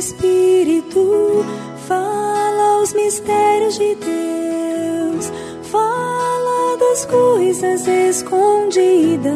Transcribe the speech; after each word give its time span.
Espírito, 0.00 1.44
fala 1.86 2.80
os 2.80 2.94
mistérios 2.94 3.74
de 3.74 3.94
Deus, 3.96 5.26
fala 5.70 6.78
das 6.78 7.04
coisas 7.04 7.86
escondidas. 7.86 9.34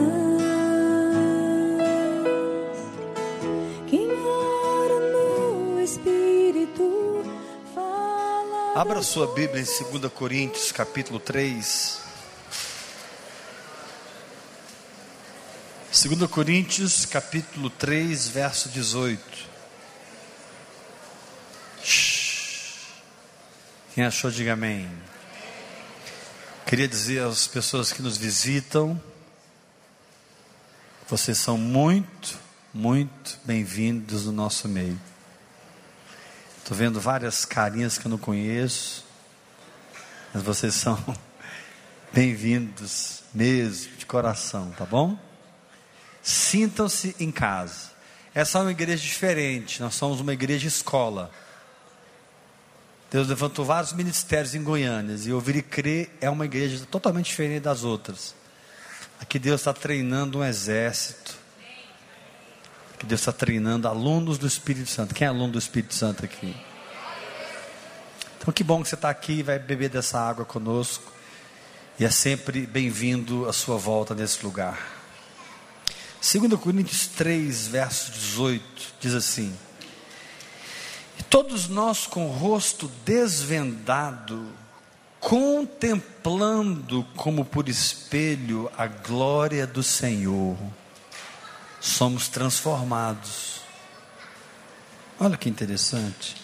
Quem 3.86 4.08
ora 4.10 5.00
no 5.00 5.82
Espírito, 5.82 7.22
fala. 7.74 8.72
Abra 8.74 9.02
sua 9.02 9.26
Bíblia 9.34 9.62
em 9.62 9.98
2 10.00 10.10
Coríntios, 10.14 10.72
capítulo 10.72 11.20
3. 11.20 12.00
2 15.92 16.30
Coríntios, 16.30 17.04
capítulo 17.04 17.68
3, 17.68 18.28
verso 18.28 18.70
18. 18.70 19.53
Quem 23.94 24.02
achou, 24.02 24.28
diga 24.28 24.54
amém. 24.54 24.90
Queria 26.66 26.88
dizer 26.88 27.22
às 27.22 27.46
pessoas 27.46 27.92
que 27.92 28.02
nos 28.02 28.16
visitam, 28.16 29.00
vocês 31.08 31.38
são 31.38 31.56
muito, 31.56 32.36
muito 32.72 33.38
bem-vindos 33.44 34.26
no 34.26 34.32
nosso 34.32 34.66
meio. 34.66 35.00
Estou 36.58 36.76
vendo 36.76 37.00
várias 37.00 37.44
carinhas 37.44 37.96
que 37.96 38.06
eu 38.06 38.10
não 38.10 38.18
conheço, 38.18 39.06
mas 40.32 40.42
vocês 40.42 40.74
são 40.74 40.98
bem-vindos 42.12 43.22
mesmo, 43.32 43.96
de 43.96 44.06
coração, 44.06 44.72
tá 44.72 44.84
bom? 44.84 45.16
Sintam-se 46.20 47.14
em 47.20 47.30
casa. 47.30 47.92
Essa 48.34 48.58
é 48.58 48.62
uma 48.62 48.72
igreja 48.72 49.04
diferente, 49.04 49.80
nós 49.80 49.94
somos 49.94 50.18
uma 50.18 50.32
igreja 50.32 50.66
escola. 50.66 51.30
Deus 53.14 53.28
levantou 53.28 53.64
vários 53.64 53.92
ministérios 53.92 54.56
em 54.56 54.64
Goiânia 54.64 55.16
e 55.24 55.32
ouvir 55.32 55.54
e 55.54 55.62
crer 55.62 56.10
é 56.20 56.28
uma 56.28 56.44
igreja 56.46 56.84
totalmente 56.90 57.26
diferente 57.26 57.62
das 57.62 57.84
outras. 57.84 58.34
Aqui 59.20 59.38
Deus 59.38 59.60
está 59.60 59.72
treinando 59.72 60.40
um 60.40 60.44
exército. 60.44 61.36
Aqui 62.92 63.06
Deus 63.06 63.20
está 63.20 63.30
treinando 63.30 63.86
alunos 63.86 64.36
do 64.36 64.48
Espírito 64.48 64.90
Santo. 64.90 65.14
Quem 65.14 65.26
é 65.26 65.28
aluno 65.28 65.52
do 65.52 65.60
Espírito 65.60 65.94
Santo 65.94 66.24
aqui? 66.24 66.56
Então 68.36 68.52
que 68.52 68.64
bom 68.64 68.82
que 68.82 68.88
você 68.88 68.96
está 68.96 69.10
aqui 69.10 69.34
e 69.34 69.42
vai 69.44 69.60
beber 69.60 69.90
dessa 69.90 70.18
água 70.18 70.44
conosco. 70.44 71.12
E 72.00 72.04
é 72.04 72.10
sempre 72.10 72.66
bem-vindo 72.66 73.48
a 73.48 73.52
sua 73.52 73.76
volta 73.76 74.12
nesse 74.12 74.44
lugar. 74.44 74.76
2 76.20 76.52
Coríntios 76.60 77.06
3, 77.06 77.68
verso 77.68 78.10
18, 78.10 78.64
diz 78.98 79.14
assim: 79.14 79.56
E 81.18 81.22
todos 81.22 81.68
nós 81.68 82.06
com 82.06 82.26
o 82.26 82.32
rosto 82.32 82.90
desvendado, 83.04 84.46
contemplando 85.20 87.06
como 87.16 87.44
por 87.44 87.68
espelho 87.68 88.70
a 88.76 88.86
glória 88.86 89.66
do 89.66 89.82
Senhor, 89.82 90.56
somos 91.80 92.28
transformados. 92.28 93.60
Olha 95.18 95.36
que 95.36 95.48
interessante. 95.48 96.36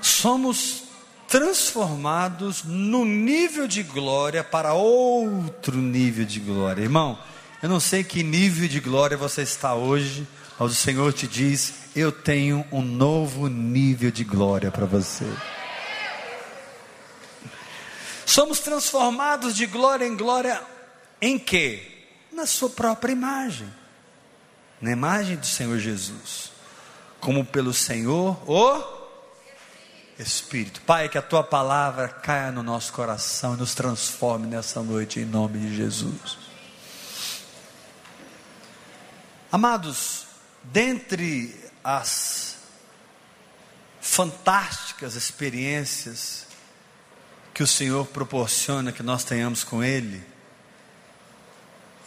Somos 0.00 0.84
transformados 1.28 2.64
no 2.64 3.04
nível 3.04 3.68
de 3.68 3.82
glória 3.82 4.42
para 4.42 4.74
outro 4.74 5.76
nível 5.76 6.24
de 6.24 6.40
glória. 6.40 6.82
Irmão, 6.82 7.18
eu 7.62 7.68
não 7.68 7.78
sei 7.78 8.02
que 8.02 8.22
nível 8.22 8.66
de 8.66 8.80
glória 8.80 9.16
você 9.16 9.42
está 9.42 9.74
hoje, 9.74 10.26
mas 10.58 10.72
o 10.72 10.74
Senhor 10.74 11.12
te 11.12 11.26
diz: 11.26 11.74
Eu 11.94 12.12
tenho 12.12 12.64
um 12.70 12.82
novo 12.82 13.48
nível 13.48 14.10
de 14.10 14.22
glória 14.22 14.70
para 14.70 14.86
você. 14.86 15.26
Somos 18.24 18.60
transformados 18.60 19.56
de 19.56 19.66
glória 19.66 20.04
em 20.04 20.16
glória 20.16 20.62
em 21.20 21.36
quê? 21.36 22.06
Na 22.32 22.46
sua 22.46 22.70
própria 22.70 23.12
imagem, 23.12 23.68
na 24.80 24.92
imagem 24.92 25.36
do 25.36 25.44
Senhor 25.44 25.78
Jesus, 25.78 26.52
como 27.18 27.44
pelo 27.44 27.74
Senhor 27.74 28.40
o 28.48 29.00
Espírito. 30.16 30.80
Pai, 30.82 31.08
que 31.08 31.18
a 31.18 31.22
tua 31.22 31.42
palavra 31.42 32.08
caia 32.08 32.52
no 32.52 32.62
nosso 32.62 32.92
coração 32.92 33.54
e 33.54 33.56
nos 33.58 33.74
transforme 33.74 34.46
nessa 34.46 34.80
noite 34.80 35.18
em 35.18 35.24
nome 35.24 35.58
de 35.58 35.76
Jesus. 35.76 36.38
Amados, 39.50 40.26
dentre 40.62 41.69
as 41.82 42.56
fantásticas 44.00 45.14
experiências 45.14 46.46
que 47.52 47.62
o 47.62 47.66
Senhor 47.66 48.06
proporciona 48.06 48.92
que 48.92 49.02
nós 49.02 49.24
tenhamos 49.24 49.64
com 49.64 49.82
Ele, 49.82 50.24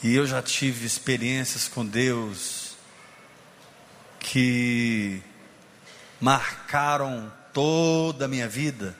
e 0.01 0.13
eu 0.15 0.25
já 0.25 0.41
tive 0.41 0.85
experiências 0.85 1.67
com 1.67 1.85
Deus 1.85 2.75
que 4.19 5.21
marcaram 6.19 7.31
toda 7.53 8.25
a 8.25 8.27
minha 8.27 8.49
vida. 8.49 8.95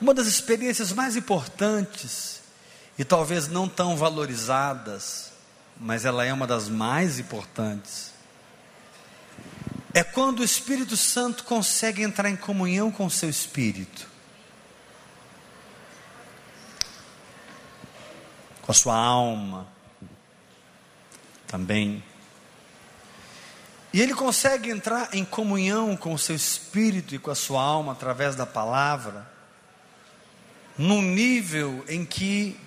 Uma 0.00 0.12
das 0.12 0.26
experiências 0.26 0.92
mais 0.92 1.16
importantes 1.16 2.42
e 2.98 3.04
talvez 3.04 3.48
não 3.48 3.68
tão 3.68 3.96
valorizadas, 3.96 5.32
mas 5.78 6.04
ela 6.04 6.24
é 6.24 6.32
uma 6.32 6.46
das 6.46 6.68
mais 6.68 7.18
importantes. 7.18 8.12
É 9.92 10.02
quando 10.02 10.40
o 10.40 10.44
Espírito 10.44 10.96
Santo 10.96 11.44
consegue 11.44 12.02
entrar 12.02 12.28
em 12.28 12.36
comunhão 12.36 12.90
com 12.90 13.06
o 13.06 13.10
seu 13.10 13.30
espírito, 13.30 14.08
com 18.62 18.72
a 18.72 18.74
sua 18.74 18.96
alma 18.96 19.68
também. 21.46 22.02
E 23.92 24.00
ele 24.00 24.12
consegue 24.12 24.70
entrar 24.70 25.14
em 25.14 25.24
comunhão 25.24 25.96
com 25.96 26.12
o 26.12 26.18
seu 26.18 26.34
espírito 26.34 27.14
e 27.14 27.18
com 27.18 27.30
a 27.30 27.34
sua 27.36 27.62
alma 27.62 27.92
através 27.92 28.34
da 28.34 28.44
palavra, 28.44 29.30
num 30.76 31.00
nível 31.00 31.84
em 31.86 32.04
que 32.04 32.58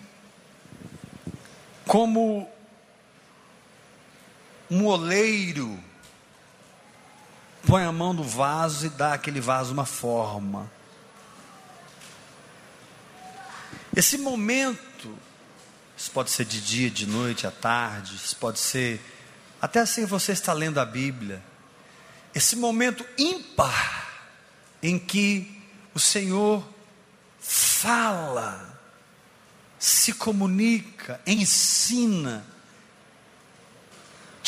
como 1.85 2.49
um 4.69 4.85
oleiro 4.85 5.79
põe 7.65 7.83
a 7.83 7.91
mão 7.91 8.13
no 8.13 8.23
vaso 8.23 8.85
e 8.85 8.89
dá 8.89 9.13
aquele 9.13 9.41
vaso 9.41 9.73
uma 9.73 9.85
forma. 9.85 10.71
Esse 13.95 14.17
momento, 14.17 15.17
isso 15.97 16.11
pode 16.11 16.29
ser 16.29 16.45
de 16.45 16.61
dia, 16.61 16.89
de 16.89 17.05
noite, 17.05 17.45
à 17.45 17.51
tarde, 17.51 18.15
isso 18.15 18.35
pode 18.37 18.59
ser 18.59 19.01
até 19.61 19.79
assim 19.79 20.05
você 20.05 20.31
está 20.31 20.53
lendo 20.53 20.79
a 20.79 20.85
Bíblia. 20.85 21.43
Esse 22.33 22.55
momento 22.55 23.05
ímpar 23.17 24.07
em 24.81 24.99
que 24.99 25.61
o 25.93 25.99
Senhor 25.99 26.67
fala 27.39 28.79
se 29.79 30.13
comunica, 30.13 31.19
ensina, 31.25 32.45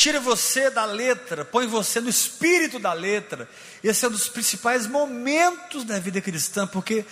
tira 0.00 0.18
você 0.18 0.70
da 0.70 0.86
letra, 0.86 1.44
põe 1.44 1.66
você 1.66 2.00
no 2.00 2.08
espírito 2.08 2.78
da 2.78 2.94
letra. 2.94 3.46
Esse 3.84 4.06
é 4.06 4.08
um 4.08 4.10
dos 4.10 4.30
principais 4.30 4.86
momentos 4.86 5.84
da 5.84 5.98
vida 5.98 6.22
cristã, 6.22 6.66
porque 6.66 7.04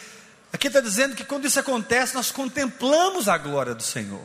aqui 0.51 0.69
está 0.69 0.81
dizendo 0.81 1.15
que 1.15 1.23
quando 1.23 1.47
isso 1.47 1.61
acontece, 1.61 2.15
nós 2.15 2.31
contemplamos 2.31 3.29
a 3.29 3.37
glória 3.37 3.75
do 3.75 3.83
Senhor. 3.83 4.25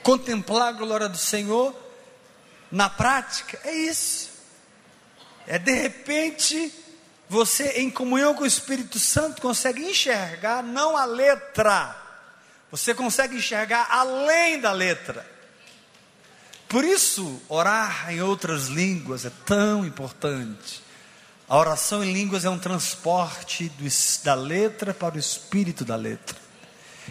Contemplar 0.00 0.68
a 0.68 0.72
glória 0.72 1.08
do 1.08 1.18
Senhor, 1.18 1.74
na 2.70 2.88
prática, 2.88 3.58
é 3.64 3.74
isso. 3.74 4.30
É 5.44 5.58
de 5.58 5.72
repente 5.72 6.72
você, 7.28 7.80
em 7.80 7.90
comunhão 7.90 8.32
com 8.32 8.44
o 8.44 8.46
Espírito 8.46 9.00
Santo, 9.00 9.42
consegue 9.42 9.82
enxergar 9.84 10.62
não 10.62 10.96
a 10.96 11.04
letra, 11.04 11.96
você 12.70 12.94
consegue 12.94 13.34
enxergar 13.34 13.88
além 13.90 14.60
da 14.60 14.70
letra. 14.70 15.37
Por 16.68 16.84
isso, 16.84 17.40
orar 17.48 18.12
em 18.12 18.20
outras 18.20 18.66
línguas 18.66 19.24
é 19.24 19.32
tão 19.46 19.86
importante. 19.86 20.82
A 21.48 21.56
oração 21.56 22.04
em 22.04 22.12
línguas 22.12 22.44
é 22.44 22.50
um 22.50 22.58
transporte 22.58 23.70
do, 23.70 23.84
da 24.22 24.34
letra 24.34 24.92
para 24.92 25.14
o 25.14 25.18
espírito 25.18 25.82
da 25.82 25.96
letra. 25.96 26.36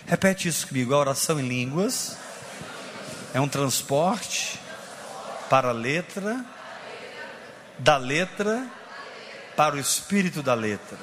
Repete 0.06 0.48
isso 0.48 0.68
comigo: 0.68 0.94
a 0.94 1.00
oração 1.00 1.40
em 1.40 1.48
línguas 1.48 2.16
é 3.34 3.42
um 3.42 3.48
transporte 3.48 4.60
para 5.50 5.70
a 5.70 5.74
letra, 5.74 6.46
da 7.80 7.98
letra 7.98 8.64
para 9.56 9.76
o 9.76 9.80
espírito 9.80 10.44
da 10.44 10.54
letra. 10.54 10.98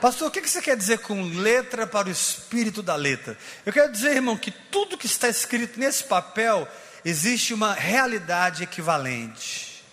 Pastor, 0.00 0.28
o 0.28 0.30
que 0.30 0.40
você 0.40 0.62
quer 0.62 0.76
dizer 0.76 1.00
com 1.00 1.22
letra 1.22 1.86
para 1.86 2.08
o 2.08 2.10
espírito 2.10 2.82
da 2.82 2.94
letra? 2.94 3.36
Eu 3.66 3.72
quero 3.74 3.92
dizer, 3.92 4.14
irmão, 4.14 4.38
que 4.38 4.50
tudo 4.50 4.96
que 4.96 5.06
está 5.06 5.28
escrito 5.28 5.78
nesse 5.78 6.04
papel 6.04 6.66
existe 7.04 7.54
uma 7.54 7.72
realidade 7.72 8.62
equivalente. 8.62 9.84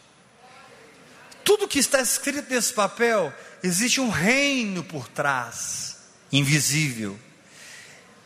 Tudo 1.44 1.68
que 1.68 1.80
está 1.80 2.02
escrito 2.02 2.52
nesse 2.52 2.74
papel, 2.74 3.34
existe 3.62 4.02
um 4.02 4.10
reino 4.10 4.84
por 4.84 5.08
trás, 5.08 5.98
invisível. 6.32 7.20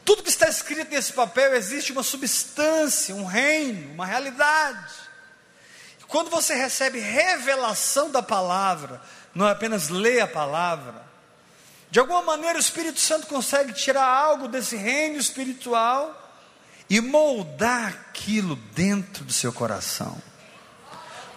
Tudo 0.06 0.24
que 0.24 0.30
está 0.30 0.48
escrito 0.48 0.92
nesse 0.92 1.14
papel 1.14 1.54
existe 1.54 1.92
uma 1.92 2.02
substância, 2.02 3.14
um 3.14 3.26
reino, 3.26 3.94
uma 3.94 4.06
realidade. 4.06 4.94
Quando 6.08 6.32
você 6.32 6.56
recebe 6.56 6.98
revelação 7.00 8.10
da 8.10 8.24
palavra, 8.24 9.00
não 9.36 9.48
é 9.48 9.52
apenas 9.52 9.90
ler 9.90 10.22
a 10.22 10.28
palavra, 10.28 11.08
de 11.92 12.00
alguma 12.00 12.22
maneira 12.24 12.58
o 12.58 12.62
Espírito 12.62 13.00
Santo 13.00 13.28
consegue 13.28 13.74
tirar 13.74 14.06
algo 14.06 14.48
desse 14.48 14.76
reino 14.76 15.18
espiritual 15.18 16.29
e 16.90 17.00
moldar 17.00 17.88
aquilo 17.88 18.56
dentro 18.56 19.24
do 19.24 19.32
seu 19.32 19.54
coração. 19.54 20.20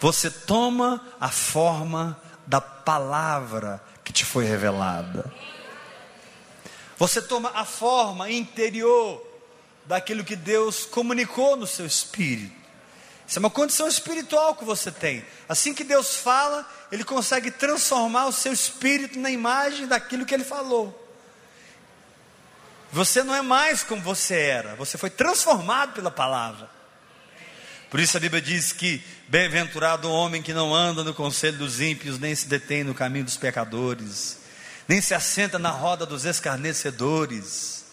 Você 0.00 0.30
toma 0.30 1.06
a 1.20 1.28
forma 1.28 2.20
da 2.46 2.60
palavra 2.60 3.82
que 4.02 4.12
te 4.12 4.24
foi 4.24 4.44
revelada. 4.44 5.32
Você 6.98 7.20
toma 7.20 7.50
a 7.54 7.64
forma 7.64 8.30
interior 8.30 9.24
daquilo 9.84 10.24
que 10.24 10.36
Deus 10.36 10.84
comunicou 10.84 11.56
no 11.56 11.66
seu 11.66 11.86
espírito. 11.86 12.62
Isso 13.26 13.38
é 13.38 13.40
uma 13.40 13.50
condição 13.50 13.88
espiritual 13.88 14.54
que 14.54 14.64
você 14.64 14.90
tem. 14.90 15.24
Assim 15.48 15.72
que 15.72 15.84
Deus 15.84 16.16
fala, 16.16 16.68
Ele 16.90 17.04
consegue 17.04 17.50
transformar 17.50 18.26
o 18.26 18.32
seu 18.32 18.52
espírito 18.52 19.18
na 19.18 19.30
imagem 19.30 19.86
daquilo 19.86 20.26
que 20.26 20.34
Ele 20.34 20.44
falou. 20.44 21.01
Você 22.92 23.22
não 23.22 23.34
é 23.34 23.40
mais 23.40 23.82
como 23.82 24.02
você 24.02 24.34
era, 24.34 24.74
você 24.76 24.98
foi 24.98 25.08
transformado 25.08 25.94
pela 25.94 26.10
palavra. 26.10 26.68
Por 27.90 27.98
isso 27.98 28.18
a 28.18 28.20
Bíblia 28.20 28.42
diz 28.42 28.70
que 28.70 29.02
bem-aventurado 29.28 30.08
o 30.08 30.12
homem 30.12 30.42
que 30.42 30.52
não 30.52 30.74
anda 30.74 31.02
no 31.02 31.14
conselho 31.14 31.56
dos 31.56 31.80
ímpios, 31.80 32.18
nem 32.18 32.34
se 32.34 32.46
detém 32.46 32.84
no 32.84 32.94
caminho 32.94 33.24
dos 33.24 33.38
pecadores, 33.38 34.40
nem 34.86 35.00
se 35.00 35.14
assenta 35.14 35.58
na 35.58 35.70
roda 35.70 36.04
dos 36.04 36.26
escarnecedores. 36.26 37.86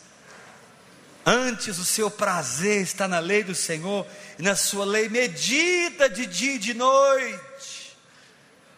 Antes 1.25 1.77
o 1.77 1.85
seu 1.85 2.11
prazer 2.11 2.81
está 2.81 3.07
na 3.07 3.19
lei 3.19 3.41
do 3.41 3.55
Senhor, 3.55 4.05
e 4.37 4.43
na 4.43 4.55
sua 4.55 4.83
lei 4.83 5.07
medita 5.07 6.09
de 6.09 6.25
dia 6.25 6.55
e 6.55 6.59
de 6.59 6.73
noite. 6.73 7.97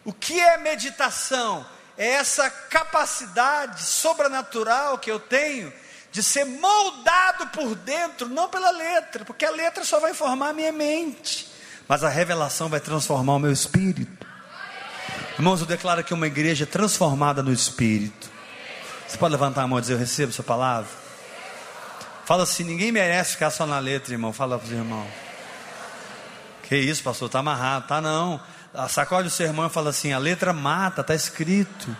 O 0.04 0.12
que 0.12 0.38
é 0.38 0.56
meditação? 0.58 1.66
É 1.98 2.06
essa 2.06 2.48
capacidade 2.48 3.82
sobrenatural 3.82 4.98
que 4.98 5.10
eu 5.10 5.18
tenho 5.18 5.72
de 6.12 6.22
ser 6.22 6.44
moldado 6.44 7.46
por 7.48 7.74
dentro, 7.74 8.28
não 8.28 8.48
pela 8.48 8.70
letra, 8.70 9.24
porque 9.24 9.46
a 9.46 9.50
letra 9.50 9.82
só 9.82 9.98
vai 9.98 10.12
formar 10.12 10.50
a 10.50 10.52
minha 10.52 10.70
mente, 10.70 11.50
mas 11.88 12.04
a 12.04 12.08
revelação 12.08 12.68
vai 12.68 12.80
transformar 12.80 13.34
o 13.34 13.38
meu 13.38 13.50
espírito. 13.50 14.26
Irmãos, 15.38 15.60
eu 15.60 15.66
declaro 15.66 16.04
que 16.04 16.12
uma 16.12 16.26
igreja 16.26 16.66
transformada 16.66 17.42
no 17.42 17.50
espírito. 17.50 18.30
Você 19.08 19.16
pode 19.16 19.32
levantar 19.32 19.62
a 19.62 19.66
mão 19.66 19.78
e 19.78 19.80
dizer: 19.80 19.94
Eu 19.94 19.98
recebo 19.98 20.30
essa 20.30 20.42
palavra? 20.42 20.88
Fala 22.26 22.42
assim: 22.42 22.62
ninguém 22.62 22.92
merece 22.92 23.32
ficar 23.32 23.50
só 23.50 23.66
na 23.66 23.78
letra, 23.78 24.12
irmão. 24.12 24.32
Fala 24.32 24.58
para 24.58 24.66
os 24.66 24.72
irmãos. 24.72 25.08
Que 26.64 26.76
isso, 26.76 27.02
pastor? 27.02 27.26
Está 27.26 27.40
amarrado. 27.40 27.88
Tá 27.88 28.00
não. 28.00 28.40
Sacode 28.88 29.28
o 29.28 29.30
seu 29.30 29.46
irmão 29.46 29.66
e 29.66 29.70
fala 29.70 29.90
assim: 29.90 30.12
a 30.12 30.18
letra 30.18 30.52
mata, 30.52 31.00
está 31.00 31.14
escrito. 31.14 31.94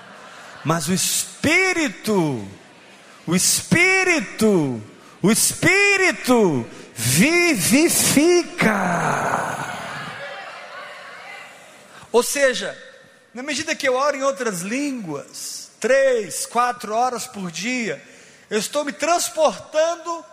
Mas 0.64 0.88
o 0.88 0.92
espírito 0.92 2.46
o 3.26 3.34
Espírito, 3.34 4.82
o 5.22 5.30
Espírito 5.30 6.66
vivifica. 6.94 8.72
Ou 12.10 12.22
seja, 12.22 12.76
na 13.32 13.42
medida 13.42 13.74
que 13.74 13.88
eu 13.88 13.94
oro 13.94 14.16
em 14.16 14.22
outras 14.22 14.60
línguas, 14.60 15.70
três, 15.80 16.44
quatro 16.46 16.94
horas 16.94 17.26
por 17.26 17.50
dia, 17.50 18.02
eu 18.50 18.58
estou 18.58 18.84
me 18.84 18.92
transportando 18.92 20.24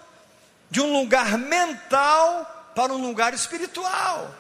de 0.70 0.82
um 0.82 0.92
lugar 0.92 1.38
mental 1.38 2.72
para 2.76 2.94
um 2.94 3.02
lugar 3.02 3.34
espiritual. 3.34 4.36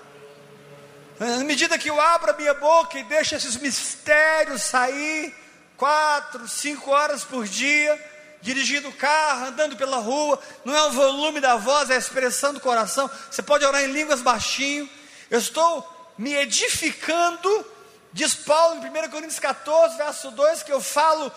Na 1.19 1.43
medida 1.43 1.77
que 1.77 1.89
eu 1.89 1.99
abro 1.99 2.31
a 2.31 2.33
minha 2.37 2.53
boca 2.53 2.97
e 2.97 3.03
deixo 3.03 3.35
esses 3.35 3.57
mistérios 3.57 4.61
sair, 4.61 5.33
quatro, 5.75 6.47
cinco 6.47 6.91
horas 6.91 7.23
por 7.23 7.45
dia, 7.45 8.08
dirigindo 8.41 8.89
o 8.89 8.93
carro, 8.93 9.47
andando 9.47 9.75
pela 9.75 9.97
rua, 9.97 10.39
não 10.63 10.75
é 10.75 10.83
o 10.83 10.91
volume 10.91 11.39
da 11.39 11.55
voz, 11.55 11.89
é 11.89 11.95
a 11.95 11.99
expressão 11.99 12.53
do 12.53 12.59
coração. 12.59 13.09
Você 13.29 13.41
pode 13.41 13.65
orar 13.65 13.83
em 13.83 13.91
línguas 13.91 14.21
baixinho. 14.21 14.89
Eu 15.29 15.39
estou 15.39 16.13
me 16.17 16.33
edificando, 16.33 17.65
diz 18.11 18.33
Paulo 18.33 18.75
em 18.75 18.89
1 18.89 19.09
Coríntios 19.09 19.39
14, 19.39 19.97
verso 19.97 20.31
2, 20.31 20.63
que 20.63 20.71
eu 20.71 20.81
falo 20.81 21.31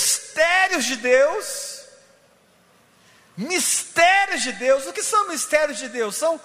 mistérios 0.00 0.84
de 0.84 0.96
Deus. 0.96 1.82
Mistérios 3.36 4.42
de 4.42 4.52
Deus. 4.52 4.86
O 4.86 4.92
que 4.92 5.02
são 5.02 5.28
mistérios 5.28 5.78
de 5.78 5.88
Deus? 5.88 6.16
São 6.16 6.40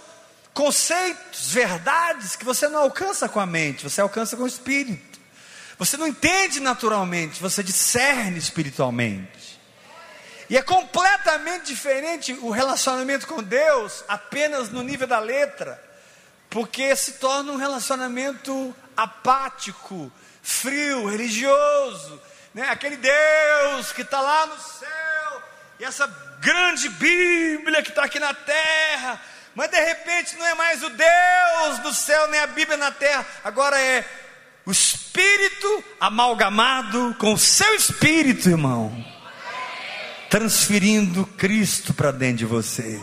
conceitos, 0.54 1.52
verdades 1.52 2.36
que 2.36 2.44
você 2.44 2.68
não 2.68 2.80
alcança 2.80 3.30
com 3.30 3.40
a 3.40 3.46
mente, 3.46 3.84
você 3.84 4.02
alcança 4.02 4.36
com 4.36 4.44
o 4.44 4.48
espírito. 4.48 5.20
Você 5.78 5.96
não 5.96 6.08
entende 6.08 6.60
naturalmente, 6.60 7.40
você 7.40 7.62
discerne 7.62 8.40
espiritualmente. 8.40 9.37
E 10.50 10.58
é 10.58 10.62
completamente 10.62 11.66
diferente 11.66 12.32
o 12.42 12.50
relacionamento 12.52 13.28
com 13.28 13.44
Deus 13.44 14.04
apenas 14.08 14.70
no 14.70 14.82
nível 14.82 15.06
da 15.06 15.20
letra, 15.20 15.82
porque 16.50 16.96
se 16.96 17.14
torna 17.14 17.52
um 17.52 17.58
relacionamento 17.58 18.74
apático, 18.96 20.12
frio, 20.42 21.08
religioso, 21.08 22.22
né? 22.54 22.68
aquele 22.70 22.96
Deus 22.96 23.92
que 23.92 24.04
está 24.04 24.22
lá 24.22 24.46
no 24.46 24.58
céu, 24.58 25.44
e 25.80 25.84
essa 25.84 26.08
grande 26.40 26.88
Bíblia 26.90 27.84
que 27.84 27.90
está 27.90 28.06
aqui 28.06 28.20
na 28.20 28.34
terra, 28.34 29.22
mas 29.54 29.70
de 29.70 29.80
repente 29.84 30.38
não 30.38 30.46
é 30.46 30.54
mais 30.54 30.82
o 30.82 30.90
Deus 30.90 31.80
do 31.80 31.94
céu, 31.94 32.30
nem 32.30 32.40
a 32.40 32.48
Bíblia 32.48 32.78
na 32.78 32.92
terra, 32.92 33.26
agora 33.44 33.78
é 33.78 34.06
o 34.66 34.72
Espírito 34.72 35.84
amalgamado 36.00 37.16
com 37.20 37.34
o 37.34 37.38
seu 37.38 37.76
Espírito, 37.76 38.48
irmão 38.48 39.17
transferindo 40.30 41.26
Cristo 41.26 41.94
para 41.94 42.12
dentro 42.12 42.38
de 42.38 42.46
você, 42.46 43.00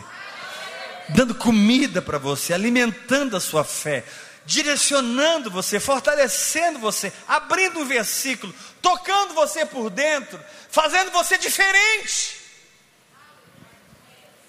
dando 1.08 1.34
comida 1.34 2.02
para 2.02 2.18
você, 2.18 2.52
alimentando 2.52 3.36
a 3.36 3.40
sua 3.40 3.64
fé, 3.64 4.04
direcionando 4.46 5.50
você, 5.50 5.80
fortalecendo 5.80 6.78
você, 6.78 7.12
abrindo 7.26 7.80
um 7.80 7.84
versículo, 7.84 8.54
tocando 8.82 9.34
você 9.34 9.64
por 9.64 9.90
dentro, 9.90 10.38
fazendo 10.70 11.10
você 11.10 11.38
diferente. 11.38 12.40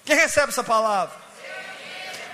Quem 0.04 0.16
recebe 0.16 0.50
essa 0.50 0.62
palavra? 0.62 1.26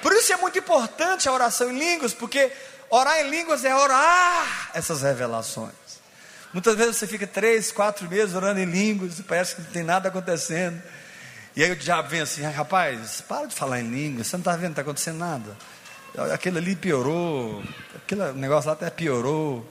Por 0.02 0.12
isso 0.12 0.33
é 0.33 0.37
muito 0.37 0.59
importante 0.59 1.28
a 1.28 1.33
oração 1.33 1.71
em 1.71 1.78
línguas, 1.78 2.12
porque 2.12 2.52
orar 2.90 3.21
em 3.21 3.31
línguas 3.31 3.64
é 3.64 3.75
orar 3.75 4.71
essas 4.75 5.02
revelações. 5.02 5.82
Muitas 6.52 6.76
vezes 6.76 6.97
você 6.97 7.06
fica 7.06 7.26
três, 7.26 7.73
quatro 7.73 8.09
meses 8.09 8.35
orando 8.35 8.61
em 8.61 8.66
línguas 8.66 9.18
e 9.18 9.23
parece 9.23 9.56
que 9.56 9.62
não 9.62 9.71
tem 9.71 9.82
nada 9.82 10.11
acontecendo. 10.11 10.82
E 11.56 11.64
aí 11.64 11.73
o 11.73 11.76
diabo 11.76 12.09
vem 12.09 12.21
assim, 12.21 12.42
rapaz, 12.42 13.23
para 13.26 13.47
de 13.47 13.54
falar 13.54 13.80
em 13.80 13.88
línguas, 13.88 14.26
você 14.26 14.37
não 14.37 14.40
está 14.42 14.52
vendo, 14.52 14.64
não 14.64 14.71
está 14.71 14.82
acontecendo 14.82 15.18
nada. 15.18 15.56
Aquilo 16.32 16.59
ali 16.59 16.76
piorou, 16.76 17.62
aquele 17.97 18.32
negócio 18.32 18.68
lá 18.68 18.75
até 18.75 18.90
piorou. 18.90 19.66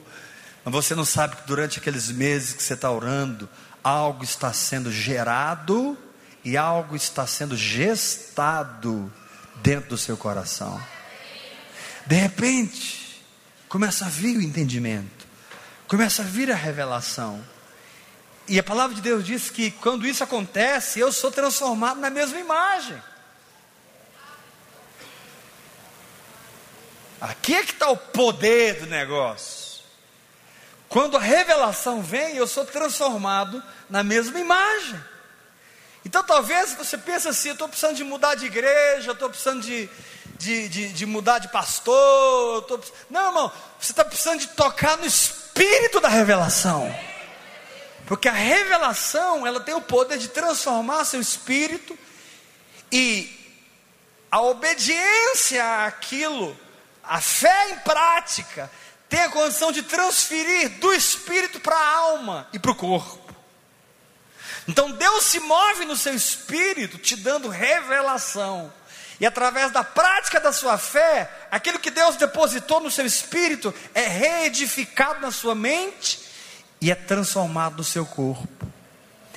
Mas 0.64 0.74
você 0.74 0.94
não 0.94 1.04
sabe 1.04 1.36
que 1.36 1.46
durante 1.46 1.78
aqueles 1.78 2.10
meses 2.10 2.52
que 2.52 2.62
você 2.62 2.74
está 2.74 2.90
orando, 2.90 3.48
algo 3.82 4.24
está 4.24 4.52
sendo 4.52 4.90
gerado 4.90 5.96
e 6.44 6.56
algo 6.56 6.96
está 6.96 7.26
sendo 7.28 7.56
gestado 7.56 9.12
dentro 9.62 9.90
do 9.90 9.98
seu 9.98 10.16
coração. 10.16 10.80
De 12.06 12.16
repente, 12.16 13.24
começa 13.68 14.06
a 14.06 14.08
vir 14.08 14.36
o 14.36 14.42
entendimento 14.42 15.21
começa 15.92 16.22
a 16.22 16.24
vir 16.24 16.50
a 16.50 16.54
revelação. 16.54 17.46
E 18.48 18.58
a 18.58 18.62
palavra 18.62 18.96
de 18.96 19.02
Deus 19.02 19.22
diz 19.22 19.50
que 19.50 19.70
quando 19.70 20.06
isso 20.06 20.24
acontece, 20.24 20.98
eu 20.98 21.12
sou 21.12 21.30
transformado 21.30 22.00
na 22.00 22.08
mesma 22.08 22.40
imagem. 22.40 22.96
Aqui 27.20 27.54
é 27.54 27.62
que 27.62 27.72
está 27.72 27.90
o 27.90 27.96
poder 27.98 28.80
do 28.80 28.86
negócio. 28.86 29.82
Quando 30.88 31.18
a 31.18 31.20
revelação 31.20 32.00
vem, 32.00 32.36
eu 32.36 32.46
sou 32.46 32.64
transformado 32.64 33.62
na 33.90 34.02
mesma 34.02 34.40
imagem. 34.40 34.98
Então 36.06 36.24
talvez 36.24 36.72
você 36.72 36.96
pense 36.96 37.28
assim, 37.28 37.48
eu 37.50 37.52
estou 37.52 37.68
precisando 37.68 37.96
de 37.96 38.02
mudar 38.02 38.34
de 38.34 38.46
igreja, 38.46 39.12
estou 39.12 39.28
precisando 39.28 39.60
de, 39.60 39.90
de, 40.38 40.70
de, 40.70 40.88
de, 40.88 41.04
mudar 41.04 41.38
de 41.38 41.48
pastor. 41.48 42.62
Tô... 42.62 42.80
Não, 43.10 43.26
irmão, 43.26 43.52
você 43.78 43.92
está 43.92 44.02
precisando 44.02 44.40
de 44.40 44.48
tocar 44.48 44.96
no 44.96 45.04
Espírito 45.04 45.41
espírito 45.52 46.00
da 46.00 46.08
revelação. 46.08 46.94
Porque 48.06 48.28
a 48.28 48.32
revelação, 48.32 49.46
ela 49.46 49.60
tem 49.60 49.74
o 49.74 49.80
poder 49.80 50.18
de 50.18 50.28
transformar 50.28 51.04
seu 51.04 51.20
espírito 51.20 51.96
e 52.90 53.30
a 54.30 54.40
obediência 54.40 55.84
àquilo, 55.86 56.58
a 57.02 57.20
fé 57.20 57.70
em 57.70 57.78
prática, 57.80 58.70
tem 59.08 59.20
a 59.20 59.30
condição 59.30 59.70
de 59.70 59.82
transferir 59.82 60.70
do 60.78 60.92
espírito 60.92 61.60
para 61.60 61.76
a 61.76 61.96
alma 61.96 62.48
e 62.52 62.58
para 62.58 62.70
o 62.70 62.74
corpo. 62.74 63.20
Então 64.66 64.90
Deus 64.92 65.24
se 65.24 65.40
move 65.40 65.84
no 65.84 65.96
seu 65.96 66.14
espírito, 66.14 66.98
te 66.98 67.16
dando 67.16 67.48
revelação. 67.48 68.72
E 69.22 69.26
através 69.26 69.70
da 69.70 69.84
prática 69.84 70.40
da 70.40 70.52
sua 70.52 70.76
fé, 70.76 71.30
aquilo 71.48 71.78
que 71.78 71.92
Deus 71.92 72.16
depositou 72.16 72.80
no 72.80 72.90
seu 72.90 73.06
espírito 73.06 73.72
é 73.94 74.08
reedificado 74.08 75.20
na 75.20 75.30
sua 75.30 75.54
mente 75.54 76.18
e 76.80 76.90
é 76.90 76.94
transformado 76.96 77.76
no 77.76 77.84
seu 77.84 78.04
corpo. 78.04 78.66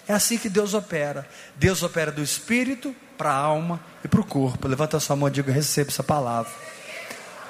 É 0.08 0.14
assim 0.14 0.40
que 0.40 0.50
Deus 0.50 0.74
opera. 0.74 1.30
Deus 1.56 1.84
opera 1.84 2.12
do 2.12 2.24
espírito 2.24 2.96
para 3.16 3.30
a 3.30 3.36
alma 3.36 3.80
e 4.04 4.08
para 4.08 4.20
o 4.20 4.26
corpo. 4.26 4.68
Levanta 4.68 4.98
a 4.98 5.00
sua 5.00 5.16
mão 5.16 5.28
e 5.28 5.32
diga: 5.32 5.52
receba 5.52 5.92
essa 5.92 6.04
palavra. 6.04 6.52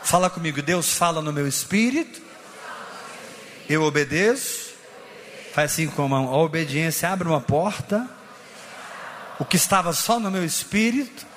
Fala 0.04 0.30
comigo, 0.30 0.62
Deus 0.62 0.92
fala 0.92 1.22
no 1.22 1.32
meu 1.32 1.48
espírito, 1.48 2.22
eu 3.70 3.82
obedeço. 3.82 4.76
Faz 5.54 5.72
assim 5.72 5.88
com 5.88 6.04
a 6.04 6.08
mão, 6.10 6.28
a 6.28 6.36
obediência 6.36 7.10
abre 7.10 7.30
uma 7.30 7.40
porta. 7.40 8.06
O 9.40 9.46
que 9.46 9.56
estava 9.56 9.94
só 9.94 10.20
no 10.20 10.30
meu 10.30 10.44
espírito 10.44 11.35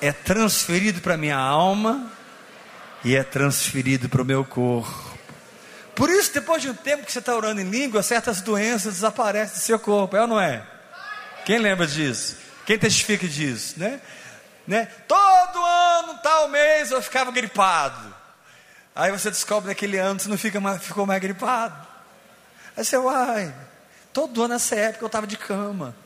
é 0.00 0.12
transferido 0.12 1.00
para 1.00 1.16
minha 1.16 1.36
alma 1.36 2.10
e 3.04 3.14
é 3.16 3.22
transferido 3.22 4.08
para 4.08 4.22
o 4.22 4.24
meu 4.24 4.44
corpo. 4.44 5.08
Por 5.94 6.10
isso, 6.10 6.32
depois 6.32 6.62
de 6.62 6.70
um 6.70 6.74
tempo 6.74 7.04
que 7.04 7.10
você 7.10 7.18
está 7.18 7.34
orando 7.34 7.60
em 7.60 7.68
língua, 7.68 8.02
certas 8.02 8.40
doenças 8.40 8.94
desaparecem 8.94 9.56
do 9.56 9.62
seu 9.62 9.78
corpo, 9.78 10.16
é 10.16 10.20
ou 10.20 10.28
não 10.28 10.40
é? 10.40 10.64
Quem 11.44 11.58
lembra 11.58 11.86
disso? 11.86 12.36
Quem 12.64 12.78
testifica 12.78 13.26
disso, 13.26 13.74
né? 13.78 14.00
né? 14.66 14.86
Todo 15.08 15.64
ano, 15.64 16.18
tal 16.22 16.48
mês, 16.48 16.90
eu 16.90 17.02
ficava 17.02 17.32
gripado. 17.32 18.14
Aí 18.94 19.10
você 19.10 19.30
descobre 19.30 19.68
naquele 19.68 19.96
ano 19.96 20.20
você 20.20 20.28
não 20.28 20.36
fica 20.36 20.60
mais, 20.60 20.82
ficou 20.82 21.06
mais 21.06 21.20
gripado. 21.20 21.86
Aí 22.76 22.84
você, 22.84 22.96
uai, 22.96 23.54
todo 24.12 24.42
ano 24.42 24.54
nessa 24.54 24.76
época 24.76 25.04
eu 25.04 25.06
estava 25.06 25.26
de 25.26 25.36
cama. 25.36 25.96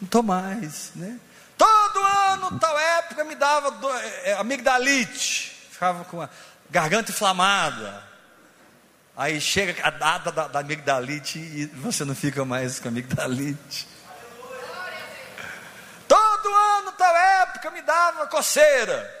Não 0.00 0.06
estou 0.06 0.22
mais, 0.22 0.90
né? 0.94 1.18
Todo 2.36 2.46
ano, 2.46 2.60
tal 2.60 2.78
época, 2.78 3.24
me 3.24 3.34
dava 3.34 3.70
do, 3.70 3.90
é, 3.90 4.34
amigdalite. 4.34 5.52
Ficava 5.70 6.04
com 6.04 6.20
a 6.20 6.28
garganta 6.70 7.10
inflamada. 7.10 8.02
Aí 9.16 9.40
chega 9.40 9.86
a 9.86 9.90
data 9.90 10.30
da, 10.30 10.46
da 10.46 10.60
amigdalite 10.60 11.38
e 11.38 11.66
você 11.66 12.04
não 12.04 12.14
fica 12.14 12.44
mais 12.44 12.78
com 12.78 12.88
amigdalite. 12.88 13.88
Todo 16.06 16.54
ano, 16.54 16.92
tal 16.92 17.16
época, 17.16 17.70
me 17.70 17.82
dava 17.82 18.26
coceira. 18.26 19.14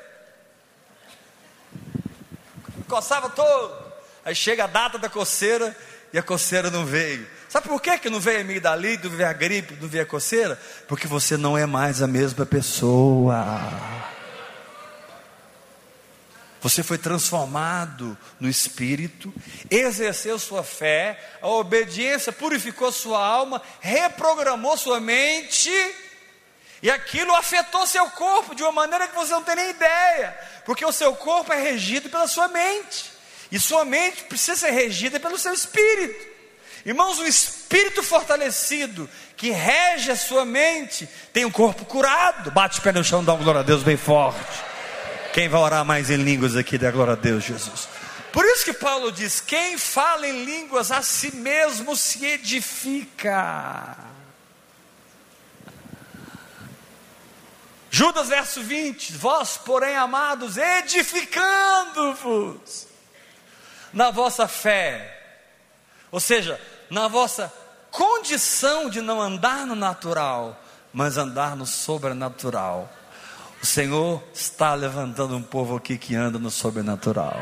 Coçava 2.86 3.30
todo. 3.30 3.92
Aí 4.24 4.34
chega 4.34 4.64
a 4.64 4.68
data 4.68 4.98
da 4.98 5.08
coceira 5.08 5.74
e 6.12 6.18
a 6.18 6.22
coceira 6.22 6.70
não 6.70 6.84
veio. 6.84 7.26
Sabe 7.56 7.68
por 7.68 7.80
que, 7.80 7.96
que 7.96 8.10
não 8.10 8.20
veio 8.20 8.36
a 8.36 8.40
amigdalite, 8.42 9.04
não 9.04 9.16
veio 9.16 9.30
a 9.30 9.32
gripe, 9.32 9.78
não 9.80 9.88
veio 9.88 10.04
a 10.04 10.06
coceira? 10.06 10.60
Porque 10.86 11.06
você 11.06 11.38
não 11.38 11.56
é 11.56 11.64
mais 11.64 12.02
a 12.02 12.06
mesma 12.06 12.44
pessoa. 12.44 13.42
Você 16.60 16.82
foi 16.82 16.98
transformado 16.98 18.14
no 18.38 18.46
espírito, 18.46 19.32
exerceu 19.70 20.38
sua 20.38 20.62
fé, 20.62 21.18
a 21.40 21.48
obediência 21.48 22.30
purificou 22.30 22.92
sua 22.92 23.26
alma, 23.26 23.62
reprogramou 23.80 24.76
sua 24.76 25.00
mente, 25.00 25.72
e 26.82 26.90
aquilo 26.90 27.34
afetou 27.34 27.86
seu 27.86 28.04
corpo 28.10 28.54
de 28.54 28.62
uma 28.62 28.72
maneira 28.72 29.08
que 29.08 29.14
você 29.14 29.32
não 29.32 29.42
tem 29.42 29.56
nem 29.56 29.70
ideia, 29.70 30.38
porque 30.66 30.84
o 30.84 30.92
seu 30.92 31.16
corpo 31.16 31.54
é 31.54 31.62
regido 31.62 32.10
pela 32.10 32.28
sua 32.28 32.48
mente, 32.48 33.10
e 33.50 33.58
sua 33.58 33.82
mente 33.82 34.24
precisa 34.24 34.56
ser 34.56 34.72
regida 34.72 35.18
pelo 35.18 35.38
seu 35.38 35.54
espírito. 35.54 36.35
Irmãos, 36.86 37.18
o 37.18 37.26
espírito 37.26 38.00
fortalecido 38.00 39.10
que 39.36 39.50
rege 39.50 40.12
a 40.12 40.16
sua 40.16 40.44
mente 40.44 41.08
tem 41.32 41.44
um 41.44 41.50
corpo 41.50 41.84
curado. 41.84 42.52
Bate 42.52 42.78
o 42.78 42.82
pé 42.82 42.92
no 42.92 43.02
chão, 43.02 43.24
dá 43.24 43.34
uma 43.34 43.42
glória 43.42 43.62
a 43.62 43.64
Deus 43.64 43.82
bem 43.82 43.96
forte. 43.96 44.38
Quem 45.32 45.48
vai 45.48 45.60
orar 45.60 45.84
mais 45.84 46.10
em 46.10 46.16
línguas 46.16 46.54
aqui, 46.54 46.78
dá 46.78 46.92
glória 46.92 47.14
a 47.14 47.16
Deus, 47.16 47.42
Jesus. 47.42 47.88
Por 48.30 48.44
isso 48.44 48.64
que 48.64 48.72
Paulo 48.72 49.10
diz: 49.10 49.40
quem 49.40 49.76
fala 49.76 50.28
em 50.28 50.44
línguas 50.44 50.92
a 50.92 51.02
si 51.02 51.34
mesmo 51.34 51.96
se 51.96 52.24
edifica. 52.24 53.96
Judas 57.90 58.28
verso 58.28 58.62
20: 58.62 59.12
Vós, 59.14 59.56
porém, 59.56 59.96
amados, 59.96 60.56
edificando-vos 60.56 62.86
na 63.92 64.12
vossa 64.12 64.46
fé, 64.46 65.20
ou 66.12 66.20
seja, 66.20 66.60
na 66.90 67.08
vossa 67.08 67.52
condição 67.90 68.90
de 68.90 69.00
não 69.00 69.20
andar 69.20 69.66
no 69.66 69.74
natural, 69.74 70.60
mas 70.92 71.16
andar 71.16 71.56
no 71.56 71.66
sobrenatural. 71.66 72.90
O 73.62 73.66
Senhor 73.66 74.22
está 74.34 74.74
levantando 74.74 75.36
um 75.36 75.42
povo 75.42 75.76
aqui 75.76 75.96
que 75.96 76.14
anda 76.14 76.38
no 76.38 76.50
sobrenatural. 76.50 77.36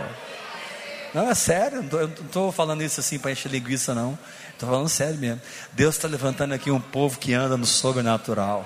Não, 1.13 1.31
é 1.31 1.35
sério, 1.35 1.87
eu 1.93 2.09
não 2.09 2.15
estou 2.15 2.51
falando 2.51 2.83
isso 2.83 2.99
assim 2.99 3.19
para 3.19 3.31
encher 3.31 3.51
linguiça, 3.51 3.95
não. 3.95 4.19
Estou 4.53 4.69
falando 4.69 4.89
sério 4.89 5.17
mesmo. 5.17 5.41
Deus 5.73 5.97
está 5.97 6.09
levantando 6.09 6.55
aqui 6.55 6.71
um 6.71 6.81
povo 6.81 7.19
que 7.19 7.35
anda 7.35 7.57
no 7.57 7.67
sobrenatural. 7.67 8.65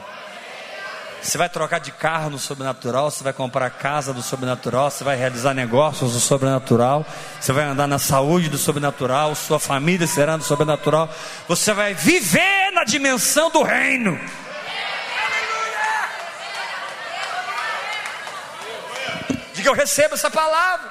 Você 1.20 1.36
vai 1.36 1.48
trocar 1.48 1.80
de 1.80 1.92
carro 1.92 2.30
no 2.30 2.38
sobrenatural, 2.38 3.10
você 3.10 3.22
vai 3.22 3.32
comprar 3.32 3.68
casa 3.70 4.14
no 4.14 4.22
sobrenatural, 4.22 4.90
você 4.90 5.04
vai 5.04 5.16
realizar 5.16 5.52
negócios 5.52 6.14
no 6.14 6.20
sobrenatural, 6.20 7.04
você 7.40 7.52
vai 7.52 7.64
andar 7.64 7.86
na 7.86 7.98
saúde 7.98 8.48
do 8.48 8.56
sobrenatural, 8.56 9.34
sua 9.34 9.58
família 9.58 10.06
será 10.06 10.36
no 10.36 10.42
sobrenatural, 10.42 11.08
você 11.46 11.72
vai 11.72 11.92
viver 11.92 12.70
na 12.72 12.84
dimensão 12.84 13.50
do 13.50 13.62
reino. 13.62 14.18
Diga 19.52 19.70
eu 19.70 19.74
recebo 19.74 20.14
essa 20.14 20.30
palavra. 20.30 20.88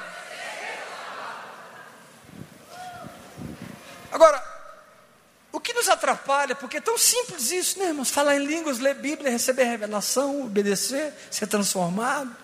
Agora, 4.12 4.47
o 5.58 5.60
que 5.60 5.72
nos 5.72 5.88
atrapalha, 5.88 6.54
porque 6.54 6.76
é 6.76 6.80
tão 6.80 6.96
simples 6.96 7.50
isso, 7.50 7.80
né, 7.80 7.86
irmãos? 7.86 8.10
Falar 8.10 8.36
em 8.36 8.46
línguas, 8.46 8.78
ler 8.78 8.94
Bíblia, 8.94 9.28
receber 9.28 9.64
revelação, 9.64 10.44
obedecer, 10.44 11.12
ser 11.32 11.48
transformado. 11.48 12.34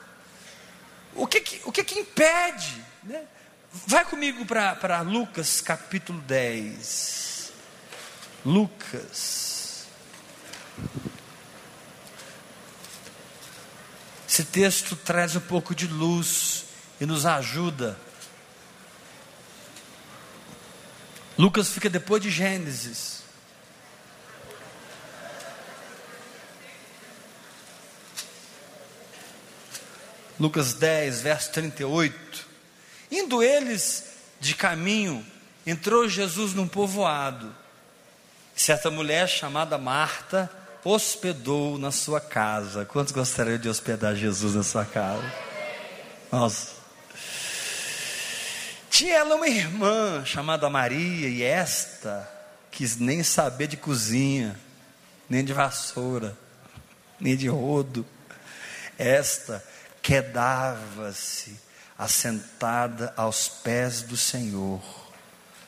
O 1.15 1.25
que 1.25 1.41
que, 1.41 1.61
o 1.65 1.71
que, 1.71 1.85
que 1.85 2.01
impede? 2.01 2.85
Né? 3.05 3.23
Vai 3.87 4.05
comigo 4.05 4.45
para 4.45 5.01
Lucas 5.03 5.61
capítulo 5.61 6.21
10. 6.23 7.53
Lucas. 8.45 9.87
Esse 14.29 14.43
texto 14.43 14.97
traz 14.97 15.37
um 15.37 15.41
pouco 15.41 15.73
de 15.73 15.87
luz 15.87 16.65
e 17.01 17.07
nos 17.07 17.25
ajuda. 17.25 17.97
Lucas 21.37 21.69
fica 21.69 21.91
depois 21.91 22.23
de 22.23 22.31
Gênesis. 22.31 23.23
Lucas 30.39 30.75
10, 30.75 31.23
verso 31.23 31.53
38. 31.53 32.47
Indo 33.11 33.43
eles 33.43 34.15
de 34.41 34.55
caminho, 34.55 35.25
entrou 35.67 36.09
Jesus 36.09 36.55
num 36.55 36.69
povoado. 36.69 37.55
Certa 38.55 38.91
mulher 38.91 39.29
chamada 39.29 39.79
Marta 39.79 40.51
hospedou 40.85 41.79
na 41.79 41.91
sua 41.91 42.21
casa. 42.21 42.85
Quantos 42.85 43.13
gostariam 43.13 43.59
de 43.59 43.69
hospedar 43.69 44.15
Jesus 44.15 44.55
na 44.55 44.63
sua 44.63 44.85
casa? 44.85 45.33
Nossa. 46.31 46.74
Tinha 48.95 49.17
ela 49.17 49.35
uma 49.35 49.49
irmã 49.49 50.25
chamada 50.25 50.71
Maria, 50.71 51.29
e 51.29 51.43
esta 51.43 52.31
quis 52.71 52.97
nem 52.97 53.25
saber 53.25 53.67
de 53.67 53.77
cozinha, 53.77 54.57
nem 55.29 55.45
de 55.45 55.53
vassoura, 55.53 56.39
nem 57.19 57.37
de 57.37 57.49
rodo. 57.49 58.07
Esta 58.97 59.65
quedava-se 60.01 61.61
assentada 61.99 63.13
aos 63.17 63.49
pés 63.49 64.01
do 64.03 64.17
Senhor, 64.17 64.81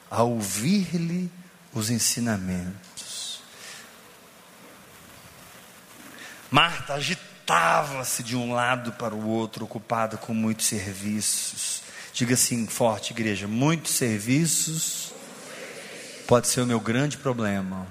a 0.09 0.23
ouvir-lhe 0.23 1.29
os 1.75 1.91
ensinamentos. 1.91 3.43
Marta 6.49 6.95
agitava-se 6.95 8.23
de 8.23 8.37
um 8.37 8.53
lado 8.55 8.93
para 8.93 9.17
o 9.17 9.27
outro, 9.27 9.65
ocupada 9.65 10.17
com 10.17 10.33
muitos 10.33 10.67
serviços. 10.67 11.86
Diga 12.17 12.33
assim 12.33 12.67
forte, 12.67 13.13
igreja: 13.13 13.47
muitos 13.47 13.93
serviços 13.93 15.13
pode 16.27 16.49
ser 16.49 16.63
o 16.63 16.67
meu 16.67 16.81
grande 16.81 17.19
problema. 17.19 17.87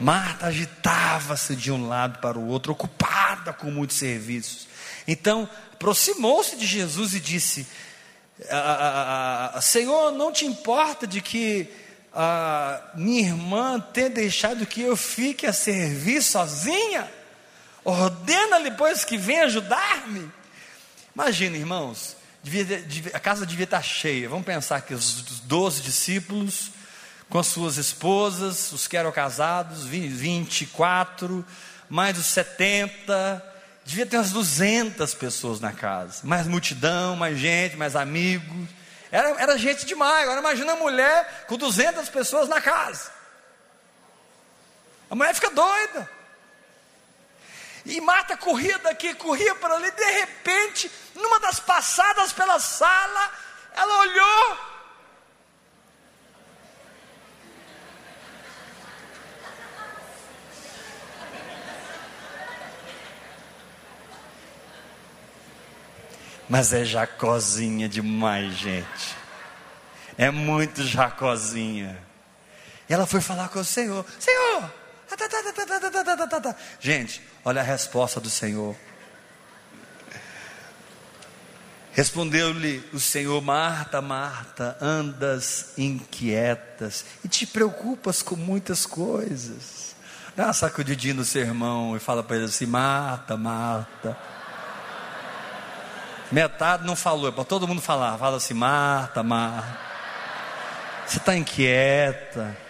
Marta 0.00 0.46
agitava-se 0.46 1.54
de 1.54 1.70
um 1.70 1.86
lado 1.86 2.20
para 2.20 2.38
o 2.38 2.46
outro, 2.48 2.72
ocupada 2.72 3.52
com 3.52 3.70
muitos 3.70 3.98
serviços. 3.98 4.66
Então, 5.06 5.46
aproximou-se 5.74 6.56
de 6.56 6.64
Jesus 6.64 7.12
e 7.12 7.20
disse: 7.20 7.66
Senhor, 9.60 10.12
não 10.12 10.32
te 10.32 10.46
importa 10.46 11.06
de 11.06 11.20
que 11.20 11.68
minha 12.94 13.28
irmã 13.28 13.78
tenha 13.78 14.08
deixado 14.08 14.64
que 14.64 14.80
eu 14.80 14.96
fique 14.96 15.46
a 15.46 15.52
servir 15.52 16.22
sozinha? 16.22 17.12
Ordena-lhe, 17.84 18.70
pois, 18.70 19.04
que 19.04 19.18
venha 19.18 19.44
ajudar-me. 19.44 20.32
Imagina, 21.14 21.58
irmãos, 21.58 22.16
devia, 22.44 22.64
devia, 22.82 23.12
a 23.16 23.20
casa 23.20 23.46
devia 23.46 23.64
estar 23.64 23.82
cheia. 23.82 24.28
Vamos 24.28 24.44
pensar 24.44 24.82
que 24.82 24.94
os 24.94 25.40
doze 25.40 25.80
discípulos, 25.80 26.70
com 27.28 27.38
as 27.38 27.46
suas 27.46 27.78
esposas, 27.78 28.70
os 28.70 28.86
que 28.86 28.96
eram 28.96 29.10
casados, 29.10 29.84
24, 29.84 31.44
mais 31.88 32.18
os 32.18 32.26
70, 32.26 33.54
devia 33.84 34.06
ter 34.06 34.18
umas 34.18 34.30
200 34.30 35.14
pessoas 35.14 35.58
na 35.58 35.72
casa. 35.72 36.20
Mais 36.22 36.46
multidão, 36.46 37.16
mais 37.16 37.38
gente, 37.38 37.76
mais 37.76 37.96
amigos. 37.96 38.68
Era, 39.10 39.30
era 39.40 39.58
gente 39.58 39.86
demais. 39.86 40.24
Agora 40.24 40.40
imagina 40.40 40.72
a 40.72 40.76
mulher 40.76 41.46
com 41.48 41.56
200 41.56 42.08
pessoas 42.10 42.48
na 42.48 42.60
casa. 42.60 43.10
A 45.10 45.14
mulher 45.14 45.34
fica 45.34 45.50
doida. 45.50 46.10
E 47.84 48.00
Marta 48.00 48.36
corria 48.36 48.78
daqui, 48.78 49.14
corria 49.14 49.54
para 49.56 49.74
ali, 49.74 49.90
de 49.90 50.04
repente, 50.04 50.90
numa 51.14 51.38
das 51.38 51.60
passadas 51.60 52.32
pela 52.32 52.58
sala, 52.58 53.30
ela 53.74 53.98
olhou. 54.00 54.74
Mas 66.48 66.72
é 66.72 66.84
jacozinha 66.84 67.88
demais, 67.88 68.54
gente. 68.54 69.16
É 70.16 70.30
muito 70.30 70.82
jacozinha. 70.84 72.00
E 72.88 72.94
ela 72.94 73.06
foi 73.06 73.20
falar 73.20 73.48
com 73.48 73.58
o 73.58 73.64
Senhor: 73.64 74.04
Senhor, 74.18 74.72
Gente, 76.80 77.22
olha 77.44 77.60
a 77.60 77.64
resposta 77.64 78.20
do 78.20 78.30
Senhor. 78.30 78.76
Respondeu-lhe 81.92 82.82
o 82.92 82.98
Senhor: 82.98 83.40
Marta, 83.40 84.02
Marta, 84.02 84.76
andas 84.80 85.72
inquietas 85.78 87.04
e 87.24 87.28
te 87.28 87.46
preocupas 87.46 88.22
com 88.22 88.36
muitas 88.36 88.84
coisas. 88.84 89.94
Dá 90.34 90.46
uma 90.46 90.52
sacudidinha 90.52 91.14
no 91.14 91.24
sermão 91.24 91.96
e 91.96 92.00
fala 92.00 92.22
para 92.22 92.36
ele 92.36 92.46
assim: 92.46 92.66
Marta, 92.66 93.36
Marta. 93.36 94.18
Metade 96.32 96.84
não 96.84 96.96
falou, 96.96 97.28
é 97.28 97.32
para 97.32 97.44
todo 97.44 97.68
mundo 97.68 97.80
falar. 97.80 98.18
Fala 98.18 98.38
assim: 98.38 98.54
Marta, 98.54 99.22
Marta. 99.22 99.78
Você 101.06 101.18
está 101.18 101.36
inquieta 101.36 102.63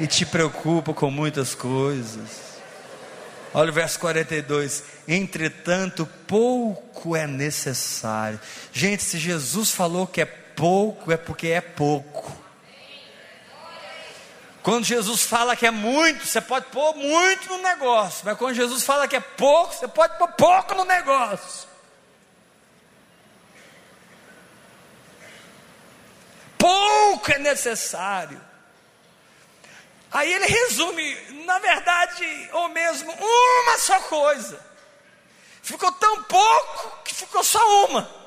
e 0.00 0.06
te 0.06 0.24
preocupa 0.24 0.94
com 0.94 1.10
muitas 1.10 1.54
coisas. 1.54 2.58
Olha 3.52 3.70
o 3.70 3.74
verso 3.74 4.00
42. 4.00 4.82
Entretanto, 5.06 6.08
pouco 6.26 7.14
é 7.14 7.26
necessário. 7.26 8.40
Gente, 8.72 9.02
se 9.02 9.18
Jesus 9.18 9.70
falou 9.70 10.06
que 10.06 10.22
é 10.22 10.24
pouco, 10.24 11.12
é 11.12 11.18
porque 11.18 11.48
é 11.48 11.60
pouco. 11.60 12.34
Quando 14.62 14.84
Jesus 14.84 15.22
fala 15.22 15.54
que 15.54 15.66
é 15.66 15.70
muito, 15.70 16.24
você 16.24 16.40
pode 16.40 16.66
pôr 16.66 16.94
muito 16.94 17.50
no 17.50 17.62
negócio. 17.62 18.22
Mas 18.24 18.38
quando 18.38 18.54
Jesus 18.54 18.82
fala 18.82 19.06
que 19.06 19.16
é 19.16 19.20
pouco, 19.20 19.74
você 19.74 19.88
pode 19.88 20.16
pôr 20.16 20.28
pouco 20.28 20.74
no 20.74 20.84
negócio. 20.86 21.68
Pouco 26.56 27.32
é 27.32 27.38
necessário. 27.38 28.49
Aí 30.10 30.32
ele 30.32 30.46
resume, 30.46 31.44
na 31.44 31.58
verdade, 31.60 32.50
ou 32.52 32.68
mesmo, 32.68 33.12
uma 33.12 33.78
só 33.78 34.00
coisa. 34.00 34.60
Ficou 35.62 35.92
tão 35.92 36.22
pouco 36.24 37.02
que 37.04 37.14
ficou 37.14 37.44
só 37.44 37.86
uma. 37.86 38.20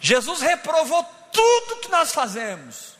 Jesus 0.00 0.40
reprovou 0.40 1.02
tudo 1.32 1.80
que 1.80 1.88
nós 1.88 2.12
fazemos, 2.12 2.96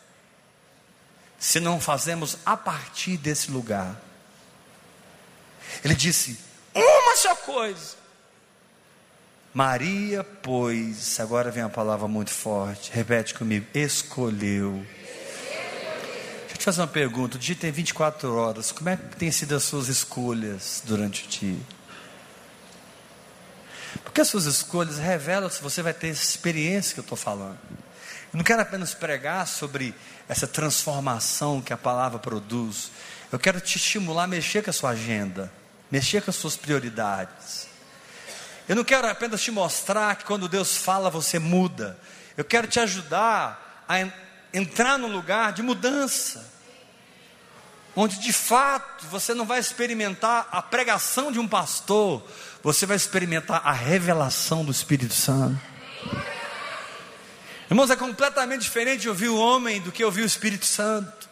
se 1.38 1.61
não 1.61 1.81
fazemos 1.81 2.38
a 2.44 2.57
partir 2.57 3.16
desse 3.16 3.48
lugar. 3.48 3.94
Ele 5.85 5.94
disse: 5.94 6.37
uma 6.74 7.16
só 7.16 7.37
coisa. 7.37 8.06
Maria, 9.57 10.23
pois, 10.23 11.19
agora 11.19 11.51
vem 11.51 11.62
a 11.62 11.69
palavra 11.71 12.07
muito 12.07 12.31
forte, 12.31 12.92
repete 12.92 13.33
comigo: 13.33 13.64
escolheu. 13.73 14.85
Deixa 16.40 16.53
eu 16.53 16.59
te 16.59 16.64
fazer 16.66 16.83
uma 16.83 16.87
pergunta: 16.87 17.38
o 17.38 17.40
dia 17.40 17.57
tem 17.57 17.73
24 17.73 18.37
horas, 18.37 18.71
como 18.71 18.90
é 18.90 18.99
que 18.99 19.16
tem 19.16 19.33
sido 19.33 19.57
as 19.57 19.64
suas 19.64 19.88
escolhas 19.88 20.83
durante 20.85 21.25
o 21.25 21.29
dia? 21.29 21.59
Porque 24.05 24.21
as 24.21 24.29
suas 24.29 24.45
escolhas 24.45 24.99
revelam 24.99 25.49
se 25.49 25.62
você 25.62 25.81
vai 25.81 25.95
ter 25.95 26.09
essa 26.09 26.23
experiência 26.23 26.92
que 26.92 27.01
eu 27.01 27.05
estou 27.05 27.16
falando. 27.16 27.59
Eu 28.35 28.37
não 28.37 28.45
quero 28.45 28.61
apenas 28.61 28.92
pregar 28.92 29.47
sobre 29.47 29.95
essa 30.29 30.47
transformação 30.47 31.62
que 31.62 31.73
a 31.73 31.79
palavra 31.79 32.19
produz. 32.19 32.90
Eu 33.33 33.38
quero 33.38 33.59
te 33.59 33.79
estimular 33.79 34.25
a 34.25 34.27
mexer 34.27 34.62
com 34.62 34.69
a 34.69 34.73
sua 34.75 34.90
agenda, 34.90 35.51
mexer 35.90 36.21
com 36.21 36.29
as 36.29 36.37
suas 36.37 36.59
prioridades. 36.59 37.75
Eu 38.68 38.74
não 38.74 38.85
quero 38.85 39.09
apenas 39.09 39.42
te 39.42 39.50
mostrar 39.50 40.16
que 40.16 40.24
quando 40.24 40.48
Deus 40.48 40.76
fala 40.76 41.09
você 41.09 41.38
muda. 41.38 41.98
Eu 42.37 42.44
quero 42.44 42.66
te 42.66 42.81
ajudar 42.81 43.85
a 43.88 43.96
entrar 44.52 44.98
num 44.98 45.12
lugar 45.12 45.52
de 45.52 45.62
mudança. 45.62 46.55
Onde 47.94 48.18
de 48.18 48.33
fato 48.33 49.07
você 49.07 49.33
não 49.33 49.46
vai 49.46 49.59
experimentar 49.59 50.48
a 50.52 50.61
pregação 50.61 51.33
de 51.33 51.38
um 51.38 51.48
pastor, 51.48 52.22
você 52.62 52.85
vai 52.85 52.96
experimentar 52.96 53.62
a 53.64 53.72
revelação 53.72 54.64
do 54.64 54.72
Espírito 54.72 55.14
Santo. 55.14 55.59
Irmãos, 57.70 57.90
é 57.90 57.96
completamente 57.96 58.62
diferente 58.62 59.09
ouvir 59.09 59.29
o 59.29 59.38
homem 59.38 59.81
do 59.81 59.90
que 59.90 60.05
ouvir 60.05 60.22
o 60.22 60.26
Espírito 60.26 60.66
Santo. 60.66 61.26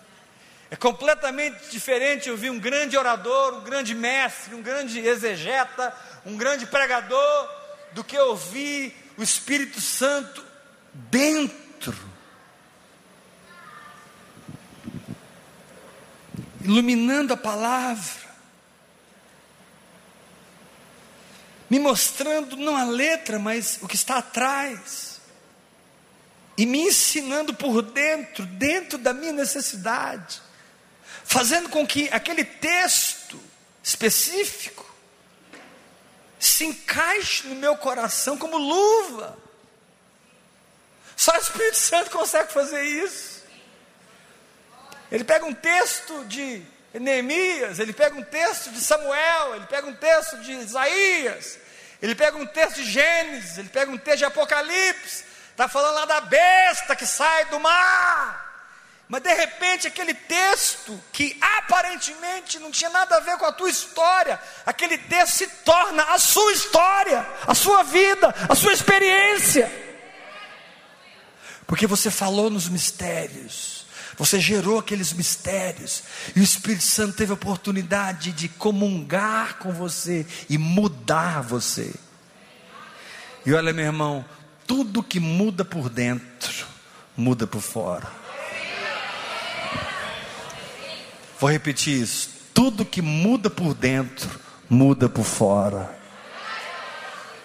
É 0.71 0.77
completamente 0.77 1.71
diferente 1.71 2.31
ouvir 2.31 2.51
um 2.51 2.59
grande 2.59 2.97
orador, 2.97 3.55
um 3.55 3.65
grande 3.65 3.95
mestre, 3.95 4.55
um 4.55 4.63
grande 4.63 4.99
exegeta, 4.99 5.95
um 6.25 6.37
grande 6.37 6.67
pregador, 6.67 7.49
do 7.93 8.03
que 8.03 8.19
ouvir 8.19 8.95
o 9.17 9.23
Espírito 9.23 9.81
Santo 9.81 10.45
dentro. 10.93 11.95
Iluminando 16.61 17.35
a 17.35 17.37
palavra. 17.37 18.25
Me 21.69 21.79
mostrando 21.79 22.57
não 22.57 22.77
a 22.77 22.85
letra, 22.85 23.39
mas 23.39 23.79
o 23.83 23.89
que 23.89 23.97
está 23.97 24.19
atrás. 24.19 25.21
E 26.57 26.67
me 26.67 26.83
ensinando 26.83 27.53
por 27.53 27.83
dentro, 27.83 28.47
dentro 28.47 28.97
da 28.99 29.13
minha 29.13 29.33
necessidade. 29.33 30.44
Fazendo 31.25 31.69
com 31.69 31.87
que 31.87 32.09
aquele 32.13 32.45
texto 32.45 33.41
específico 33.83 34.85
se 36.39 36.65
encaixe 36.65 37.47
no 37.49 37.55
meu 37.55 37.77
coração 37.77 38.37
como 38.37 38.59
luva. 38.59 39.37
Só 41.17 41.33
o 41.33 41.41
Espírito 41.41 41.79
Santo 41.79 42.11
consegue 42.11 42.53
fazer 42.53 42.83
isso. 42.83 43.43
Ele 45.11 45.25
pega 45.25 45.47
um 45.47 45.55
texto 45.55 46.25
de 46.27 46.63
Neemias, 46.93 47.79
ele 47.79 47.93
pega 47.93 48.15
um 48.17 48.23
texto 48.23 48.71
de 48.71 48.81
Samuel, 48.81 49.57
ele 49.57 49.67
pega 49.67 49.87
um 49.87 49.95
texto 49.95 50.39
de 50.39 50.53
Isaías, 50.53 51.59
ele 52.01 52.15
pega 52.15 52.37
um 52.37 52.47
texto 52.47 52.77
de 52.77 52.85
Gênesis, 52.85 53.59
ele 53.59 53.69
pega 53.69 53.91
um 53.91 53.99
texto 53.99 54.19
de 54.19 54.25
Apocalipse, 54.27 55.25
está 55.51 55.69
falando 55.69 55.95
lá 55.95 56.05
da 56.05 56.21
besta 56.21 56.95
que 56.95 57.07
sai 57.07 57.47
do 57.47 57.59
mar. 57.59 58.44
Mas 59.09 59.23
de 59.23 59.35
repente 59.35 59.87
aquele 59.87 60.15
texto 60.15 60.99
que 61.13 61.37
aparentemente 61.41 62.59
não 62.59 62.71
tinha 62.71 62.91
nada 62.91 63.17
a 63.17 63.21
ver 63.21 63.37
com 63.37 63.45
a 63.45 63.53
tua 63.53 63.69
história, 63.69 64.41
aquele 64.65 64.97
texto 64.97 65.37
se 65.37 65.47
torna 65.47 66.03
a 66.05 66.19
sua 66.19 66.53
história, 66.53 67.27
a 67.47 67.55
sua 67.55 67.83
vida, 67.83 68.35
a 68.49 68.55
sua 68.55 68.73
experiência. 68.73 69.71
Porque 71.67 71.87
você 71.87 72.11
falou 72.11 72.49
nos 72.49 72.69
mistérios, 72.69 73.87
você 74.17 74.41
gerou 74.41 74.79
aqueles 74.79 75.13
mistérios, 75.13 76.03
e 76.35 76.41
o 76.41 76.45
Espírito 76.45 76.85
Santo 76.85 77.17
teve 77.17 77.33
a 77.33 77.35
oportunidade 77.35 78.33
de 78.33 78.49
comungar 78.49 79.59
com 79.59 79.73
você 79.73 80.27
e 80.49 80.57
mudar 80.57 81.43
você. 81.43 81.95
E 83.45 83.53
olha, 83.53 83.73
meu 83.73 83.85
irmão, 83.85 84.25
tudo 84.67 85.03
que 85.03 85.21
muda 85.21 85.65
por 85.65 85.91
dentro, 85.91 86.67
muda 87.15 87.47
por 87.47 87.61
fora. 87.61 88.24
Vou 91.45 91.51
repetir 91.51 92.01
isso. 92.01 92.31
Tudo 92.55 92.87
que 92.87 93.03
muda 93.03 93.51
por 93.51 93.75
dentro, 93.75 94.31
muda 94.67 95.11
por 95.11 95.27
fora. 95.27 95.95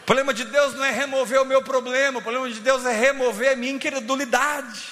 O 0.03 0.05
problema 0.05 0.33
de 0.33 0.45
Deus 0.45 0.73
não 0.73 0.85
é 0.85 0.89
remover 0.89 1.41
o 1.41 1.45
meu 1.45 1.61
problema, 1.61 2.19
o 2.19 2.21
problema 2.21 2.49
de 2.49 2.61
Deus 2.61 2.85
é 2.85 2.93
remover 2.97 3.51
a 3.51 3.55
minha 3.57 3.73
incredulidade. 3.73 4.85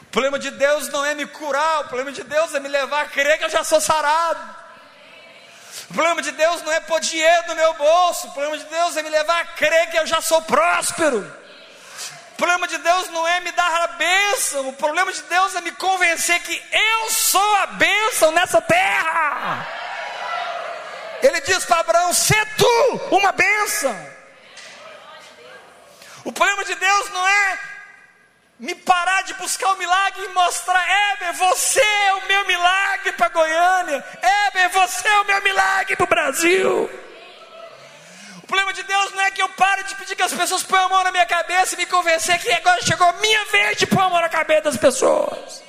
O 0.00 0.06
problema 0.06 0.38
de 0.38 0.50
Deus 0.52 0.88
não 0.88 1.04
é 1.04 1.14
me 1.14 1.26
curar, 1.26 1.82
o 1.82 1.88
problema 1.88 2.12
de 2.12 2.24
Deus 2.24 2.54
é 2.54 2.60
me 2.60 2.68
levar 2.70 3.02
a 3.02 3.08
crer 3.10 3.36
que 3.36 3.44
eu 3.44 3.50
já 3.50 3.62
sou 3.62 3.78
sarado. 3.78 4.56
O 5.90 5.92
problema 5.92 6.22
de 6.22 6.32
Deus 6.32 6.62
não 6.62 6.72
é 6.72 6.80
pôr 6.80 6.98
dinheiro 6.98 7.48
no 7.48 7.56
meu 7.56 7.74
bolso, 7.74 8.28
o 8.28 8.32
problema 8.32 8.56
de 8.56 8.64
Deus 8.64 8.96
é 8.96 9.02
me 9.02 9.10
levar 9.10 9.38
a 9.38 9.44
crer 9.44 9.90
que 9.90 9.98
eu 9.98 10.06
já 10.06 10.22
sou 10.22 10.40
próspero. 10.40 11.30
O 12.40 12.42
problema 12.42 12.66
de 12.66 12.78
Deus 12.78 13.10
não 13.10 13.28
é 13.28 13.38
me 13.40 13.52
dar 13.52 13.82
a 13.82 13.86
bênção, 13.88 14.66
o 14.70 14.72
problema 14.72 15.12
de 15.12 15.20
Deus 15.24 15.54
é 15.56 15.60
me 15.60 15.72
convencer 15.72 16.40
que 16.40 16.62
eu 16.72 17.10
sou 17.10 17.56
a 17.56 17.66
bênção 17.66 18.32
nessa 18.32 18.62
terra. 18.62 19.68
Ele 21.22 21.38
diz 21.42 21.66
para 21.66 21.80
Abraão: 21.80 22.14
"Se 22.14 22.34
tu 22.56 23.00
uma 23.10 23.30
bênção". 23.30 23.94
O 26.24 26.32
problema 26.32 26.64
de 26.64 26.74
Deus 26.76 27.10
não 27.10 27.28
é 27.28 27.58
me 28.58 28.74
parar 28.74 29.20
de 29.24 29.34
buscar 29.34 29.74
o 29.74 29.76
milagre 29.76 30.24
e 30.24 30.28
mostrar, 30.28 30.82
Éber, 31.12 31.34
você 31.34 31.82
é 31.82 32.14
o 32.14 32.26
meu 32.26 32.46
milagre 32.46 33.12
para 33.12 33.28
Goiânia, 33.28 34.02
Éber, 34.46 34.70
você 34.70 35.06
é 35.06 35.20
o 35.20 35.26
meu 35.26 35.42
milagre 35.42 35.94
para 35.94 36.04
o 36.04 36.08
Brasil. 36.08 37.09
Problema 38.50 38.72
de 38.72 38.82
Deus 38.82 39.12
não 39.12 39.20
é 39.20 39.30
que 39.30 39.40
eu 39.40 39.48
pare 39.50 39.84
de 39.84 39.94
pedir 39.94 40.16
que 40.16 40.22
as 40.22 40.34
pessoas 40.34 40.64
ponham 40.64 40.86
a 40.86 40.88
mão 40.88 41.04
na 41.04 41.12
minha 41.12 41.24
cabeça 41.24 41.76
e 41.76 41.78
me 41.78 41.86
convencer 41.86 42.36
que 42.40 42.50
agora 42.50 42.82
chegou 42.82 43.06
a 43.06 43.12
minha 43.12 43.44
vez 43.44 43.78
de 43.78 43.86
pôr 43.86 44.00
a 44.00 44.10
mão 44.10 44.20
na 44.20 44.28
cabeça 44.28 44.62
das 44.62 44.76
pessoas. 44.76 45.62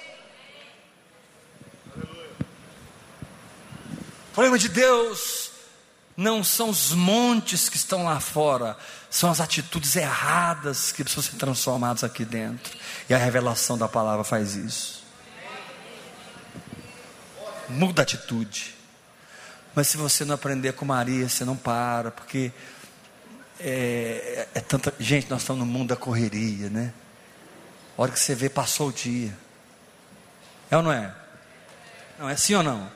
O 4.26 4.34
problema 4.34 4.58
de 4.58 4.68
Deus 4.68 5.52
não 6.18 6.44
são 6.44 6.70
os 6.70 6.92
montes 6.92 7.70
que 7.70 7.78
estão 7.78 8.06
lá 8.06 8.20
fora, 8.20 8.76
são 9.12 9.30
as 9.30 9.40
atitudes 9.40 9.96
erradas 9.96 10.92
que 10.92 11.04
precisam 11.04 11.32
ser 11.32 11.38
transformadas 11.38 12.04
aqui 12.04 12.26
dentro. 12.26 12.76
E 13.08 13.14
a 13.14 13.18
revelação 13.20 13.78
da 13.78 13.88
palavra 13.88 14.24
faz 14.24 14.56
isso. 14.56 15.04
Muda 17.70 18.02
a 18.02 18.04
atitude. 18.04 18.81
Mas 19.74 19.88
se 19.88 19.98
você 19.98 20.26
não 20.26 20.36
aprender 20.36 20.74
com 20.74 20.86
Maria, 20.86 21.30
você 21.30 21.46
não 21.46 21.56
para, 21.56 22.12
porque 22.12 22.52
é, 23.60 24.48
é 24.54 24.60
tanta. 24.60 24.94
Gente, 25.00 25.30
nós 25.30 25.42
estamos 25.42 25.60
no 25.60 25.66
mundo 25.66 25.90
da 25.90 25.96
correria, 25.96 26.70
né? 26.70 26.94
A 27.98 28.02
hora 28.02 28.12
que 28.12 28.20
você 28.20 28.36
vê, 28.36 28.50
passou 28.50 28.90
o 28.90 28.94
dia. 28.94 29.38
É 30.70 30.78
ou 30.78 30.84
não 30.84 30.92
é? 30.92 31.14
Não, 32.20 32.30
é 32.30 32.36
sim 32.36 32.56
ou 32.56 32.64
não? 32.64 32.92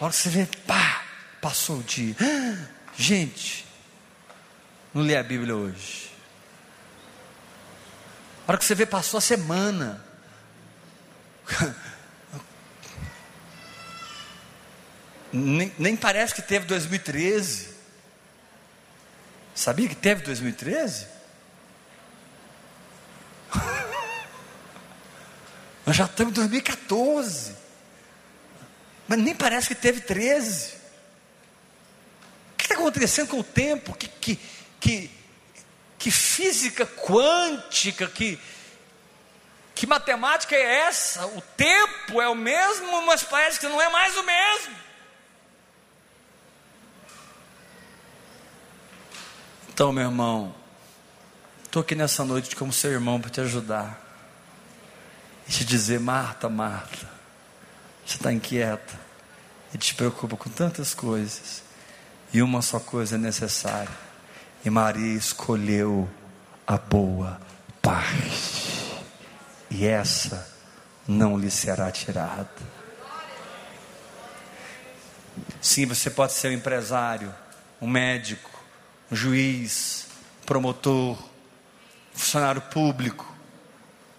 A 0.00 0.04
hora 0.04 0.12
que 0.12 0.18
você 0.18 0.30
vê, 0.30 0.46
pá, 0.66 1.04
passou 1.40 1.78
o 1.78 1.82
dia. 1.82 2.16
Gente, 2.96 3.64
não 4.92 5.02
lê 5.02 5.16
a 5.16 5.22
Bíblia 5.22 5.54
hoje. 5.54 6.10
A 8.46 8.52
hora 8.52 8.58
que 8.58 8.64
você 8.64 8.74
vê, 8.74 8.84
passou 8.86 9.18
a 9.18 9.20
semana. 9.20 10.04
nem, 15.32 15.72
nem 15.78 15.96
parece 15.96 16.34
que 16.34 16.42
teve 16.42 16.66
2013. 16.66 17.68
Sabia 19.54 19.88
que 19.88 19.94
teve 19.94 20.22
2013? 20.22 21.06
Nós 25.86 25.96
já 25.96 26.04
estamos 26.04 26.32
em 26.32 26.34
2014. 26.34 27.62
Mas 29.08 29.18
nem 29.18 29.34
parece 29.34 29.68
que 29.68 29.74
teve 29.74 30.00
13. 30.00 30.74
O 32.52 32.56
que 32.56 32.64
está 32.64 32.74
acontecendo 32.74 33.28
com 33.28 33.40
o 33.40 33.44
tempo? 33.44 33.94
Que, 33.94 34.08
que, 34.08 34.40
que, 34.80 35.10
que 35.98 36.10
física 36.10 36.86
quântica, 36.86 38.06
que, 38.06 38.38
que 39.74 39.86
matemática 39.86 40.54
é 40.54 40.86
essa? 40.86 41.26
O 41.26 41.40
tempo 41.40 42.20
é 42.20 42.28
o 42.28 42.34
mesmo, 42.34 43.04
mas 43.06 43.22
parece 43.22 43.58
que 43.58 43.66
não 43.66 43.80
é 43.80 43.88
mais 43.88 44.16
o 44.16 44.22
mesmo. 44.22 44.91
Então, 49.72 49.90
meu 49.90 50.04
irmão, 50.04 50.54
estou 51.64 51.80
aqui 51.80 51.94
nessa 51.94 52.24
noite 52.24 52.54
como 52.54 52.72
seu 52.72 52.92
irmão 52.92 53.20
para 53.20 53.30
te 53.30 53.40
ajudar 53.40 53.98
e 55.48 55.50
te 55.50 55.64
dizer: 55.64 55.98
Marta, 55.98 56.48
Marta, 56.48 57.08
você 58.04 58.16
está 58.16 58.32
inquieta 58.32 59.00
e 59.72 59.78
te 59.78 59.94
preocupa 59.94 60.36
com 60.36 60.50
tantas 60.50 60.92
coisas, 60.92 61.62
e 62.32 62.42
uma 62.42 62.60
só 62.60 62.78
coisa 62.78 63.14
é 63.14 63.18
necessária 63.18 64.12
e 64.64 64.70
Maria 64.70 65.16
escolheu 65.16 66.08
a 66.66 66.76
boa 66.76 67.40
parte. 67.80 69.02
E 69.70 69.86
essa 69.86 70.48
não 71.08 71.38
lhe 71.38 71.50
será 71.50 71.90
tirada. 71.90 72.48
Sim, 75.60 75.86
você 75.86 76.10
pode 76.10 76.34
ser 76.34 76.48
um 76.48 76.52
empresário, 76.52 77.34
um 77.80 77.88
médico, 77.88 78.51
juiz, 79.12 80.06
promotor, 80.46 81.18
funcionário 82.12 82.62
público, 82.62 83.26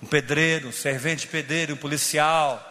um 0.01 0.05
pedreiro, 0.05 0.69
um 0.69 0.71
servente 0.71 1.27
pedreiro, 1.27 1.73
um 1.73 1.77
policial. 1.77 2.69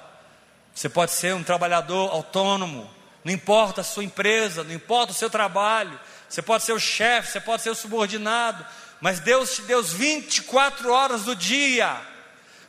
Você 0.74 0.88
pode 0.88 1.12
ser 1.12 1.34
um 1.34 1.42
trabalhador 1.42 2.10
autônomo, 2.10 2.90
não 3.24 3.32
importa 3.32 3.80
a 3.80 3.84
sua 3.84 4.04
empresa, 4.04 4.64
não 4.64 4.72
importa 4.72 5.12
o 5.12 5.14
seu 5.14 5.28
trabalho, 5.28 5.98
você 6.28 6.40
pode 6.40 6.64
ser 6.64 6.72
o 6.72 6.80
chefe, 6.80 7.32
você 7.32 7.40
pode 7.40 7.62
ser 7.62 7.70
o 7.70 7.74
subordinado, 7.74 8.64
mas 9.00 9.20
Deus 9.20 9.56
te 9.56 9.62
deu 9.62 9.82
24 9.82 10.92
horas 10.92 11.24
do 11.24 11.36
dia, 11.36 12.00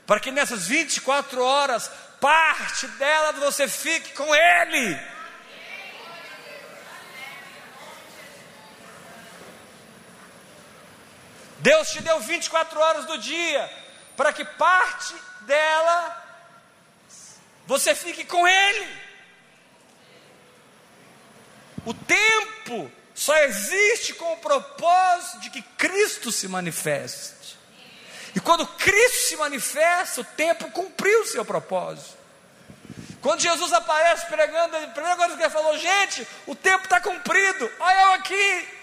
para 0.05 0.19
que 0.19 0.31
nessas 0.31 0.67
24 0.67 1.41
horas, 1.43 1.89
parte 2.19 2.87
delas 2.87 3.37
você 3.37 3.67
fique 3.67 4.13
com 4.13 4.33
Ele. 4.35 5.12
Deus 11.63 11.91
te 11.91 12.01
deu 12.01 12.19
24 12.19 12.77
horas 12.77 13.05
do 13.05 13.17
dia, 13.17 13.71
para 14.17 14.33
que 14.33 14.43
parte 14.43 15.15
dela 15.41 16.21
você 17.65 17.95
fique 17.95 18.25
com 18.25 18.45
Ele. 18.45 18.97
O 21.85 21.93
tempo 21.93 22.91
só 23.15 23.33
existe 23.43 24.13
com 24.13 24.33
o 24.33 24.37
propósito 24.37 25.39
de 25.39 25.49
que 25.51 25.61
Cristo 25.61 26.33
se 26.33 26.49
manifeste. 26.49 27.57
E 28.35 28.41
quando 28.41 28.67
Cristo 28.67 29.29
se 29.29 29.37
manifesta, 29.37 30.19
o 30.19 30.25
tempo 30.25 30.69
cumpriu 30.69 31.21
o 31.21 31.27
seu 31.27 31.45
propósito. 31.45 32.17
Quando 33.21 33.39
Jesus 33.39 33.71
aparece 33.71 34.25
pregando, 34.25 34.75
a 34.75 34.87
primeira 34.87 35.15
coisa 35.15 35.37
que 35.37 35.43
ele 35.43 35.49
falou, 35.49 35.77
gente, 35.77 36.27
o 36.45 36.55
tempo 36.55 36.83
está 36.83 36.99
cumprido, 36.99 37.71
olha 37.79 38.01
eu 38.01 38.11
aqui. 38.15 38.82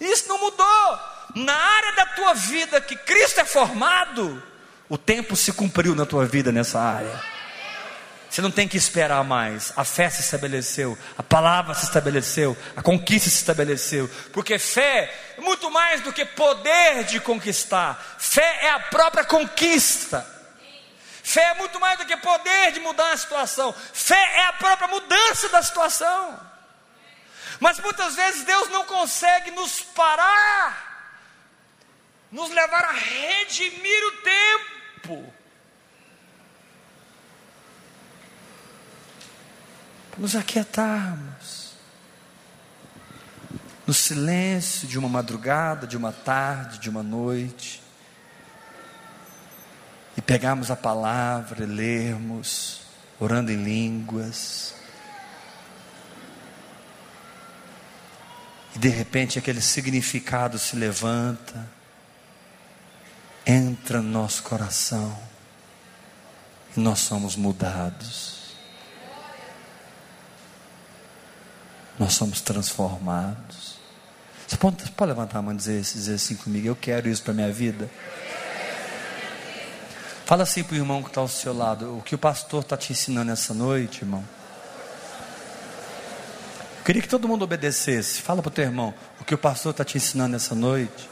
Isso 0.00 0.28
não 0.28 0.38
mudou. 0.38 0.98
Na 1.34 1.54
área 1.54 1.92
da 1.92 2.06
tua 2.06 2.34
vida 2.34 2.80
que 2.80 2.96
Cristo 2.96 3.40
é 3.40 3.44
formado, 3.44 4.42
o 4.88 4.96
tempo 4.96 5.34
se 5.34 5.52
cumpriu 5.52 5.94
na 5.94 6.06
tua 6.06 6.26
vida 6.26 6.52
nessa 6.52 6.80
área. 6.80 7.34
Você 8.34 8.42
não 8.42 8.50
tem 8.50 8.66
que 8.66 8.76
esperar 8.76 9.22
mais. 9.22 9.72
A 9.76 9.84
fé 9.84 10.10
se 10.10 10.20
estabeleceu, 10.20 10.98
a 11.16 11.22
palavra 11.22 11.72
se 11.72 11.84
estabeleceu, 11.84 12.56
a 12.76 12.82
conquista 12.82 13.30
se 13.30 13.36
estabeleceu. 13.36 14.10
Porque 14.32 14.58
fé 14.58 15.14
é 15.38 15.40
muito 15.40 15.70
mais 15.70 16.00
do 16.00 16.12
que 16.12 16.24
poder 16.24 17.04
de 17.04 17.20
conquistar. 17.20 18.16
Fé 18.18 18.58
é 18.62 18.70
a 18.70 18.80
própria 18.80 19.24
conquista. 19.24 20.26
Fé 21.22 21.42
é 21.42 21.54
muito 21.54 21.78
mais 21.78 21.96
do 21.96 22.06
que 22.06 22.16
poder 22.16 22.72
de 22.72 22.80
mudar 22.80 23.12
a 23.12 23.16
situação. 23.16 23.72
Fé 23.92 24.20
é 24.36 24.46
a 24.46 24.52
própria 24.54 24.88
mudança 24.88 25.48
da 25.48 25.62
situação. 25.62 26.53
Mas 27.64 27.80
muitas 27.80 28.14
vezes 28.14 28.44
Deus 28.44 28.68
não 28.68 28.84
consegue 28.84 29.50
nos 29.52 29.80
parar, 29.80 31.24
nos 32.30 32.50
levar 32.50 32.84
a 32.84 32.92
redimir 32.92 34.06
o 34.08 34.12
tempo 34.20 35.32
nos 40.18 40.36
aquietarmos. 40.36 41.72
No 43.86 43.94
silêncio 43.94 44.86
de 44.86 44.98
uma 44.98 45.08
madrugada, 45.08 45.86
de 45.86 45.96
uma 45.96 46.12
tarde, 46.12 46.78
de 46.78 46.90
uma 46.90 47.02
noite. 47.02 47.82
E 50.18 50.20
pegarmos 50.20 50.70
a 50.70 50.76
palavra, 50.76 51.64
e 51.64 51.66
lermos, 51.66 52.82
orando 53.18 53.50
em 53.50 53.64
línguas. 53.64 54.83
E 58.74 58.78
de 58.78 58.88
repente 58.88 59.38
aquele 59.38 59.60
significado 59.60 60.58
se 60.58 60.76
levanta, 60.76 61.68
entra 63.46 64.02
no 64.02 64.08
nosso 64.08 64.42
coração, 64.42 65.16
e 66.76 66.80
nós 66.80 67.00
somos 67.00 67.36
mudados. 67.36 68.34
Nós 71.96 72.14
somos 72.14 72.40
transformados. 72.40 73.78
Você 74.46 74.56
pode, 74.56 74.90
pode 74.90 75.08
levantar 75.10 75.38
a 75.38 75.42
mão 75.42 75.54
e 75.54 75.56
dizer, 75.56 75.80
dizer 75.80 76.14
assim 76.14 76.34
comigo: 76.34 76.66
Eu 76.66 76.74
quero 76.74 77.08
isso 77.08 77.22
para 77.22 77.32
a 77.32 77.34
minha 77.34 77.52
vida. 77.52 77.88
Fala 80.26 80.42
assim 80.42 80.64
para 80.64 80.74
o 80.74 80.76
irmão 80.76 81.02
que 81.02 81.08
está 81.08 81.20
ao 81.20 81.28
seu 81.28 81.56
lado: 81.56 81.96
O 81.98 82.02
que 82.02 82.14
o 82.14 82.18
pastor 82.18 82.62
está 82.62 82.76
te 82.76 82.92
ensinando 82.92 83.30
essa 83.30 83.54
noite, 83.54 84.02
irmão? 84.02 84.24
Queria 86.84 87.00
que 87.00 87.08
todo 87.08 87.26
mundo 87.26 87.42
obedecesse. 87.42 88.20
Fala 88.20 88.42
para 88.42 88.50
o 88.50 88.52
teu 88.52 88.64
irmão: 88.64 88.92
O 89.20 89.24
que 89.24 89.34
o 89.34 89.38
pastor 89.38 89.70
está 89.70 89.84
te 89.84 89.96
ensinando 89.96 90.36
essa 90.36 90.54
noite? 90.54 91.08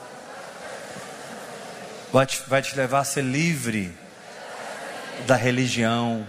Vai 2.13 2.27
te, 2.27 2.43
vai 2.47 2.61
te 2.61 2.77
levar 2.77 3.01
a 3.01 3.05
ser 3.05 3.23
livre 3.23 3.97
da 5.27 5.35
religião. 5.35 6.27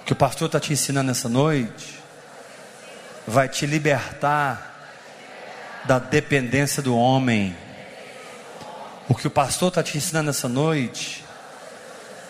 O 0.00 0.04
que 0.04 0.12
o 0.12 0.16
pastor 0.16 0.46
está 0.46 0.60
te 0.60 0.72
ensinando 0.72 1.10
essa 1.10 1.28
noite 1.28 1.94
vai 3.26 3.48
te 3.48 3.66
libertar 3.66 4.70
da 5.86 5.98
dependência 5.98 6.82
do 6.82 6.96
homem. 6.96 7.56
O 9.08 9.14
que 9.14 9.26
o 9.26 9.30
pastor 9.30 9.68
está 9.68 9.82
te 9.82 9.96
ensinando 9.96 10.30
essa 10.30 10.48
noite 10.48 11.23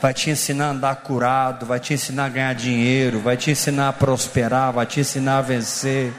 vai 0.00 0.12
te 0.12 0.30
ensinar 0.30 0.66
a 0.66 0.70
andar 0.70 0.96
curado, 0.96 1.66
vai 1.66 1.80
te 1.80 1.94
ensinar 1.94 2.26
a 2.26 2.28
ganhar 2.28 2.54
dinheiro, 2.54 3.20
vai 3.20 3.37
te 3.37 3.50
ensinar 3.50 3.88
a 3.88 3.92
prosperar, 3.92 4.72
vai 4.72 4.87
te 4.87 5.00
ensinar 5.00 5.38
a 5.38 5.42
vencer. 5.42 6.12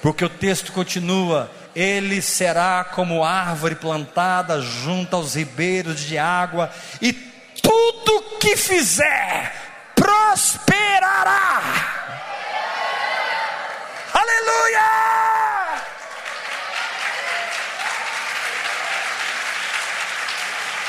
Porque 0.00 0.24
o 0.24 0.28
texto 0.28 0.72
continua: 0.72 1.50
ele 1.74 2.22
será 2.22 2.84
como 2.84 3.24
árvore 3.24 3.74
plantada 3.74 4.60
junto 4.60 5.14
aos 5.14 5.34
ribeiros 5.34 6.00
de 6.00 6.18
água, 6.18 6.70
e 7.00 7.12
tudo 7.12 8.38
que 8.40 8.56
fizer 8.56 9.52
prosperará. 9.94 11.62
Aleluia! 14.14 14.88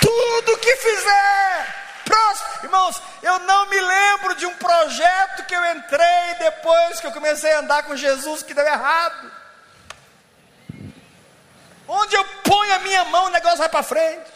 Tudo 0.02 0.58
que 0.58 0.76
fizer 0.78 1.49
próximo. 2.10 2.50
Irmãos, 2.64 3.02
eu 3.22 3.40
não 3.40 3.68
me 3.68 3.80
lembro 3.80 4.36
de 4.36 4.46
um 4.46 4.56
projeto 4.56 5.46
que 5.46 5.56
eu 5.56 5.64
entrei 5.76 6.36
depois 6.40 7.00
que 7.00 7.08
eu 7.08 7.12
comecei 7.12 7.54
a 7.54 7.60
andar 7.60 7.84
com 7.84 7.96
Jesus 7.96 8.42
que 8.42 8.54
deu 8.54 8.66
errado. 8.66 9.32
Onde 11.88 12.16
eu 12.16 12.26
ponho 12.44 12.74
a 12.76 12.80
minha 12.80 13.06
mão, 13.06 13.26
o 13.26 13.30
negócio 13.30 13.58
vai 13.58 13.70
para 13.70 13.84
frente. 13.84 14.32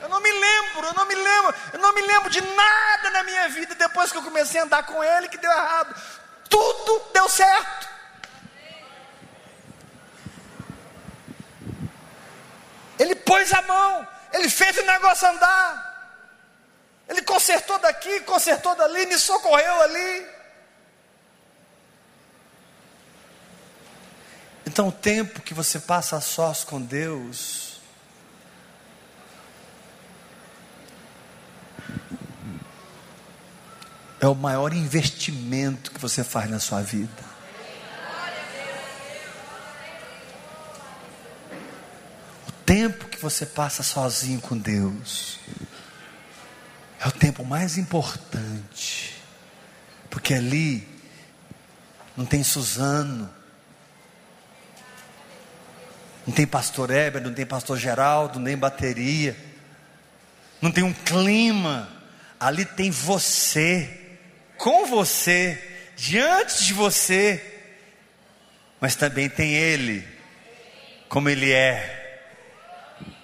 Eu 0.00 0.08
não 0.08 0.20
me 0.20 0.30
lembro, 0.30 0.86
eu 0.86 0.94
não 0.94 1.06
me 1.06 1.14
lembro, 1.14 1.54
eu 1.72 1.78
não 1.78 1.94
me 1.94 2.02
lembro 2.02 2.30
de 2.30 2.40
nada 2.42 3.10
na 3.10 3.22
minha 3.22 3.48
vida 3.48 3.74
depois 3.74 4.12
que 4.12 4.18
eu 4.18 4.22
comecei 4.22 4.60
a 4.60 4.64
andar 4.64 4.82
com 4.84 5.02
ele 5.02 5.28
que 5.28 5.38
deu 5.38 5.50
errado. 5.50 5.94
Tudo 6.50 7.10
deu 7.12 7.28
certo. 7.28 7.88
Ele 12.98 13.14
pôs 13.14 13.52
a 13.52 13.62
mão, 13.62 14.06
ele 14.32 14.48
fez 14.48 14.76
o 14.76 14.82
negócio 14.82 15.26
andar. 15.26 15.83
Ele 17.14 17.22
consertou 17.22 17.78
daqui, 17.78 18.20
consertou 18.22 18.74
dali, 18.74 19.06
me 19.06 19.16
socorreu 19.16 19.82
ali. 19.82 20.26
Então, 24.66 24.88
o 24.88 24.92
tempo 24.92 25.40
que 25.40 25.54
você 25.54 25.78
passa 25.78 26.16
a 26.16 26.20
sós 26.20 26.64
com 26.64 26.82
Deus, 26.82 27.78
é 34.20 34.26
o 34.26 34.34
maior 34.34 34.72
investimento 34.72 35.92
que 35.92 36.00
você 36.00 36.24
faz 36.24 36.50
na 36.50 36.58
sua 36.58 36.82
vida. 36.82 37.22
O 42.48 42.52
tempo 42.66 43.06
que 43.06 43.18
você 43.18 43.46
passa 43.46 43.84
sozinho 43.84 44.40
com 44.40 44.58
Deus 44.58 45.38
é 47.04 47.08
o 47.08 47.12
tempo 47.12 47.44
mais 47.44 47.76
importante, 47.76 49.14
porque 50.08 50.32
ali 50.32 50.88
não 52.16 52.24
tem 52.24 52.42
Suzano, 52.42 53.28
não 56.26 56.32
tem 56.32 56.46
pastor 56.46 56.90
Heber, 56.90 57.20
não 57.20 57.34
tem 57.34 57.44
pastor 57.44 57.76
Geraldo, 57.76 58.40
nem 58.40 58.56
bateria, 58.56 59.36
não 60.62 60.72
tem 60.72 60.82
um 60.82 60.94
clima, 60.94 61.90
ali 62.40 62.64
tem 62.64 62.90
você, 62.90 64.16
com 64.56 64.86
você, 64.86 65.62
diante 65.94 66.64
de 66.64 66.72
você, 66.72 67.60
mas 68.80 68.96
também 68.96 69.28
tem 69.28 69.52
Ele, 69.52 70.08
como 71.10 71.28
Ele 71.28 71.52
é, 71.52 72.00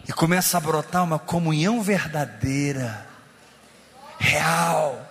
e 0.07 0.13
começa 0.13 0.59
a 0.59 0.61
brotar 0.61 1.03
uma 1.03 1.19
comunhão 1.19 1.81
verdadeira 1.81 3.09
real. 4.21 5.05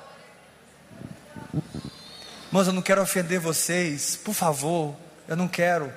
Mas 2.51 2.67
eu 2.67 2.73
não 2.73 2.81
quero 2.81 3.01
ofender 3.01 3.39
vocês, 3.39 4.15
por 4.15 4.33
favor, 4.33 4.95
eu 5.27 5.35
não 5.35 5.47
quero. 5.47 5.91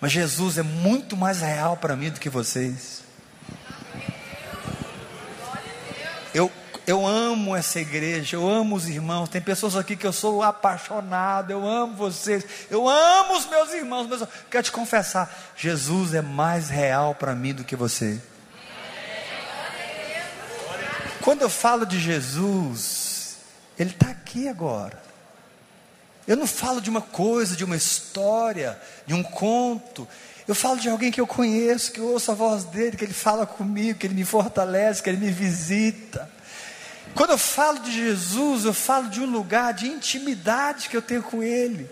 Mas 0.00 0.10
Jesus 0.12 0.58
é 0.58 0.62
muito 0.62 1.16
mais 1.16 1.40
real 1.40 1.76
para 1.76 1.94
mim 1.94 2.10
do 2.10 2.18
que 2.18 2.28
vocês. 2.28 3.02
Eu, 6.34 6.50
eu 6.86 7.06
amo 7.06 7.54
essa 7.54 7.80
igreja, 7.80 8.36
eu 8.36 8.48
amo 8.48 8.74
os 8.74 8.88
irmãos. 8.88 9.28
Tem 9.28 9.40
pessoas 9.40 9.76
aqui 9.76 9.96
que 9.96 10.06
eu 10.06 10.12
sou 10.12 10.42
apaixonado, 10.42 11.50
eu 11.50 11.66
amo 11.66 11.94
vocês, 11.94 12.44
eu 12.70 12.88
amo 12.88 13.38
os 13.38 13.46
meus 13.46 13.72
irmãos. 13.72 14.06
Mas 14.08 14.20
eu 14.20 14.28
quero 14.50 14.64
te 14.64 14.72
confessar: 14.72 15.32
Jesus 15.56 16.12
é 16.12 16.20
mais 16.20 16.68
real 16.68 17.14
para 17.14 17.34
mim 17.34 17.54
do 17.54 17.64
que 17.64 17.76
você. 17.76 18.20
Quando 21.24 21.40
eu 21.40 21.48
falo 21.48 21.86
de 21.86 21.98
Jesus, 21.98 23.38
Ele 23.78 23.88
está 23.88 24.10
aqui 24.10 24.46
agora. 24.46 25.02
Eu 26.28 26.36
não 26.36 26.46
falo 26.46 26.82
de 26.82 26.90
uma 26.90 27.00
coisa, 27.00 27.56
de 27.56 27.64
uma 27.64 27.76
história, 27.76 28.78
de 29.06 29.14
um 29.14 29.22
conto. 29.22 30.06
Eu 30.46 30.54
falo 30.54 30.78
de 30.78 30.86
alguém 30.86 31.10
que 31.10 31.18
eu 31.18 31.26
conheço, 31.26 31.92
que 31.92 31.98
eu 31.98 32.08
ouço 32.08 32.30
a 32.30 32.34
voz 32.34 32.64
dele, 32.64 32.98
que 32.98 33.06
ele 33.06 33.14
fala 33.14 33.46
comigo, 33.46 33.98
que 33.98 34.06
ele 34.06 34.12
me 34.12 34.24
fortalece, 34.26 35.02
que 35.02 35.08
ele 35.08 35.16
me 35.16 35.30
visita. 35.30 36.30
Quando 37.14 37.30
eu 37.30 37.38
falo 37.38 37.78
de 37.78 37.90
Jesus, 37.90 38.66
eu 38.66 38.74
falo 38.74 39.08
de 39.08 39.22
um 39.22 39.26
lugar 39.26 39.72
de 39.72 39.86
intimidade 39.86 40.90
que 40.90 40.96
eu 40.96 41.00
tenho 41.02 41.22
com 41.22 41.42
ele. 41.42 41.90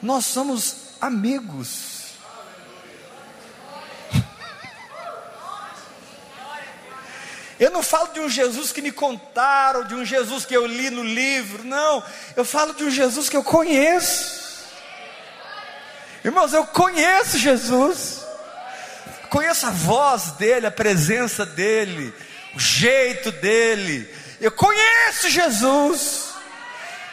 Nós 0.00 0.24
somos 0.24 0.96
amigos. 1.02 1.93
Eu 7.64 7.70
não 7.70 7.82
falo 7.82 8.08
de 8.12 8.20
um 8.20 8.28
Jesus 8.28 8.72
que 8.72 8.82
me 8.82 8.92
contaram, 8.92 9.84
de 9.84 9.94
um 9.94 10.04
Jesus 10.04 10.44
que 10.44 10.54
eu 10.54 10.66
li 10.66 10.90
no 10.90 11.02
livro, 11.02 11.64
não. 11.64 12.04
Eu 12.36 12.44
falo 12.44 12.74
de 12.74 12.84
um 12.84 12.90
Jesus 12.90 13.30
que 13.30 13.36
eu 13.38 13.42
conheço. 13.42 14.66
Irmãos, 16.22 16.52
eu 16.52 16.66
conheço 16.66 17.38
Jesus. 17.38 18.20
Conheço 19.30 19.66
a 19.66 19.70
voz 19.70 20.32
dele, 20.32 20.66
a 20.66 20.70
presença 20.70 21.46
dele, 21.46 22.12
o 22.54 22.60
jeito 22.60 23.32
dele. 23.32 24.14
Eu 24.42 24.52
conheço 24.52 25.30
Jesus. 25.30 26.34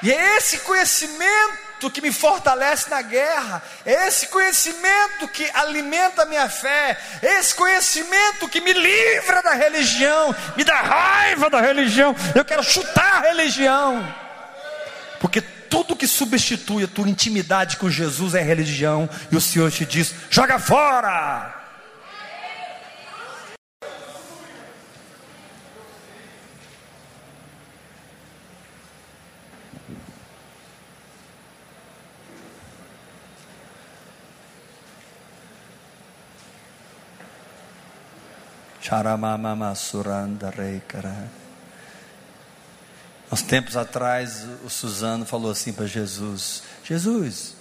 E 0.03 0.11
é 0.11 0.35
esse 0.35 0.57
conhecimento 0.57 1.70
que 1.89 2.01
me 2.01 2.11
fortalece 2.11 2.89
na 2.89 3.01
guerra, 3.01 3.63
é 3.85 4.07
esse 4.07 4.27
conhecimento 4.27 5.27
que 5.27 5.49
alimenta 5.53 6.23
a 6.23 6.25
minha 6.25 6.49
fé, 6.49 6.97
é 7.21 7.39
esse 7.39 7.55
conhecimento 7.55 8.47
que 8.47 8.61
me 8.61 8.73
livra 8.73 9.41
da 9.41 9.53
religião, 9.53 10.35
me 10.55 10.63
dá 10.63 10.75
raiva 10.75 11.49
da 11.49 11.61
religião, 11.61 12.15
eu 12.35 12.45
quero 12.45 12.63
chutar 12.63 13.17
a 13.17 13.27
religião, 13.29 14.15
porque 15.19 15.41
tudo 15.41 15.95
que 15.95 16.05
substitui 16.05 16.83
a 16.83 16.87
tua 16.87 17.09
intimidade 17.09 17.77
com 17.77 17.89
Jesus 17.89 18.35
é 18.35 18.41
religião, 18.41 19.09
e 19.31 19.35
o 19.35 19.41
Senhor 19.41 19.71
te 19.71 19.85
diz: 19.85 20.13
joga 20.29 20.59
fora. 20.59 21.50
Uns 43.31 43.43
tempos 43.43 43.77
atrás, 43.77 44.45
o 44.65 44.69
Suzano 44.69 45.25
falou 45.25 45.51
assim 45.51 45.71
para 45.71 45.85
Jesus: 45.85 46.63
Jesus, 46.83 47.55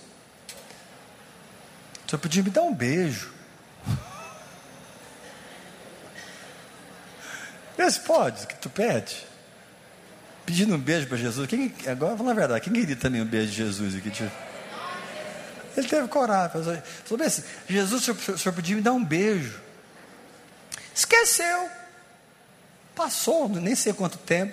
o 2.06 2.10
senhor 2.10 2.20
podia 2.20 2.42
me 2.42 2.50
dar 2.50 2.62
um 2.62 2.74
beijo? 2.74 3.30
Esse 7.78 8.00
pode, 8.00 8.46
que 8.46 8.54
tu 8.56 8.68
pede. 8.68 9.26
Pedindo 10.44 10.74
um 10.74 10.78
beijo 10.78 11.06
para 11.06 11.16
Jesus. 11.16 11.46
Quem, 11.46 11.72
agora, 11.86 12.16
fala 12.16 12.32
a 12.32 12.34
verdade, 12.34 12.64
quem 12.64 12.72
queria 12.72 12.96
também 12.96 13.22
um 13.22 13.26
beijo 13.26 13.50
de 13.50 13.56
Jesus 13.58 13.94
aqui? 13.94 14.10
Ele 15.76 15.88
teve 15.88 16.08
coragem. 16.08 16.50
Falou 17.04 17.26
assim: 17.26 17.42
Jesus, 17.68 18.02
o 18.02 18.04
senhor, 18.04 18.34
o 18.34 18.38
senhor 18.38 18.54
podia 18.54 18.74
me 18.74 18.82
dar 18.82 18.92
um 18.92 19.04
beijo. 19.04 19.69
Esqueceu. 21.00 21.70
Passou, 22.94 23.48
nem 23.48 23.74
sei 23.74 23.94
quanto 23.94 24.18
tempo. 24.18 24.52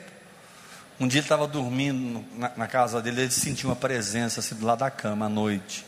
Um 0.98 1.06
dia 1.06 1.20
ele 1.20 1.26
estava 1.26 1.46
dormindo 1.46 2.24
na, 2.38 2.52
na, 2.56 2.68
casa 2.68 3.02
dele, 3.02 3.24
ele 3.24 3.32
sentiu 3.32 3.70
uma 3.70 3.76
presença 3.76 4.40
assim 4.40 4.56
do 4.56 4.66
lado 4.66 4.80
da 4.80 4.90
cama 4.90 5.26
à 5.26 5.30
noite. 5.30 5.86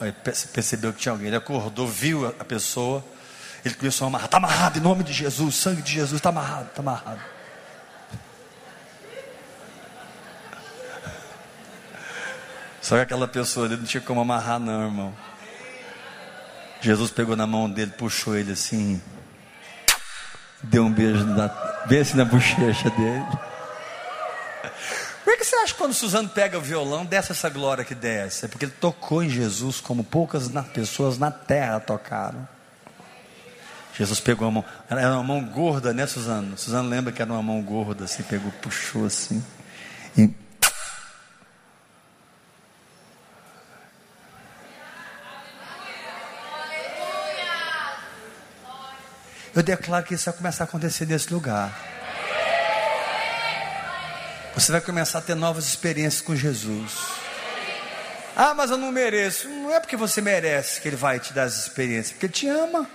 Ele 0.00 0.12
percebeu 0.52 0.94
que 0.94 1.00
tinha 1.00 1.12
alguém. 1.12 1.26
Ele 1.26 1.36
acordou, 1.36 1.86
viu 1.86 2.26
a 2.26 2.44
pessoa. 2.44 3.04
Ele 3.62 3.74
começou 3.74 4.06
a 4.06 4.08
amarrar. 4.08 4.24
Está 4.24 4.38
amarrado 4.38 4.78
em 4.78 4.82
nome 4.82 5.04
de 5.04 5.12
Jesus, 5.12 5.54
sangue 5.54 5.82
de 5.82 5.92
Jesus, 5.92 6.18
está 6.18 6.30
amarrado, 6.30 6.68
está 6.68 6.80
amarrado. 6.80 7.20
Só 12.80 12.96
que 12.96 13.02
aquela 13.02 13.28
pessoa 13.28 13.66
ali 13.66 13.76
não 13.76 13.84
tinha 13.84 14.00
como 14.00 14.22
amarrar, 14.22 14.58
não, 14.58 14.84
irmão. 14.84 15.14
Jesus 16.86 17.10
pegou 17.10 17.34
na 17.34 17.48
mão 17.48 17.68
dele, 17.68 17.90
puxou 17.90 18.36
ele 18.36 18.52
assim, 18.52 19.02
deu 20.62 20.84
um 20.84 20.92
beijo 20.92 21.24
na, 21.24 21.48
bem 21.88 21.98
assim 21.98 22.16
na 22.16 22.24
bochecha 22.24 22.88
dele. 22.90 23.26
Por 25.24 25.36
que 25.36 25.44
você 25.44 25.56
acha 25.56 25.72
que 25.72 25.78
quando 25.80 25.92
Suzano 25.92 26.28
pega 26.28 26.56
o 26.56 26.60
violão, 26.60 27.04
desce 27.04 27.32
essa 27.32 27.48
glória 27.50 27.84
que 27.84 27.92
desce? 27.92 28.44
É 28.44 28.48
porque 28.48 28.66
ele 28.66 28.74
tocou 28.80 29.20
em 29.20 29.28
Jesus 29.28 29.80
como 29.80 30.04
poucas 30.04 30.48
pessoas 30.72 31.18
na 31.18 31.32
terra 31.32 31.80
tocaram. 31.80 32.46
Jesus 33.98 34.20
pegou 34.20 34.46
a 34.46 34.50
mão, 34.52 34.64
era 34.88 35.12
uma 35.14 35.24
mão 35.24 35.44
gorda, 35.44 35.92
né, 35.92 36.06
Suzano? 36.06 36.56
Suzano 36.56 36.88
lembra 36.88 37.12
que 37.12 37.20
era 37.20 37.32
uma 37.32 37.42
mão 37.42 37.60
gorda, 37.62 38.04
assim, 38.04 38.22
pegou, 38.22 38.52
puxou 38.62 39.06
assim. 39.06 39.44
E 40.16 40.30
Eu 49.56 49.62
declaro 49.62 50.04
que 50.04 50.12
isso 50.12 50.26
vai 50.26 50.34
começar 50.34 50.64
a 50.64 50.66
acontecer 50.66 51.06
nesse 51.06 51.32
lugar. 51.32 51.72
Você 54.54 54.70
vai 54.70 54.82
começar 54.82 55.18
a 55.18 55.22
ter 55.22 55.34
novas 55.34 55.66
experiências 55.66 56.20
com 56.20 56.36
Jesus. 56.36 56.92
Ah, 58.36 58.52
mas 58.52 58.70
eu 58.70 58.76
não 58.76 58.92
mereço. 58.92 59.48
Não 59.48 59.74
é 59.74 59.80
porque 59.80 59.96
você 59.96 60.20
merece 60.20 60.78
que 60.78 60.88
Ele 60.88 60.96
vai 60.96 61.18
te 61.18 61.32
dar 61.32 61.44
as 61.44 61.56
experiências, 61.56 62.12
porque 62.12 62.26
Ele 62.26 62.32
te 62.34 62.46
ama. 62.46 62.86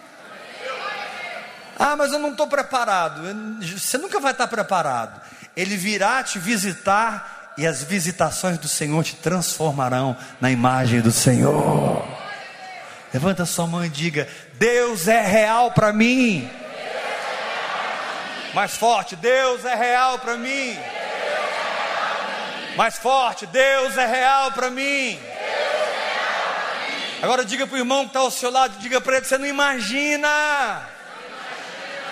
Ah, 1.80 1.96
mas 1.96 2.12
eu 2.12 2.20
não 2.20 2.30
estou 2.30 2.46
preparado. 2.46 3.24
Você 3.60 3.98
nunca 3.98 4.20
vai 4.20 4.32
estar 4.32 4.46
preparado. 4.46 5.20
Ele 5.58 5.76
virá 5.76 6.24
te 6.24 6.38
visitar 6.38 7.56
e 7.58 7.66
as 7.66 7.82
visitações 7.82 8.60
do 8.60 8.68
Senhor 8.68 9.04
te 9.04 9.16
transformarão 9.16 10.16
na 10.40 10.52
imagem 10.52 11.02
do 11.02 11.12
Senhor. 11.12 12.21
Levanta 13.14 13.46
sua 13.46 13.68
mão 13.68 13.84
e 13.84 13.90
diga: 13.90 14.28
Deus 14.54 15.08
é 15.08 15.22
real 15.22 15.72
para 15.72 15.92
mim. 15.92 16.50
Mais 18.54 18.76
forte, 18.76 19.16
Deus 19.16 19.66
é 19.66 19.76
real 19.76 20.20
para 20.20 20.38
mim. 20.38 20.78
Mais 22.76 22.98
forte, 22.98 23.46
Deus 23.46 23.98
é 23.98 24.06
real 24.06 24.52
para 24.52 24.70
mim. 24.70 25.20
Agora 27.22 27.46
diga 27.46 27.68
para 27.68 27.76
o 27.76 27.78
irmão 27.78 28.04
que 28.04 28.10
está 28.10 28.20
ao 28.20 28.32
seu 28.32 28.50
lado, 28.50 28.78
diga 28.80 29.02
para 29.02 29.18
ele: 29.18 29.26
você 29.26 29.38
não 29.38 29.46
imagina 29.46 30.88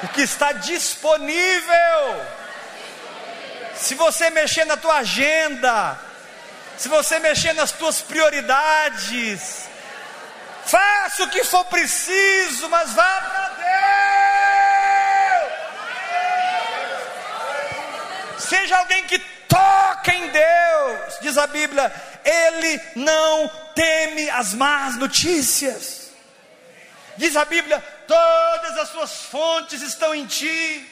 o 0.03 0.07
que 0.09 0.21
está 0.21 0.51
disponível. 0.51 2.25
Se 3.75 3.95
você 3.95 4.29
mexer 4.29 4.65
na 4.65 4.75
tua 4.75 4.97
agenda, 4.97 5.97
se 6.77 6.89
você 6.89 7.19
mexer 7.19 7.53
nas 7.53 7.71
tuas 7.71 8.01
prioridades, 8.01 9.68
faça 10.69 11.23
o 11.23 11.29
que 11.29 11.43
for 11.43 11.65
preciso, 11.65 12.69
mas 12.69 12.93
vá 12.93 13.21
para 13.21 13.49
Deus. 18.35 18.43
Seja 18.47 18.77
alguém 18.77 19.03
que 19.05 19.17
toca 19.47 20.13
em 20.13 20.29
Deus, 20.29 21.17
diz 21.21 21.37
a 21.37 21.47
Bíblia, 21.47 21.91
ele 22.23 22.79
não 22.95 23.49
teme 23.73 24.29
as 24.29 24.53
más 24.53 24.95
notícias. 24.97 26.11
Diz 27.17 27.35
a 27.35 27.45
Bíblia, 27.45 27.83
todas 28.07 28.77
as 28.77 28.89
suas 28.89 29.23
fontes 29.23 29.81
estão 29.81 30.13
em 30.15 30.25
ti. 30.25 30.87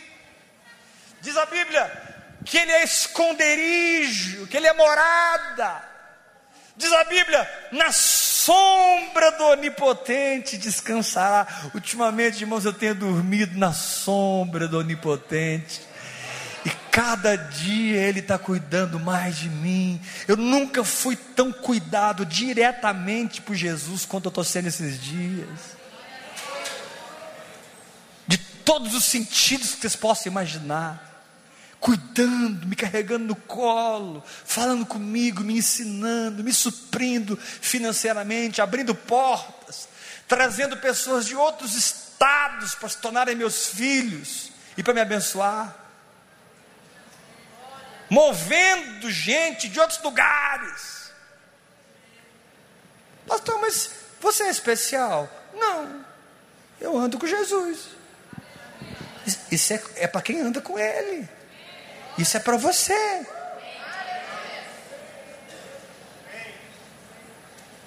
Diz 1.21 1.37
a 1.37 1.45
Bíblia 1.45 1.89
que 2.45 2.57
ele 2.57 2.71
é 2.71 2.83
esconderijo, 2.83 4.47
que 4.47 4.57
ele 4.57 4.67
é 4.67 4.73
morada. 4.73 5.83
Diz 6.75 6.91
a 6.91 7.03
Bíblia, 7.05 7.69
na 7.71 7.91
sombra 8.47 9.31
do 9.33 9.43
Onipotente 9.47 10.57
descansará. 10.57 11.45
Ultimamente, 11.73 12.41
irmãos, 12.41 12.63
eu 12.63 12.71
tenho 12.71 12.95
dormido 12.95 13.57
na 13.57 13.73
sombra 13.73 14.69
do 14.69 14.79
Onipotente. 14.79 15.81
E 16.65 16.69
cada 16.89 17.35
dia 17.35 17.97
Ele 17.97 18.21
está 18.21 18.37
cuidando 18.37 19.01
mais 19.01 19.35
de 19.35 19.49
mim. 19.49 19.99
Eu 20.29 20.37
nunca 20.37 20.81
fui 20.85 21.17
tão 21.17 21.51
cuidado 21.51 22.25
diretamente 22.25 23.41
por 23.41 23.53
Jesus 23.53 24.05
quanto 24.05 24.27
eu 24.27 24.29
estou 24.29 24.45
sendo 24.45 24.67
esses 24.67 25.01
dias. 25.01 25.77
De 28.25 28.37
todos 28.37 28.93
os 28.93 29.03
sentidos 29.03 29.75
que 29.75 29.81
vocês 29.81 29.95
possam 29.97 30.31
imaginar 30.31 31.06
cuidando, 31.79 32.65
me 32.65 32.75
carregando 32.75 33.25
no 33.25 33.35
colo, 33.35 34.23
falando 34.45 34.85
comigo, 34.85 35.43
me 35.43 35.57
ensinando, 35.57 36.43
me 36.43 36.53
suprindo 36.53 37.37
financeiramente, 37.37 38.61
abrindo 38.61 38.95
portas, 38.95 39.87
trazendo 40.27 40.77
pessoas 40.77 41.25
de 41.25 41.35
outros 41.35 41.75
estados 41.75 42.75
para 42.75 42.89
se 42.89 42.97
tornarem 42.97 43.35
meus 43.35 43.67
filhos 43.67 44.51
e 44.75 44.83
para 44.83 44.93
me 44.93 45.01
abençoar. 45.01 45.75
Movendo 48.09 49.11
gente 49.11 49.67
de 49.67 49.79
outros 49.79 50.01
lugares. 50.01 51.11
Pastor, 53.27 53.59
mas 53.59 53.91
você 54.21 54.43
é 54.43 54.49
especial? 54.49 55.29
Não, 55.53 56.05
eu 56.79 56.97
ando 56.97 57.19
com 57.19 57.27
Jesus. 57.27 57.89
Isso 59.51 59.73
é, 59.73 59.83
é 59.97 60.07
para 60.07 60.21
quem 60.21 60.39
anda 60.39 60.61
com 60.61 60.79
Ele. 60.79 61.27
Isso 62.17 62.35
é 62.35 62.39
para 62.39 62.57
você. 62.57 63.25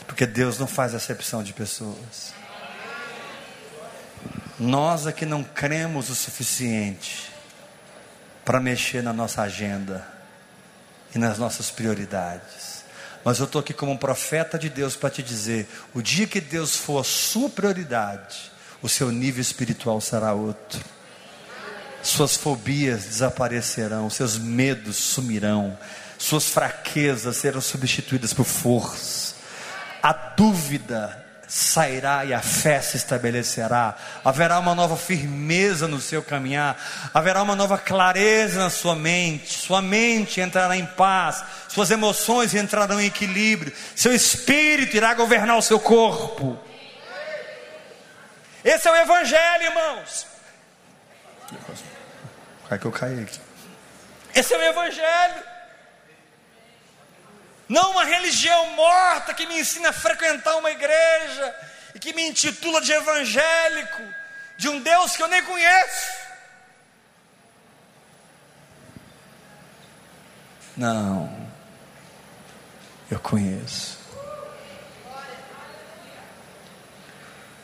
Porque 0.07 0.25
Deus 0.25 0.59
não 0.59 0.67
faz 0.67 0.95
acepção 0.95 1.43
de 1.43 1.53
pessoas. 1.53 2.33
Nós 4.59 5.07
aqui 5.07 5.25
não 5.25 5.43
cremos 5.43 6.11
o 6.11 6.15
suficiente 6.15 7.33
para 8.45 8.61
mexer 8.61 9.03
na 9.03 9.13
nossa 9.13 9.43
agenda 9.43 10.07
e 11.15 11.19
nas 11.19 11.39
nossas 11.39 11.71
prioridades. 11.71 12.85
Mas 13.25 13.39
eu 13.39 13.47
estou 13.47 13.61
aqui 13.61 13.73
como 13.73 13.93
um 13.93 13.97
profeta 13.97 14.59
de 14.59 14.69
Deus 14.69 14.95
para 14.95 15.11
te 15.11 15.23
dizer: 15.23 15.69
o 15.95 16.03
dia 16.03 16.27
que 16.27 16.41
Deus 16.41 16.77
for 16.77 17.01
a 17.01 17.05
sua 17.05 17.49
prioridade, 17.49 18.53
o 18.83 18.89
seu 18.89 19.11
nível 19.11 19.41
espiritual 19.41 20.01
será 20.01 20.35
outro 20.35 20.81
suas 22.03 22.37
fobias 22.37 23.05
desaparecerão, 23.05 24.09
seus 24.09 24.39
medos 24.39 24.97
sumirão, 24.97 25.79
suas 26.19 26.49
fraquezas 26.49 27.37
serão 27.37 27.61
substituídas 27.61 28.33
por 28.33 28.45
força, 28.45 29.35
a 30.03 30.13
dúvida 30.13 31.27
sairá 31.51 32.25
e 32.25 32.33
a 32.33 32.41
fé 32.41 32.81
se 32.81 32.97
estabelecerá, 32.97 33.97
haverá 34.25 34.61
uma 34.61 34.73
nova 34.75 34.97
firmeza 34.97 35.89
no 35.89 36.01
seu 36.01 36.23
caminhar, 36.23 36.77
haverá 37.13 37.43
uma 37.43 37.57
nova 37.57 37.77
clareza 37.77 38.61
na 38.61 38.71
sua 38.71 38.95
mente, 38.95 39.59
sua 39.59 39.83
mente 39.83 40.41
entrará 40.41 40.77
em 40.77 40.87
paz, 40.87 41.43
suas 41.69 41.91
emoções 41.91 42.55
entrarão 42.55 43.01
em 43.01 43.07
equilíbrio, 43.07 43.73
seu 43.97 44.15
espírito 44.15 44.97
irá 44.97 45.13
governar 45.13 45.59
o 45.59 45.63
seu 45.63 45.81
corpo. 45.81 46.57
Esse 48.65 48.87
é 48.87 48.93
o 48.93 48.97
Evangelho, 48.97 49.65
irmãos. 49.65 50.30
Vai 52.69 52.79
que 52.79 52.87
eu 52.87 52.93
caí 52.93 53.23
aqui. 53.23 53.41
Esse 54.35 54.55
é 54.55 54.59
o 54.59 54.63
Evangelho. 54.63 55.43
Não 57.69 57.93
uma 57.93 58.05
religião 58.05 58.71
morta 58.73 59.33
que 59.33 59.47
me 59.47 59.61
ensina 59.61 59.91
a 59.91 59.93
frequentar 59.93 60.57
uma 60.57 60.73
igreja 60.73 61.57
e 61.95 62.01
que 62.01 62.13
me 62.13 62.29
intitula 62.29 62.81
de 62.81 62.93
evangélico, 62.93 64.03
de 64.59 64.69
um 64.69 64.81
Deus 64.81 65.17
que 65.17 65.23
eu 65.23 65.29
nem 65.29 65.41
conheço. 65.45 66.13
Não, 70.77 71.49
eu 73.09 73.21
conheço. 73.21 73.99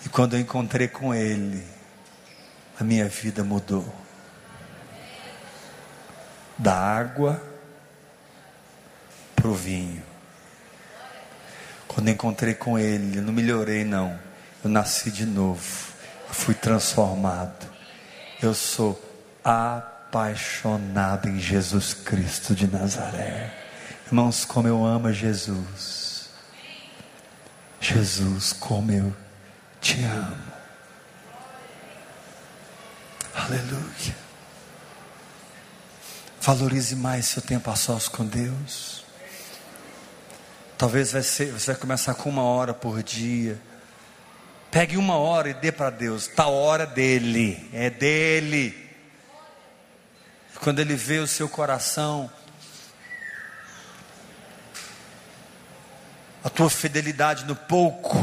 E 0.04 0.08
quando 0.08 0.36
eu 0.36 0.40
encontrei 0.40 0.86
com 0.86 1.12
Ele, 1.12 1.66
a 2.78 2.84
minha 2.84 3.08
vida 3.08 3.42
mudou 3.42 3.86
da 6.58 6.74
água 6.74 7.42
para 9.34 9.48
o 9.48 9.54
vinho. 9.54 10.02
Quando 11.86 12.10
encontrei 12.10 12.54
com 12.54 12.78
Ele, 12.78 13.18
eu 13.18 13.22
não 13.22 13.32
melhorei, 13.32 13.84
não. 13.84 14.18
Eu 14.62 14.70
nasci 14.70 15.10
de 15.10 15.24
novo. 15.24 15.64
Eu 16.28 16.34
fui 16.34 16.54
transformado. 16.54 17.66
Eu 18.42 18.54
sou 18.54 19.00
apaixonado 19.44 21.28
em 21.28 21.38
Jesus 21.38 21.94
Cristo 21.94 22.54
de 22.54 22.66
Nazaré. 22.66 23.52
Irmãos, 24.06 24.44
como 24.44 24.68
eu 24.68 24.84
amo 24.84 25.12
Jesus. 25.12 26.28
Jesus, 27.80 28.52
como 28.52 28.92
eu 28.92 29.14
te 29.80 30.02
amo. 30.04 30.55
Aleluia. 33.36 34.16
Valorize 36.40 36.96
mais 36.96 37.26
seu 37.26 37.42
tempo 37.42 37.70
a 37.70 37.76
sós 37.76 38.08
com 38.08 38.24
Deus. 38.24 39.04
Talvez 40.78 41.12
vai 41.12 41.22
ser, 41.22 41.52
você 41.52 41.72
vai 41.72 41.80
começar 41.80 42.14
com 42.14 42.30
uma 42.30 42.42
hora 42.42 42.72
por 42.72 43.02
dia. 43.02 43.60
Pegue 44.70 44.96
uma 44.96 45.16
hora 45.16 45.50
e 45.50 45.54
dê 45.54 45.70
para 45.70 45.90
Deus. 45.90 46.26
Tá 46.26 46.46
hora 46.46 46.86
dele, 46.86 47.68
é 47.72 47.90
dele. 47.90 48.74
Quando 50.60 50.80
ele 50.80 50.96
vê 50.96 51.18
o 51.18 51.26
seu 51.26 51.48
coração, 51.48 52.30
a 56.42 56.48
tua 56.48 56.70
fidelidade 56.70 57.44
no 57.44 57.54
pouco, 57.54 58.16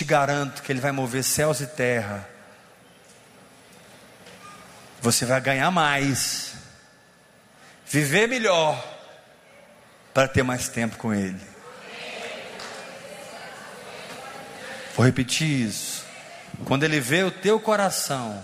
te 0.00 0.04
garanto 0.04 0.62
que 0.62 0.72
ele 0.72 0.80
vai 0.80 0.92
mover 0.92 1.22
céus 1.22 1.60
e 1.60 1.66
terra. 1.66 2.26
Você 5.02 5.26
vai 5.26 5.38
ganhar 5.42 5.70
mais, 5.70 6.54
viver 7.86 8.26
melhor 8.26 8.82
para 10.14 10.26
ter 10.26 10.42
mais 10.42 10.70
tempo 10.70 10.96
com 10.96 11.12
Ele. 11.12 11.40
Vou 14.96 15.04
repetir 15.04 15.68
isso. 15.68 16.02
Quando 16.64 16.84
Ele 16.84 16.98
vê 16.98 17.22
o 17.22 17.30
teu 17.30 17.60
coração 17.60 18.42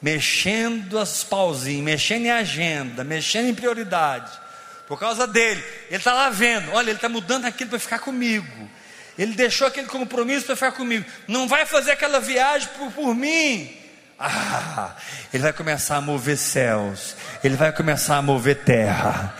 mexendo 0.00 0.98
as 0.98 1.22
pauzinhos, 1.22 1.84
mexendo 1.84 2.24
em 2.24 2.30
agenda, 2.30 3.04
mexendo 3.04 3.48
em 3.48 3.54
prioridade, 3.54 4.32
por 4.88 4.98
causa 4.98 5.26
dele, 5.26 5.62
Ele 5.88 5.96
está 5.96 6.14
lá 6.14 6.30
vendo, 6.30 6.72
olha, 6.72 6.88
Ele 6.88 6.96
está 6.96 7.08
mudando 7.08 7.44
aquilo 7.44 7.68
para 7.68 7.78
ficar 7.78 7.98
comigo. 7.98 8.70
Ele 9.20 9.34
deixou 9.34 9.66
aquele 9.66 9.86
compromisso 9.86 10.46
para 10.46 10.56
ficar 10.56 10.72
comigo. 10.72 11.04
Não 11.28 11.46
vai 11.46 11.66
fazer 11.66 11.90
aquela 11.90 12.20
viagem 12.20 12.70
por, 12.78 12.90
por 12.90 13.14
mim. 13.14 13.70
Ah, 14.18 14.92
ele 15.30 15.42
vai 15.42 15.52
começar 15.52 15.96
a 15.96 16.00
mover 16.00 16.38
céus. 16.38 17.14
Ele 17.44 17.54
vai 17.54 17.70
começar 17.70 18.16
a 18.16 18.22
mover 18.22 18.64
terra. 18.64 19.34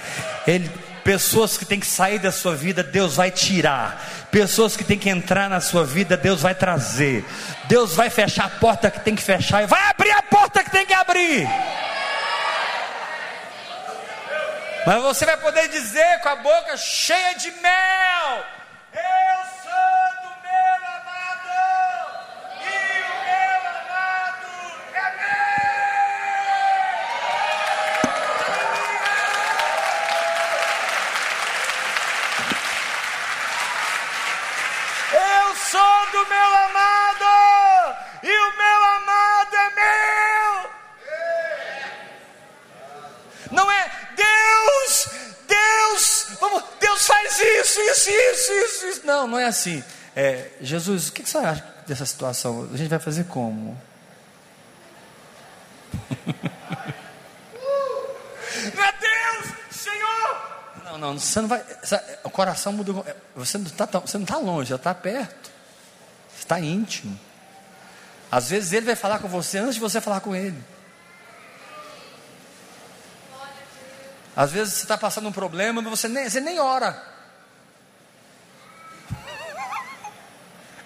Ele, 0.47 0.71
Pessoas 1.03 1.57
que 1.57 1.65
têm 1.65 1.81
que 1.81 1.87
sair 1.87 2.19
da 2.19 2.31
sua 2.31 2.55
vida, 2.55 2.83
Deus 2.83 3.17
vai 3.17 3.31
tirar. 3.31 4.07
Pessoas 4.31 4.77
que 4.77 4.85
têm 4.85 4.99
que 4.99 5.09
entrar 5.09 5.49
na 5.49 5.59
sua 5.59 5.83
vida, 5.83 6.15
Deus 6.15 6.43
vai 6.43 6.55
trazer. 6.55 7.25
Deus 7.65 7.95
vai 7.95 8.11
fechar 8.11 8.45
a 8.45 8.51
porta 8.51 8.91
que 8.91 9.01
tem 9.01 9.17
que 9.17 9.23
fechar 9.23 9.63
e 9.63 9.67
vai 9.67 9.89
abrir 9.89 10.11
a 10.11 10.23
porta 10.23 10.63
que 10.63 10.71
tem 10.71 10.85
que 10.85 10.93
abrir. 10.93 11.49
Mas 14.87 15.03
você 15.03 15.25
vai 15.25 15.39
poder 15.39 15.69
dizer 15.69 16.21
com 16.21 16.29
a 16.29 16.37
boca 16.37 16.77
cheia 16.77 17.35
de 17.37 17.51
mel: 17.63 18.45
do 36.13 36.27
meu 36.27 36.55
amado, 36.57 37.97
e 38.23 38.37
o 38.37 38.57
meu 38.57 38.85
amado 38.85 39.57
é 39.57 39.71
meu. 39.71 40.71
Não 43.53 43.71
é 43.71 43.91
Deus, 44.17 45.09
Deus, 45.47 46.27
vamos, 46.41 46.65
Deus 46.81 46.90
faz 47.07 47.41
isso, 47.41 47.81
isso, 47.81 48.11
isso, 48.11 48.53
isso, 48.53 48.87
isso. 48.87 49.07
Não, 49.07 49.27
não 49.27 49.39
é 49.39 49.47
assim. 49.47 49.83
É, 50.15 50.49
Jesus, 50.61 51.09
o 51.09 51.13
que 51.13 51.29
você 51.29 51.39
acha 51.39 51.65
dessa 51.87 52.05
situação? 52.05 52.69
A 52.73 52.77
gente 52.77 52.89
vai 52.89 52.99
fazer 52.99 53.25
como? 53.25 53.81
É 58.63 58.93
Deus, 59.01 59.55
Senhor. 59.71 60.37
Não, 60.85 60.99
não, 60.99 61.19
você 61.19 61.41
não 61.41 61.49
vai. 61.49 61.65
O 62.23 62.29
coração 62.29 62.73
mudou. 62.73 63.07
Você 63.35 63.57
não 63.57 63.67
está 63.67 63.87
você 63.87 64.19
não 64.19 64.25
está 64.25 64.37
longe, 64.37 64.69
já 64.69 64.77
está 64.77 64.95
perto 64.95 65.51
está 66.51 66.61
íntimo. 66.61 67.19
Às 68.31 68.51
vezes 68.51 68.73
ele 68.73 68.87
vai 68.87 68.97
falar 68.97 69.19
com 69.19 69.29
você 69.29 69.59
antes 69.59 69.75
de 69.75 69.81
você 69.81 70.01
falar 70.01 70.21
com 70.21 70.35
ele. 70.35 70.59
Às 74.41 74.53
vezes 74.53 74.73
você 74.73 74.85
está 74.85 74.97
passando 74.97 75.29
um 75.29 75.33
problema, 75.33 75.83
mas 75.83 76.01
você 76.01 76.09
nem, 76.09 76.27
você 76.27 76.41
nem 76.41 76.59
ora. 76.59 76.99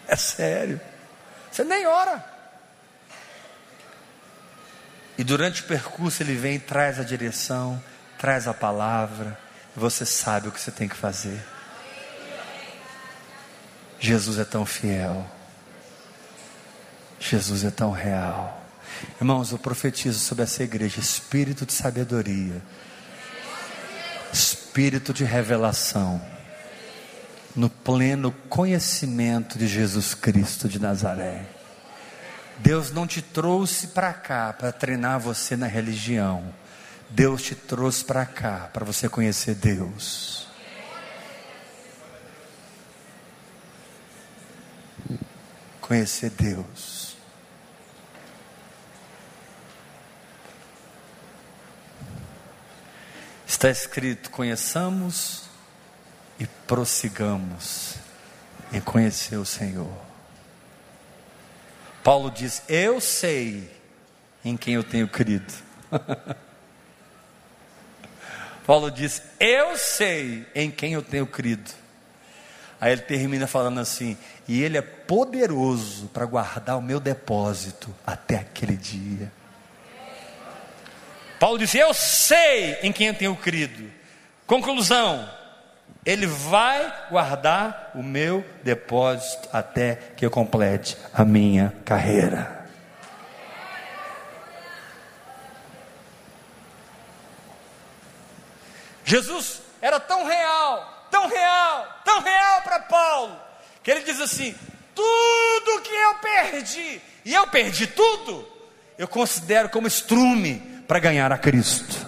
É 0.09 0.17
sério. 0.17 0.81
Você 1.53 1.63
nem 1.63 1.87
ora. 1.87 2.25
E 5.17 5.23
durante 5.23 5.63
o 5.63 5.67
percurso 5.67 6.21
ele 6.21 6.35
vem 6.35 6.59
traz 6.59 6.99
a 6.99 7.05
direção, 7.05 7.81
traz 8.19 8.49
a 8.49 8.53
palavra, 8.53 9.39
e 9.77 9.79
você 9.79 10.05
sabe 10.05 10.49
o 10.49 10.51
que 10.51 10.61
você 10.61 10.73
tem 10.73 10.89
que 10.89 10.97
fazer. 10.97 11.41
Jesus 14.01 14.41
é 14.41 14.45
tão 14.45 14.67
fiel. 14.67 15.25
Jesus 17.21 17.63
é 17.63 17.71
tão 17.71 17.93
real. 17.93 18.65
Irmãos, 19.21 19.53
eu 19.53 19.59
profetizo 19.61 20.19
sobre 20.19 20.43
essa 20.43 20.65
igreja 20.65 20.99
espírito 20.99 21.65
de 21.65 21.73
sabedoria, 21.73 22.61
espírito 24.75 25.15
de 25.15 25.23
revelação, 25.23 26.21
no 27.55 27.71
pleno 27.71 28.33
conhecimento 28.49 29.57
de 29.57 29.69
Jesus 29.69 30.15
Cristo 30.15 30.69
de 30.69 30.81
Nazaré. 30.81 31.47
Deus 32.59 32.91
não 32.91 33.07
te 33.07 33.23
trouxe 33.23 33.87
para 33.87 34.13
cá 34.13 34.53
para 34.53 34.73
treinar 34.73 35.21
você 35.21 35.57
na 35.57 35.69
religião. 35.69 36.53
Deus 37.09 37.41
te 37.43 37.55
trouxe 37.55 38.05
para 38.05 38.27
cá 38.27 38.69
para 38.73 38.85
você 38.85 39.09
conhecer 39.09 39.55
Deus. 39.55 40.49
Conhecer 45.81 46.31
Deus. 46.31 47.04
Está 53.55 53.71
escrito: 53.71 54.33
conheçamos 54.33 55.45
e 56.41 56.47
prossigamos 56.67 57.95
em 58.73 58.81
conhecer 58.81 59.37
o 59.37 59.47
Senhor. 59.47 59.97
Paulo 62.03 62.33
diz: 62.33 62.63
Eu 62.69 63.01
sei 63.01 63.71
em 64.45 64.57
quem 64.57 64.75
eu 64.75 64.83
tenho 64.83 65.07
crido. 65.07 65.55
Paulo 68.67 68.91
diz: 68.91 69.23
Eu 69.39 69.79
sei 69.79 70.45
em 70.53 70.69
quem 70.69 70.95
eu 70.95 71.03
tenho 71.03 71.27
crido. 71.27 71.71
Aí 72.81 72.91
ele 72.91 73.03
termina 73.03 73.47
falando 73.47 73.79
assim: 73.79 74.19
E 74.49 74.65
ele 74.65 74.79
é 74.79 74.83
poderoso 74.83 76.09
para 76.09 76.27
guardar 76.27 76.77
o 76.77 76.83
meu 76.83 76.99
depósito 76.99 77.95
até 78.05 78.35
aquele 78.35 78.77
dia. 78.77 79.31
Paulo 81.45 81.59
disse: 81.59 81.77
Eu 81.77 81.93
sei 81.93 82.79
em 82.83 82.91
quem 82.91 83.09
eu 83.09 83.15
tenho 83.15 83.37
crido. 83.37 83.93
Conclusão: 84.47 85.31
Ele 86.03 86.27
vai 86.27 87.11
guardar 87.11 87.91
o 87.95 88.03
meu 88.03 88.43
depósito 88.63 89.47
até 89.53 89.95
que 90.17 90.25
eu 90.25 90.31
complete 90.31 90.97
a 91.13 91.23
minha 91.23 91.77
carreira. 91.85 92.67
Jesus 99.05 99.61
era 99.83 100.01
tão 100.01 100.25
real, 100.25 101.09
tão 101.11 101.29
real, 101.29 102.01
tão 102.07 102.23
real 102.23 102.63
para 102.63 102.81
Paulo, 102.81 103.39
que 103.83 103.91
ele 103.91 104.01
diz 104.01 104.19
assim: 104.19 104.55
tudo 104.95 105.83
que 105.83 105.95
eu 105.95 106.15
perdi, 106.15 107.03
e 107.23 107.35
eu 107.35 107.47
perdi 107.49 107.87
tudo, 107.87 108.51
eu 108.97 109.07
considero 109.07 109.69
como 109.69 109.87
estrume 109.87 110.74
para 110.87 110.99
ganhar 110.99 111.33
a 111.33 111.39
Cristo. 111.39 112.07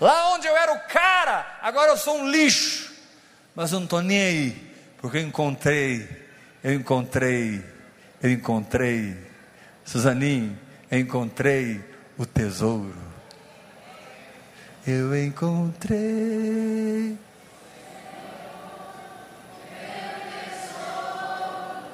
Lá 0.00 0.34
onde 0.34 0.46
eu 0.46 0.56
era 0.56 0.72
o 0.72 0.80
cara, 0.80 1.58
agora 1.62 1.92
eu 1.92 1.96
sou 1.96 2.18
um 2.18 2.28
lixo. 2.28 2.92
Mas 3.54 3.72
eu 3.72 3.78
não 3.78 3.84
estou 3.84 4.02
nem 4.02 4.20
aí, 4.20 4.74
porque 4.98 5.18
eu 5.18 5.22
encontrei, 5.22 6.08
eu 6.62 6.74
encontrei, 6.74 7.64
eu 8.20 8.30
encontrei, 8.30 9.16
Suzaninho, 9.84 10.58
eu 10.90 10.98
encontrei 10.98 11.80
o 12.18 12.26
tesouro. 12.26 12.96
eu 14.86 15.16
encontrei. 15.16 17.16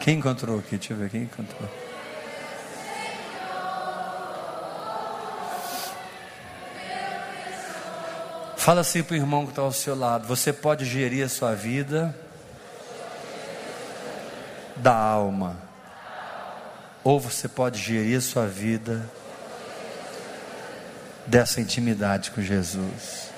Quem 0.01 0.19
encontrou 0.19 0.59
aqui? 0.59 0.79
Deixa 0.79 0.95
eu 0.95 0.97
ver 0.97 1.11
quem 1.11 1.23
encontrou. 1.23 1.69
Fala 8.57 8.81
assim 8.81 9.03
para 9.03 9.15
o 9.15 9.17
irmão 9.17 9.45
que 9.45 9.53
está 9.53 9.63
ao 9.63 9.73
seu 9.73 9.95
lado: 9.95 10.27
você 10.27 10.53
pode 10.53 10.85
gerir 10.85 11.25
a 11.25 11.29
sua 11.29 11.55
vida 11.55 12.15
da 14.77 14.95
alma, 14.95 15.57
ou 17.05 17.21
você 17.21 17.47
pode 17.47 17.79
gerir 17.79 18.17
a 18.17 18.21
sua 18.23 18.47
vida 18.47 19.07
dessa 21.27 21.61
intimidade 21.61 22.31
com 22.31 22.41
Jesus. 22.41 23.31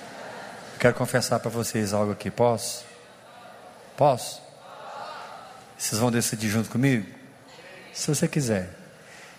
Quero 0.79 0.95
confessar 0.95 1.41
para 1.41 1.51
vocês 1.51 1.93
algo 1.93 2.13
aqui, 2.13 2.31
posso? 2.31 2.85
Posso? 3.97 4.52
Vocês 5.83 6.01
vão 6.01 6.13
decidir 6.13 6.49
junto 6.49 6.71
comigo? 6.71 7.05
Se 7.93 8.07
você 8.07 8.29
quiser. 8.29 8.71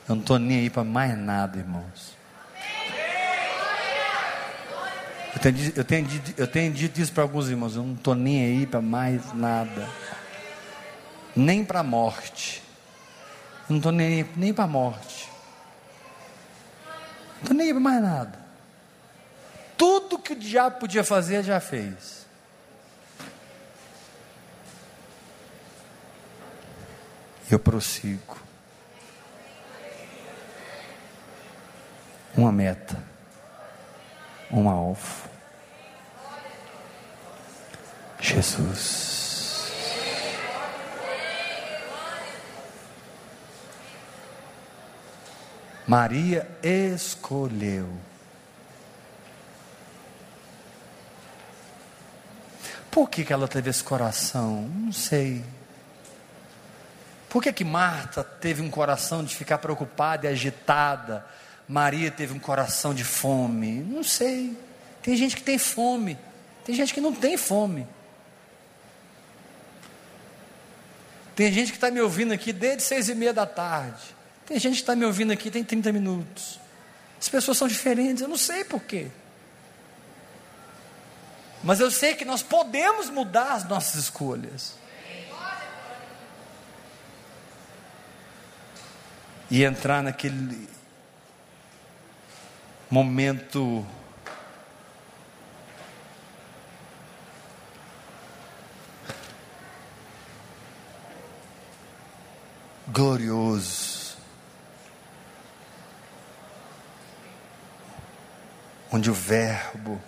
Eu 0.10 0.16
não 0.16 0.22
estou 0.22 0.38
nem 0.38 0.60
aí 0.60 0.70
para 0.70 0.84
mais 0.84 1.18
nada, 1.18 1.58
irmãos. 1.58 2.18
Eu 5.34 5.40
tenho, 5.40 5.74
eu 5.74 5.86
tenho, 5.86 6.08
eu 6.36 6.46
tenho 6.46 6.74
dito 6.74 7.00
isso 7.00 7.14
para 7.14 7.24
alguns 7.24 7.48
irmãos. 7.48 7.78
Eu 7.78 7.84
não 7.84 7.94
estou 7.94 8.14
nem 8.14 8.44
aí 8.44 8.68
para 8.68 8.82
mais 8.82 9.34
nada. 9.34 9.90
Nem 11.34 11.64
para 11.64 11.80
a 11.80 11.84
morte. 11.84 12.62
Eu 13.70 13.70
não 13.70 13.78
estou 13.78 13.94
nem 13.94 14.30
nem 14.36 14.54
para 14.54 14.66
a 14.66 14.68
morte. 14.68 15.32
Não 17.36 17.42
estou 17.44 17.56
nem 17.56 17.68
aí 17.68 17.74
para 17.74 17.82
mais 17.82 18.02
nada. 18.02 18.40
Tudo 19.78 20.20
que 20.20 20.34
o 20.34 20.36
diabo 20.36 20.82
podia 20.82 21.06
fazer, 21.06 21.42
já 21.42 21.62
fez. 21.62 22.23
Eu 27.50 27.60
prossigo. 27.60 28.38
Uma 32.36 32.52
meta, 32.52 33.02
um 34.52 34.70
alvo. 34.70 35.30
Jesus. 38.20 39.14
Maria 45.86 46.50
escolheu. 46.64 47.90
Por 52.90 53.10
que, 53.10 53.26
que 53.26 53.34
ela 53.34 53.48
teve 53.48 53.70
esse 53.70 53.84
coração? 53.84 54.70
Não 54.74 54.92
sei. 54.92 55.44
Por 57.34 57.42
que, 57.42 57.52
que 57.52 57.64
Marta 57.64 58.24
teve 58.24 58.62
um 58.62 58.70
coração 58.70 59.24
de 59.24 59.36
ficar 59.36 59.58
preocupada 59.58 60.28
e 60.28 60.30
agitada? 60.30 61.26
Maria 61.68 62.12
teve 62.12 62.32
um 62.32 62.38
coração 62.38 62.94
de 62.94 63.04
fome? 63.04 63.80
Não 63.80 64.04
sei. 64.04 64.56
Tem 65.02 65.18
gente 65.18 65.36
que 65.36 65.42
tem 65.42 65.58
fome, 65.58 66.16
tem 66.64 66.76
gente 66.76 66.94
que 66.94 67.02
não 67.02 67.12
tem 67.12 67.36
fome. 67.36 67.88
Tem 71.36 71.52
gente 71.52 71.72
que 71.72 71.78
está 71.78 71.90
me 71.90 72.00
ouvindo 72.02 72.34
aqui 72.34 72.54
desde 72.54 72.84
seis 72.84 73.10
e 73.10 73.16
meia 73.16 73.34
da 73.34 73.48
tarde. 73.48 74.16
Tem 74.46 74.60
gente 74.60 74.76
que 74.76 74.82
está 74.82 74.96
me 74.96 75.04
ouvindo 75.04 75.34
aqui 75.34 75.50
tem 75.50 75.64
30 75.64 75.92
minutos. 75.92 76.60
As 77.20 77.30
pessoas 77.30 77.58
são 77.58 77.68
diferentes, 77.68 78.22
eu 78.22 78.30
não 78.30 78.38
sei 78.38 78.64
porquê. 78.64 79.08
Mas 81.64 81.80
eu 81.80 81.90
sei 81.90 82.14
que 82.14 82.26
nós 82.26 82.44
podemos 82.44 83.10
mudar 83.10 83.54
as 83.54 83.68
nossas 83.68 83.96
escolhas. 83.96 84.83
E 89.54 89.64
entrar 89.64 90.02
naquele 90.02 90.68
momento 92.90 93.86
glorioso, 102.88 104.18
onde 108.92 109.12
o 109.12 109.14
Verbo 109.14 110.02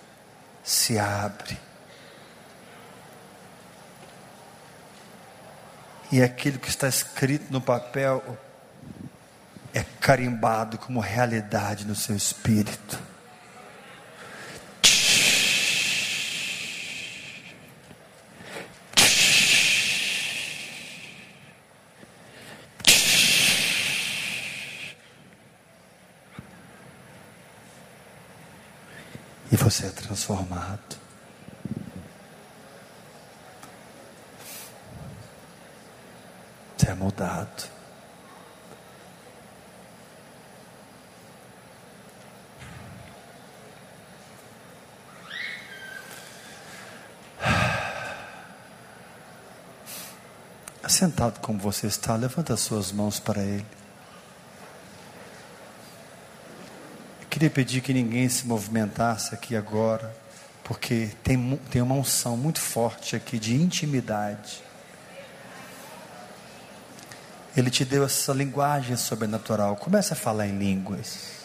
se 0.63 0.97
abre. 0.97 1.55
E 6.11 6.23
aquilo 6.23 6.57
que 6.57 6.69
está 6.69 6.87
escrito 6.87 7.53
no 7.53 7.61
papel 7.61 8.23
é 9.75 9.83
carimbado 9.99 10.77
como 10.77 11.01
realidade 11.01 11.85
no 11.85 11.93
seu 11.93 12.15
espírito. 12.15 12.97
E 29.51 29.57
você 29.57 29.87
é 29.87 29.89
transformado. 29.89 30.95
Você 36.77 36.89
é 36.89 36.95
mudado. 36.95 37.75
Sentado 50.95 51.41
como 51.41 51.59
você 51.59 51.87
está, 51.87 52.15
levanta 52.15 52.53
as 52.53 52.61
suas 52.61 52.89
mãos 52.89 53.19
para 53.19 53.43
Ele. 53.43 53.65
Eu 57.21 57.27
queria 57.29 57.49
pedir 57.49 57.81
que 57.81 57.93
ninguém 57.93 58.29
se 58.29 58.47
movimentasse 58.47 59.35
aqui 59.35 59.57
agora, 59.57 60.15
porque 60.63 61.09
tem, 61.21 61.57
tem 61.69 61.81
uma 61.81 61.95
unção 61.95 62.37
muito 62.37 62.61
forte 62.61 63.13
aqui 63.13 63.37
de 63.37 63.55
intimidade. 63.55 64.63
Ele 67.57 67.69
te 67.69 67.83
deu 67.83 68.05
essa 68.05 68.31
linguagem 68.31 68.95
sobrenatural. 68.95 69.75
Comece 69.75 70.13
a 70.13 70.15
falar 70.15 70.47
em 70.47 70.57
línguas. 70.57 71.44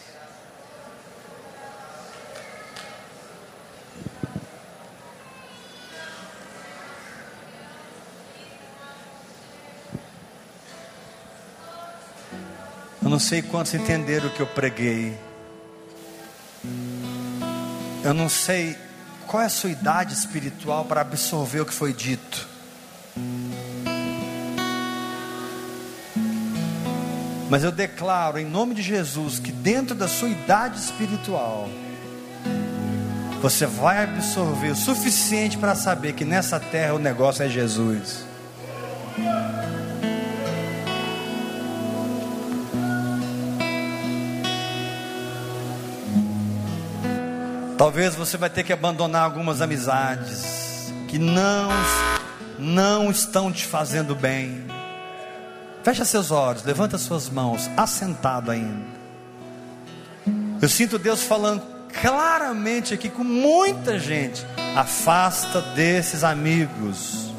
Não 13.11 13.19
sei 13.19 13.41
quantos 13.41 13.73
entenderam 13.73 14.27
o 14.27 14.31
que 14.31 14.39
eu 14.39 14.47
preguei. 14.47 15.13
Eu 18.05 18.13
não 18.13 18.29
sei 18.29 18.77
qual 19.27 19.43
é 19.43 19.47
a 19.47 19.49
sua 19.49 19.69
idade 19.69 20.13
espiritual 20.13 20.85
para 20.85 21.01
absorver 21.01 21.59
o 21.59 21.65
que 21.65 21.73
foi 21.73 21.91
dito. 21.91 22.47
Mas 27.49 27.65
eu 27.65 27.71
declaro 27.73 28.39
em 28.39 28.45
nome 28.45 28.73
de 28.73 28.81
Jesus 28.81 29.39
que 29.39 29.51
dentro 29.51 29.93
da 29.93 30.07
sua 30.07 30.29
idade 30.29 30.79
espiritual, 30.79 31.67
você 33.41 33.65
vai 33.65 34.05
absorver 34.05 34.69
o 34.69 34.75
suficiente 34.75 35.57
para 35.57 35.75
saber 35.75 36.13
que 36.13 36.23
nessa 36.23 36.61
terra 36.61 36.93
o 36.93 36.99
negócio 36.99 37.43
é 37.43 37.49
Jesus. 37.49 38.30
Talvez 47.81 48.13
você 48.13 48.37
vai 48.37 48.47
ter 48.47 48.63
que 48.63 48.71
abandonar 48.71 49.23
algumas 49.23 49.59
amizades 49.59 50.93
que 51.07 51.17
não 51.17 51.67
não 52.59 53.09
estão 53.09 53.51
te 53.51 53.65
fazendo 53.65 54.13
bem. 54.13 54.63
Fecha 55.83 56.05
seus 56.05 56.29
olhos, 56.29 56.63
levanta 56.63 56.99
suas 56.99 57.27
mãos, 57.27 57.67
assentado 57.75 58.51
ainda. 58.51 58.85
Eu 60.61 60.69
sinto 60.69 60.99
Deus 60.99 61.23
falando 61.23 61.63
claramente 61.99 62.93
aqui 62.93 63.09
com 63.09 63.23
muita 63.23 63.97
gente. 63.97 64.45
Afasta 64.75 65.59
desses 65.73 66.23
amigos, 66.23 67.33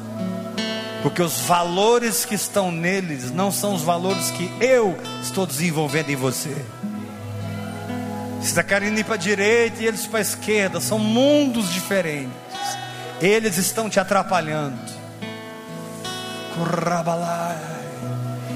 porque 1.01 1.21
os 1.21 1.39
valores 1.39 2.25
que 2.25 2.35
estão 2.35 2.69
neles 2.69 3.31
não 3.31 3.49
são 3.49 3.73
os 3.73 3.81
valores 3.81 4.29
que 4.31 4.51
eu 4.59 4.93
estou 5.21 5.45
desenvolvendo 5.45 6.09
em 6.09 6.17
você 6.17 6.53
Você 8.43 8.49
está 8.49 8.61
querendo 8.61 8.99
ir 8.99 9.05
para 9.05 9.13
a 9.13 9.17
direita 9.17 9.81
e 9.81 9.87
eles 9.87 10.05
para 10.05 10.19
a 10.19 10.21
esquerda. 10.21 10.81
São 10.81 10.99
mundos 10.99 11.71
diferentes. 11.71 12.33
Eles 13.21 13.57
estão 13.57 13.89
te 13.89 14.01
atrapalhando. 14.01 14.77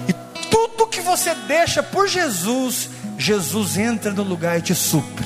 E 0.05 0.13
tudo 0.51 0.87
que 0.87 0.99
você 0.99 1.33
deixa 1.47 1.81
por 1.81 2.05
Jesus, 2.05 2.89
Jesus 3.17 3.77
entra 3.77 4.11
no 4.11 4.23
lugar 4.23 4.59
e 4.59 4.61
te 4.61 4.75
supre. 4.75 5.25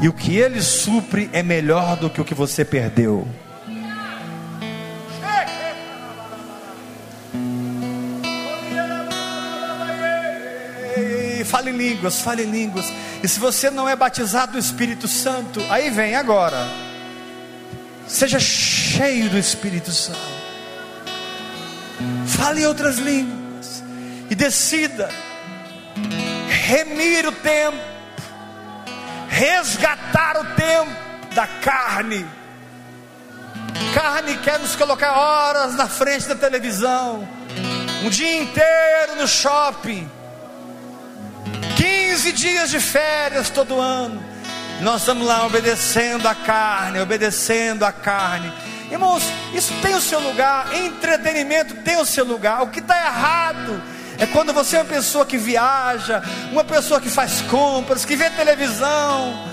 E 0.00 0.08
o 0.08 0.12
que 0.12 0.36
ele 0.36 0.62
supre 0.62 1.28
é 1.32 1.42
melhor 1.42 1.96
do 1.96 2.08
que 2.08 2.20
o 2.20 2.24
que 2.24 2.34
você 2.34 2.64
perdeu. 2.64 3.26
Em 11.72 11.76
línguas, 11.76 12.20
fale 12.20 12.44
em 12.44 12.50
línguas. 12.50 12.86
E 13.22 13.28
se 13.28 13.40
você 13.40 13.70
não 13.70 13.88
é 13.88 13.96
batizado 13.96 14.52
do 14.52 14.58
Espírito 14.58 15.08
Santo, 15.08 15.60
aí 15.70 15.90
vem 15.90 16.14
agora. 16.14 16.68
Seja 18.06 18.38
cheio 18.38 19.30
do 19.30 19.38
Espírito 19.38 19.90
Santo. 19.90 20.18
Fale 22.26 22.62
em 22.62 22.66
outras 22.66 22.98
línguas. 22.98 23.82
E 24.30 24.34
decida 24.34 25.10
remir 26.48 27.26
o 27.26 27.32
tempo, 27.32 27.78
resgatar 29.28 30.40
o 30.40 30.44
tempo 30.54 30.92
da 31.34 31.46
carne. 31.46 32.26
Carne 33.94 34.36
quer 34.38 34.58
nos 34.58 34.74
colocar 34.74 35.12
horas 35.12 35.74
na 35.74 35.86
frente 35.86 36.26
da 36.28 36.34
televisão, 36.34 37.28
um 38.04 38.08
dia 38.08 38.42
inteiro 38.42 39.16
no 39.18 39.28
shopping 39.28 40.10
15 41.82 42.30
dias 42.30 42.70
de 42.70 42.78
férias 42.78 43.50
todo 43.50 43.80
ano. 43.80 44.22
Nós 44.82 45.00
estamos 45.00 45.26
lá 45.26 45.44
obedecendo 45.44 46.28
a 46.28 46.34
carne, 46.34 47.00
obedecendo 47.00 47.84
a 47.84 47.90
carne. 47.90 48.52
Irmãos, 48.88 49.24
isso 49.52 49.74
tem 49.82 49.92
o 49.92 50.00
seu 50.00 50.20
lugar, 50.20 50.72
entretenimento 50.72 51.74
tem 51.82 51.96
o 51.96 52.06
seu 52.06 52.24
lugar. 52.24 52.62
O 52.62 52.68
que 52.68 52.78
está 52.78 52.96
errado 52.96 53.82
é 54.16 54.26
quando 54.26 54.52
você 54.52 54.76
é 54.76 54.82
uma 54.82 54.84
pessoa 54.84 55.26
que 55.26 55.36
viaja, 55.36 56.22
uma 56.52 56.62
pessoa 56.62 57.00
que 57.00 57.10
faz 57.10 57.40
compras, 57.42 58.04
que 58.04 58.14
vê 58.14 58.30
televisão, 58.30 59.44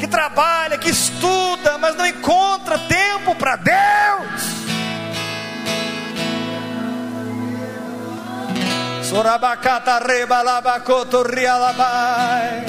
que 0.00 0.08
trabalha, 0.08 0.76
que 0.76 0.90
estuda, 0.90 1.78
mas 1.78 1.94
não 1.94 2.04
encontra 2.04 2.76
tempo 2.76 3.36
para 3.36 3.54
Deus. 3.54 4.81
Sorabacata 9.12 9.98
rebalabacoto 9.98 11.22
rialabai. 11.22 12.64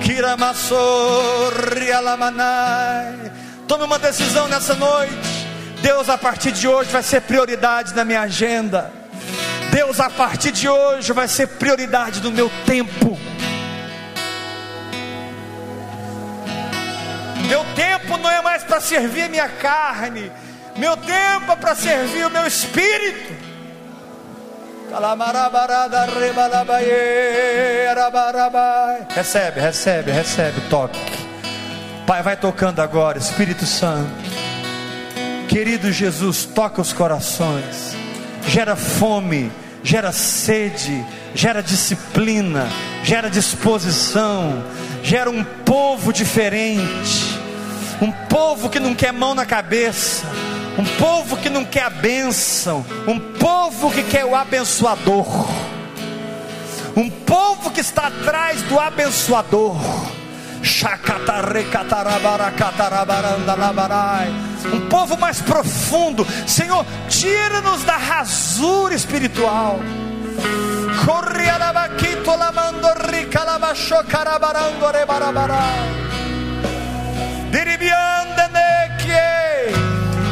Kiramassor 0.00 1.74
rialamanai. 1.74 3.32
Tome 3.66 3.82
uma 3.82 3.98
decisão 3.98 4.46
nessa 4.46 4.76
noite. 4.76 5.48
Deus, 5.82 6.08
a 6.08 6.16
partir 6.16 6.52
de 6.52 6.68
hoje, 6.68 6.88
vai 6.92 7.02
ser 7.02 7.22
prioridade 7.22 7.96
na 7.96 8.04
minha 8.04 8.20
agenda. 8.20 8.92
Deus, 9.72 9.98
a 9.98 10.08
partir 10.08 10.52
de 10.52 10.68
hoje, 10.68 11.12
vai 11.12 11.26
ser 11.26 11.48
prioridade 11.48 12.22
no 12.22 12.30
meu 12.30 12.48
tempo. 12.64 13.18
Meu 17.48 17.64
tempo 17.74 18.16
não 18.18 18.30
é 18.30 18.40
mais 18.40 18.62
para 18.62 18.80
servir 18.80 19.28
minha 19.28 19.48
carne, 19.48 20.30
meu 20.76 20.96
tempo 20.96 21.50
é 21.50 21.56
para 21.56 21.74
servir 21.74 22.24
o 22.24 22.30
meu 22.30 22.46
espírito. 22.46 23.37
Recebe, 29.14 29.60
recebe, 29.60 30.10
recebe, 30.10 30.60
toque. 30.70 30.98
Pai, 32.06 32.22
vai 32.22 32.36
tocando 32.36 32.80
agora, 32.80 33.18
Espírito 33.18 33.66
Santo. 33.66 34.10
Querido 35.46 35.92
Jesus, 35.92 36.46
toca 36.46 36.80
os 36.80 36.92
corações. 36.92 37.94
Gera 38.46 38.76
fome, 38.76 39.52
gera 39.82 40.10
sede, 40.10 41.04
gera 41.34 41.62
disciplina, 41.62 42.66
gera 43.04 43.28
disposição, 43.28 44.64
gera 45.02 45.28
um 45.28 45.44
povo 45.44 46.12
diferente. 46.14 47.38
Um 48.00 48.10
povo 48.10 48.70
que 48.70 48.80
não 48.80 48.94
quer 48.94 49.12
mão 49.12 49.34
na 49.34 49.44
cabeça 49.44 50.24
um 50.78 50.84
povo 50.96 51.36
que 51.36 51.50
não 51.50 51.64
quer 51.64 51.82
a 51.82 51.90
bênção, 51.90 52.86
um 53.06 53.18
povo 53.18 53.90
que 53.90 54.04
quer 54.04 54.24
o 54.24 54.34
abençoador, 54.34 55.26
um 56.96 57.10
povo 57.10 57.72
que 57.72 57.80
está 57.80 58.06
atrás 58.06 58.62
do 58.62 58.78
abençoador. 58.78 59.76
Um 64.72 64.88
povo 64.88 65.16
mais 65.16 65.40
profundo, 65.40 66.26
Senhor, 66.46 66.84
tira-nos 67.08 67.84
da 67.84 67.96
rasura 67.96 68.94
espiritual. 68.94 69.78
Diribianda 77.52 78.48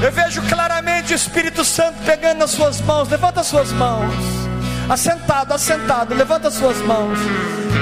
eu 0.03 0.13
vejo 0.13 0.43
claramente 0.43 1.13
o 1.13 1.17
Espírito 1.17 1.65
Santo 1.65 1.99
pegando 2.05 2.39
nas 2.39 2.51
suas 2.51 2.81
mãos. 2.81 3.09
Levanta 3.09 3.41
as 3.41 3.47
suas 3.47 3.73
mãos. 3.73 4.15
Assentado, 4.89 5.53
assentado, 5.53 6.15
levanta 6.15 6.49
as 6.49 6.55
suas 6.55 6.77
mãos. 6.79 7.19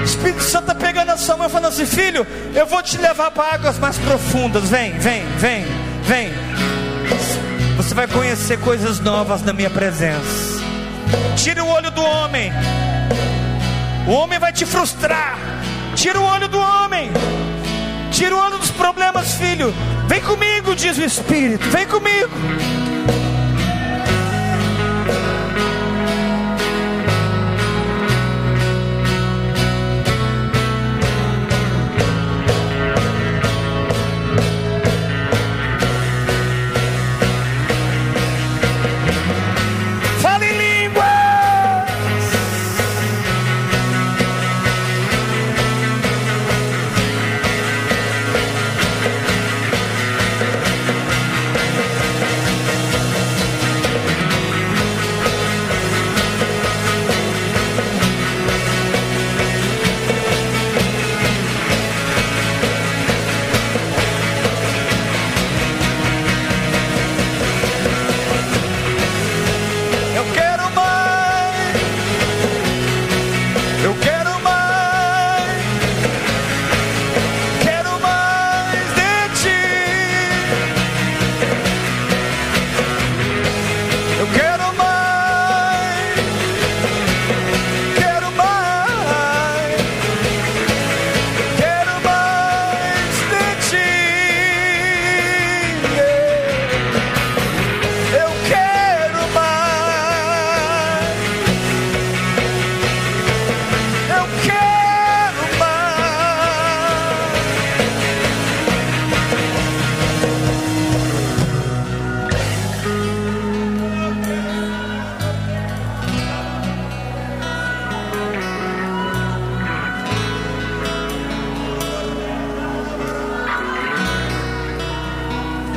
O 0.00 0.04
Espírito 0.04 0.42
Santo 0.42 0.70
está 0.70 0.74
pegando 0.74 1.10
a 1.10 1.16
sua 1.16 1.36
mão 1.36 1.46
e 1.46 1.50
falando 1.50 1.72
assim: 1.72 1.86
Filho, 1.86 2.26
eu 2.54 2.66
vou 2.66 2.82
te 2.82 2.96
levar 2.96 3.30
para 3.30 3.54
águas 3.54 3.78
mais 3.78 3.98
profundas. 3.98 4.68
Vem, 4.70 4.92
vem, 4.98 5.24
vem, 5.36 5.64
vem. 6.04 6.32
Você 7.76 7.94
vai 7.94 8.06
conhecer 8.06 8.58
coisas 8.60 9.00
novas 9.00 9.42
na 9.42 9.52
minha 9.52 9.68
presença. 9.68 10.62
Tira 11.36 11.62
o 11.62 11.68
olho 11.68 11.90
do 11.90 12.02
homem. 12.02 12.52
O 14.06 14.12
homem 14.12 14.38
vai 14.38 14.52
te 14.52 14.64
frustrar. 14.64 15.36
Tira 15.94 16.18
o 16.18 16.24
olho 16.24 16.48
do 16.48 16.58
homem. 16.58 17.10
Tira 18.10 18.34
o 18.34 18.38
olho 18.38 18.58
dos 18.58 18.70
problemas, 18.70 19.34
filho. 19.34 19.74
Diz 20.76 20.98
o 20.98 21.04
Espírito. 21.04 21.64
Vem 21.70 21.86
comigo. 21.86 22.93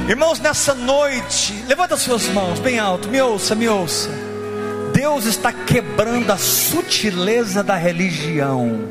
Irmãos, 0.08 0.40
nessa 0.40 0.74
noite, 0.74 1.54
levanta 1.68 1.98
suas 1.98 2.28
mãos 2.30 2.60
bem 2.62 2.80
alto, 2.80 3.10
me 3.10 3.22
ouça, 3.22 3.54
me 3.54 3.68
ouça. 3.68 4.10
Deus 4.94 5.26
está 5.26 5.52
quebrando 5.52 6.32
a 6.32 6.38
sutileza 6.38 7.62
da 7.62 7.76
religião. 7.76 8.88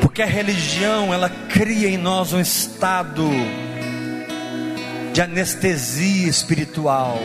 Porque 0.00 0.20
a 0.20 0.26
religião, 0.26 1.14
ela 1.14 1.30
cria 1.30 1.88
em 1.88 1.96
nós 1.96 2.32
um 2.32 2.40
estado 2.40 3.30
de 5.12 5.22
anestesia 5.22 6.28
espiritual. 6.28 7.20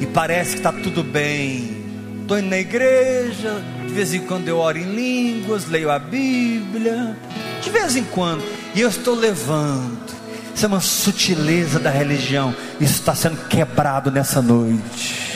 E 0.00 0.06
parece 0.06 0.52
que 0.52 0.58
está 0.58 0.72
tudo 0.72 1.02
bem. 1.02 1.82
Estou 2.20 2.38
indo 2.38 2.50
na 2.50 2.58
igreja, 2.58 3.60
de 3.84 3.92
vez 3.92 4.14
em 4.14 4.20
quando 4.20 4.46
eu 4.46 4.58
oro 4.58 4.78
em 4.78 4.94
línguas, 4.94 5.66
leio 5.66 5.90
a 5.90 5.98
Bíblia, 5.98 7.16
de 7.60 7.68
vez 7.68 7.96
em 7.96 8.04
quando, 8.04 8.44
e 8.76 8.80
eu 8.80 8.88
estou 8.88 9.16
levando. 9.16 10.21
Isso 10.54 10.64
é 10.64 10.68
uma 10.68 10.80
sutileza 10.80 11.78
da 11.78 11.90
religião. 11.90 12.54
Isso 12.80 12.94
está 12.94 13.14
sendo 13.14 13.48
quebrado 13.48 14.10
nessa 14.10 14.42
noite. 14.42 15.32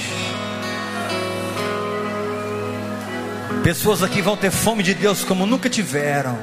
Pessoas 3.62 4.02
aqui 4.02 4.22
vão 4.22 4.36
ter 4.36 4.50
fome 4.50 4.82
de 4.82 4.94
Deus 4.94 5.24
como 5.24 5.46
nunca 5.46 5.68
tiveram. 5.68 6.38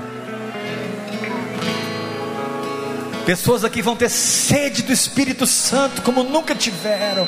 Pessoas 3.26 3.64
aqui 3.64 3.82
vão 3.82 3.96
ter 3.96 4.10
sede 4.10 4.82
do 4.82 4.92
Espírito 4.92 5.48
Santo 5.48 6.02
como 6.02 6.24
nunca 6.24 6.54
tiveram. 6.54 7.28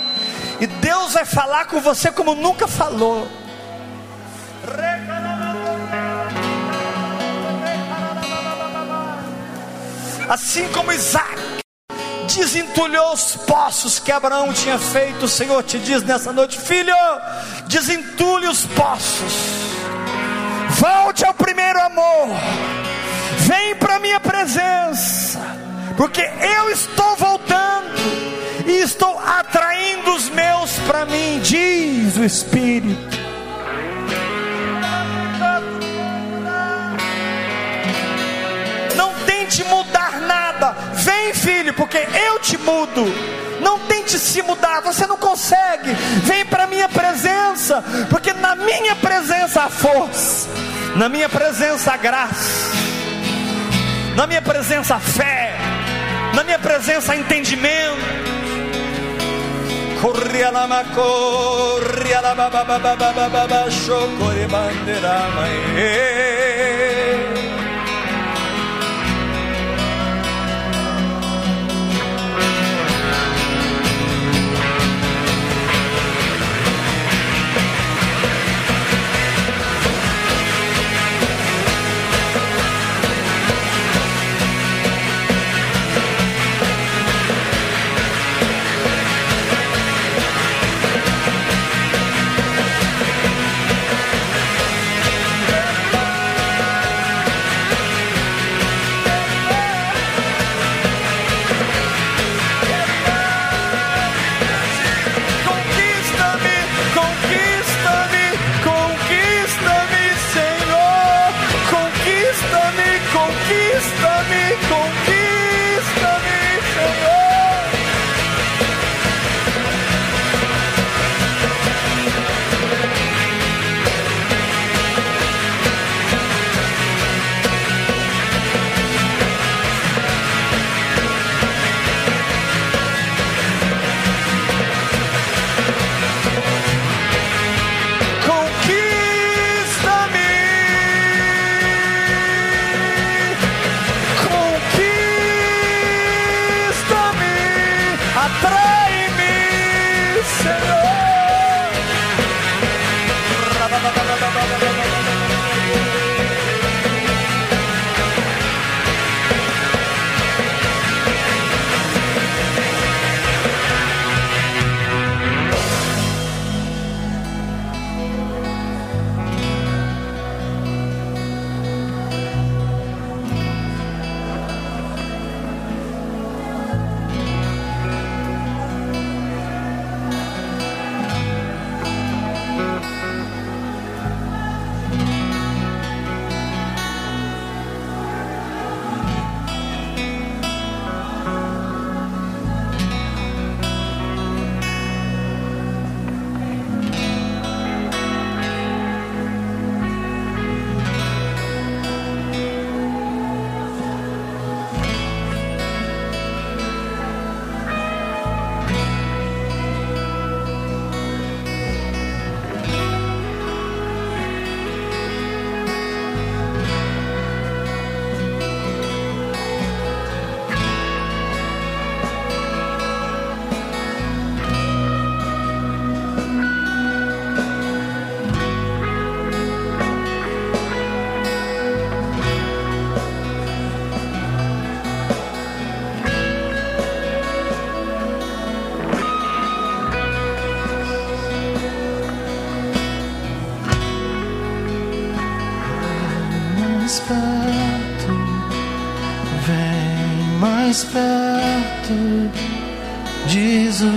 E 0.59 0.67
Deus 0.67 1.13
vai 1.13 1.25
falar 1.25 1.65
com 1.65 1.79
você 1.79 2.11
como 2.11 2.35
nunca 2.35 2.67
falou. 2.67 3.44
Assim 10.27 10.67
como 10.69 10.91
Isaac 10.91 11.37
desentulhou 12.35 13.13
os 13.13 13.35
poços 13.35 13.99
que 13.99 14.11
Abraão 14.11 14.51
tinha 14.51 14.77
feito, 14.79 15.25
o 15.25 15.29
Senhor 15.29 15.61
te 15.63 15.77
diz 15.77 16.01
nessa 16.03 16.33
noite: 16.33 16.59
Filho, 16.59 16.95
desentule 17.67 18.47
os 18.47 18.65
poços, 18.65 19.33
volte 20.69 21.23
ao 21.23 21.33
primeiro 21.33 21.79
amor, 21.79 22.29
vem 23.39 23.75
para 23.75 23.95
a 23.95 23.99
minha 23.99 24.19
presença, 24.19 25.39
porque 25.95 26.21
eu 26.21 26.71
estou 26.71 27.15
voltando 27.17 27.95
e 28.65 28.81
estou 28.81 29.19
atraindo 29.19 30.11
os 30.15 30.27
meus 30.29 30.71
para 30.87 31.05
mim, 31.05 31.39
diz 31.41 32.17
o 32.17 32.23
Espírito. 32.23 33.14
Tente 39.55 39.63
mudar 39.63 40.19
nada, 40.21 40.75
vem 40.93 41.33
filho, 41.33 41.73
porque 41.73 41.97
eu 41.97 42.39
te 42.39 42.57
mudo. 42.57 43.05
Não 43.61 43.79
tente 43.79 44.19
se 44.19 44.41
mudar, 44.41 44.81
você 44.81 45.07
não 45.07 45.15
consegue. 45.17 45.93
Vem 46.23 46.45
para 46.45 46.67
minha 46.67 46.89
presença, 46.89 47.81
porque 48.09 48.33
na 48.33 48.55
minha 48.55 48.95
presença 48.97 49.63
há 49.63 49.69
força, 49.69 50.49
na 50.95 51.07
minha 51.07 51.29
presença 51.29 51.93
há 51.93 51.97
graça, 51.97 52.75
na 54.15 54.27
minha 54.27 54.41
presença 54.41 54.95
há 54.95 54.99
fé, 54.99 55.55
na 56.33 56.43
minha 56.43 56.59
presença 56.59 57.13
há 57.13 57.17
entendimento. 57.17 58.25
Corria 60.01 60.51
la 60.51 60.67
ma 60.67 60.83
corria 60.83 62.21
la 62.21 62.35
ba 62.35 62.49
ba 62.49 62.63
ba 62.63 62.77
ba 62.77 62.95
ba 62.95 63.13
ba 63.13 63.29
ba 63.29 63.47
ba 63.47 63.65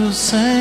diz 0.09 0.33
o 0.33 0.58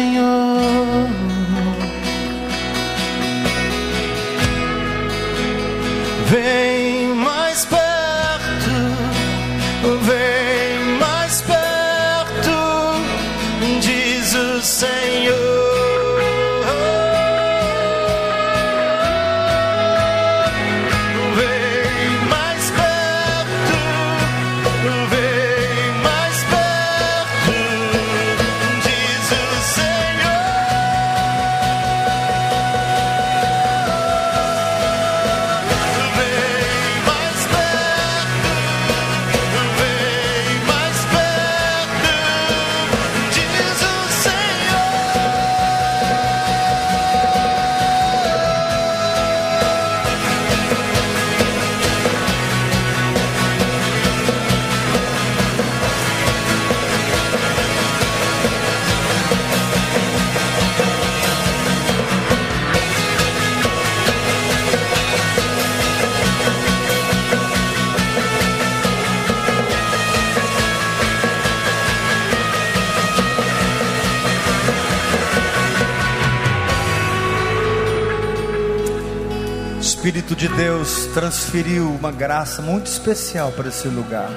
Deus 80.88 81.08
transferiu 81.08 81.90
uma 81.92 82.14
graça 82.14 82.62
muito 82.62 82.86
especial 82.86 83.52
para 83.52 83.68
esse 83.68 83.90
lugar. 83.90 84.30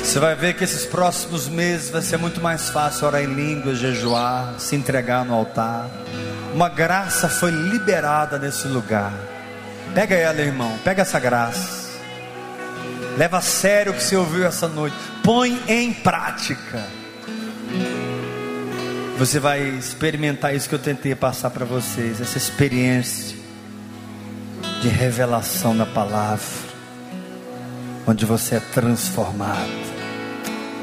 Você 0.00 0.18
vai 0.18 0.34
ver 0.34 0.54
que 0.54 0.64
esses 0.64 0.84
próximos 0.84 1.46
meses 1.46 1.90
vai 1.90 2.02
ser 2.02 2.16
muito 2.16 2.40
mais 2.40 2.70
fácil 2.70 3.06
orar 3.06 3.22
em 3.22 3.32
línguas, 3.32 3.78
jejuar, 3.78 4.56
se 4.58 4.74
entregar 4.74 5.24
no 5.24 5.32
altar. 5.32 5.88
Uma 6.52 6.68
graça 6.68 7.28
foi 7.28 7.52
liberada 7.52 8.36
nesse 8.36 8.66
lugar. 8.66 9.12
Pega 9.94 10.16
ela, 10.16 10.40
irmão, 10.40 10.76
pega 10.82 11.02
essa 11.02 11.20
graça. 11.20 12.00
Leva 13.16 13.38
a 13.38 13.42
sério 13.42 13.92
o 13.92 13.94
que 13.94 14.02
você 14.02 14.16
ouviu 14.16 14.44
essa 14.44 14.66
noite. 14.66 14.96
Põe 15.22 15.56
em 15.68 15.92
prática. 15.92 16.84
Você 19.18 19.38
vai 19.38 19.60
experimentar 19.60 20.52
isso 20.52 20.68
que 20.68 20.74
eu 20.74 20.80
tentei 20.80 21.14
passar 21.14 21.50
para 21.50 21.64
vocês, 21.64 22.20
essa 22.20 22.38
experiência 22.38 23.33
de 24.84 24.90
revelação 24.90 25.74
da 25.74 25.86
palavra, 25.86 26.44
onde 28.06 28.26
você 28.26 28.56
é 28.56 28.60
transformado. 28.60 29.70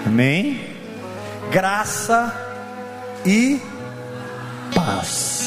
Amém? 0.08 0.60
Graça 1.52 2.34
e 3.24 3.62
paz. 4.74 5.41